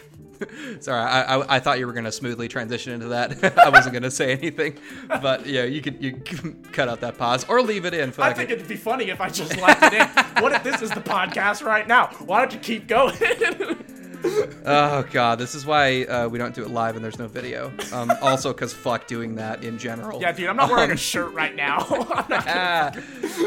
Sorry, 0.79 0.99
I, 0.99 1.37
I, 1.37 1.55
I 1.55 1.59
thought 1.59 1.79
you 1.79 1.87
were 1.87 1.93
gonna 1.93 2.11
smoothly 2.11 2.47
transition 2.47 2.93
into 2.93 3.07
that. 3.09 3.57
I 3.57 3.69
wasn't 3.69 3.93
gonna 3.93 4.11
say 4.11 4.31
anything, 4.33 4.77
but 5.07 5.45
yeah, 5.45 5.63
you 5.63 5.81
could 5.81 6.03
you 6.03 6.13
cut 6.71 6.89
out 6.89 7.01
that 7.01 7.17
pause 7.17 7.45
or 7.47 7.61
leave 7.61 7.85
it 7.85 7.93
in. 7.93 8.13
I 8.17 8.33
think 8.33 8.49
it. 8.49 8.57
would 8.57 8.67
be 8.67 8.75
funny 8.75 9.09
if 9.09 9.21
i 9.21 9.29
just 9.29 9.55
left 9.57 9.83
it 9.83 9.93
in 9.93 10.43
what 10.43 10.51
if 10.51 10.63
this 10.63 10.72
podcast 11.13 11.63
right 11.63 11.87
now 11.87 12.07
why 12.25 12.39
don't 12.39 12.53
you 12.53 12.59
keep 12.59 12.87
going 12.87 13.13
Oh 14.65 15.03
god, 15.11 15.37
this 15.37 15.53
is 15.53 15.65
why 15.65 16.03
uh, 16.05 16.29
we 16.29 16.37
don't 16.37 16.55
do 16.55 16.63
it 16.63 16.69
live 16.69 16.95
and 16.95 17.03
there's 17.03 17.19
no 17.19 17.27
video. 17.27 17.73
Um, 17.91 18.09
also, 18.21 18.53
because 18.53 18.71
fuck 18.73 19.05
doing 19.05 19.35
that 19.35 19.65
in 19.65 19.77
general. 19.77 20.21
yeah 20.21 20.31
dude 20.31 20.47
i'm 20.47 20.55
not 20.55 20.69
wearing 20.69 20.91
a 20.91 20.95
shirt 20.97 21.33
right 21.33 21.53
now 21.53 21.79
Ah, 22.29 22.91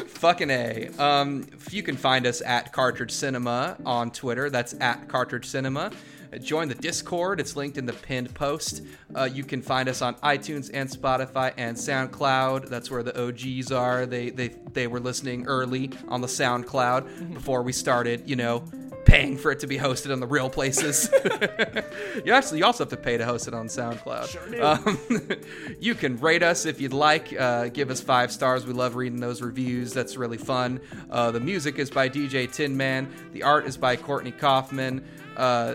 fucking 0.08 0.50
a. 0.50 0.88
Um, 0.98 1.46
you 1.70 1.82
can 1.82 1.96
find 1.96 2.26
us 2.26 2.42
at 2.42 2.72
Cartridge 2.74 3.10
Cinema 3.12 3.78
on 3.86 4.10
Twitter. 4.10 4.50
That's 4.50 4.74
at 4.80 5.08
Cartridge 5.08 5.46
Cinema. 5.46 5.92
Join 6.40 6.68
the 6.68 6.74
Discord. 6.74 7.40
It's 7.40 7.56
linked 7.56 7.78
in 7.78 7.86
the 7.86 7.92
pinned 7.92 8.34
post. 8.34 8.82
Uh, 9.14 9.24
you 9.24 9.44
can 9.44 9.62
find 9.62 9.88
us 9.88 10.02
on 10.02 10.14
iTunes 10.16 10.70
and 10.72 10.88
Spotify 10.88 11.52
and 11.56 11.76
SoundCloud. 11.76 12.68
That's 12.68 12.90
where 12.90 13.02
the 13.02 13.26
OGs 13.26 13.72
are. 13.72 14.06
They 14.06 14.30
they 14.30 14.48
they 14.72 14.86
were 14.86 15.00
listening 15.00 15.46
early 15.46 15.90
on 16.08 16.20
the 16.20 16.26
SoundCloud 16.26 17.34
before 17.34 17.62
we 17.62 17.72
started. 17.72 18.28
You 18.28 18.36
know. 18.36 18.64
Paying 19.04 19.36
for 19.38 19.52
it 19.52 19.60
to 19.60 19.68
be 19.68 19.78
hosted 19.78 20.12
on 20.12 20.18
the 20.18 20.26
real 20.26 20.50
places. 20.50 21.08
you 22.24 22.32
actually 22.32 22.58
you 22.58 22.64
also 22.64 22.82
have 22.82 22.90
to 22.90 22.96
pay 22.96 23.16
to 23.16 23.24
host 23.24 23.46
it 23.46 23.54
on 23.54 23.68
SoundCloud. 23.68 24.26
Sure. 24.26 24.64
Um, 24.64 25.40
you 25.80 25.94
can 25.94 26.16
rate 26.16 26.42
us 26.42 26.66
if 26.66 26.80
you'd 26.80 26.92
like. 26.92 27.32
Uh, 27.38 27.68
give 27.68 27.90
us 27.90 28.00
five 28.00 28.32
stars. 28.32 28.66
We 28.66 28.72
love 28.72 28.96
reading 28.96 29.20
those 29.20 29.42
reviews. 29.42 29.92
That's 29.92 30.16
really 30.16 30.38
fun. 30.38 30.80
Uh, 31.08 31.30
the 31.30 31.38
music 31.38 31.78
is 31.78 31.88
by 31.88 32.08
DJ 32.08 32.52
Tin 32.52 32.76
Man. 32.76 33.08
The 33.32 33.44
art 33.44 33.66
is 33.66 33.76
by 33.76 33.94
Courtney 33.94 34.32
Kaufman. 34.32 35.04
Uh, 35.36 35.74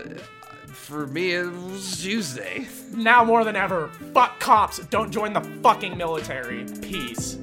for 0.82 1.06
me, 1.06 1.30
it 1.32 1.44
was 1.46 2.02
Tuesday. 2.02 2.66
now 2.92 3.24
more 3.24 3.44
than 3.44 3.56
ever 3.56 3.88
fuck 4.12 4.38
cops 4.40 4.78
don't 4.88 5.10
join 5.10 5.32
the 5.32 5.40
fucking 5.62 5.96
military 5.96 6.64
peace 6.82 7.38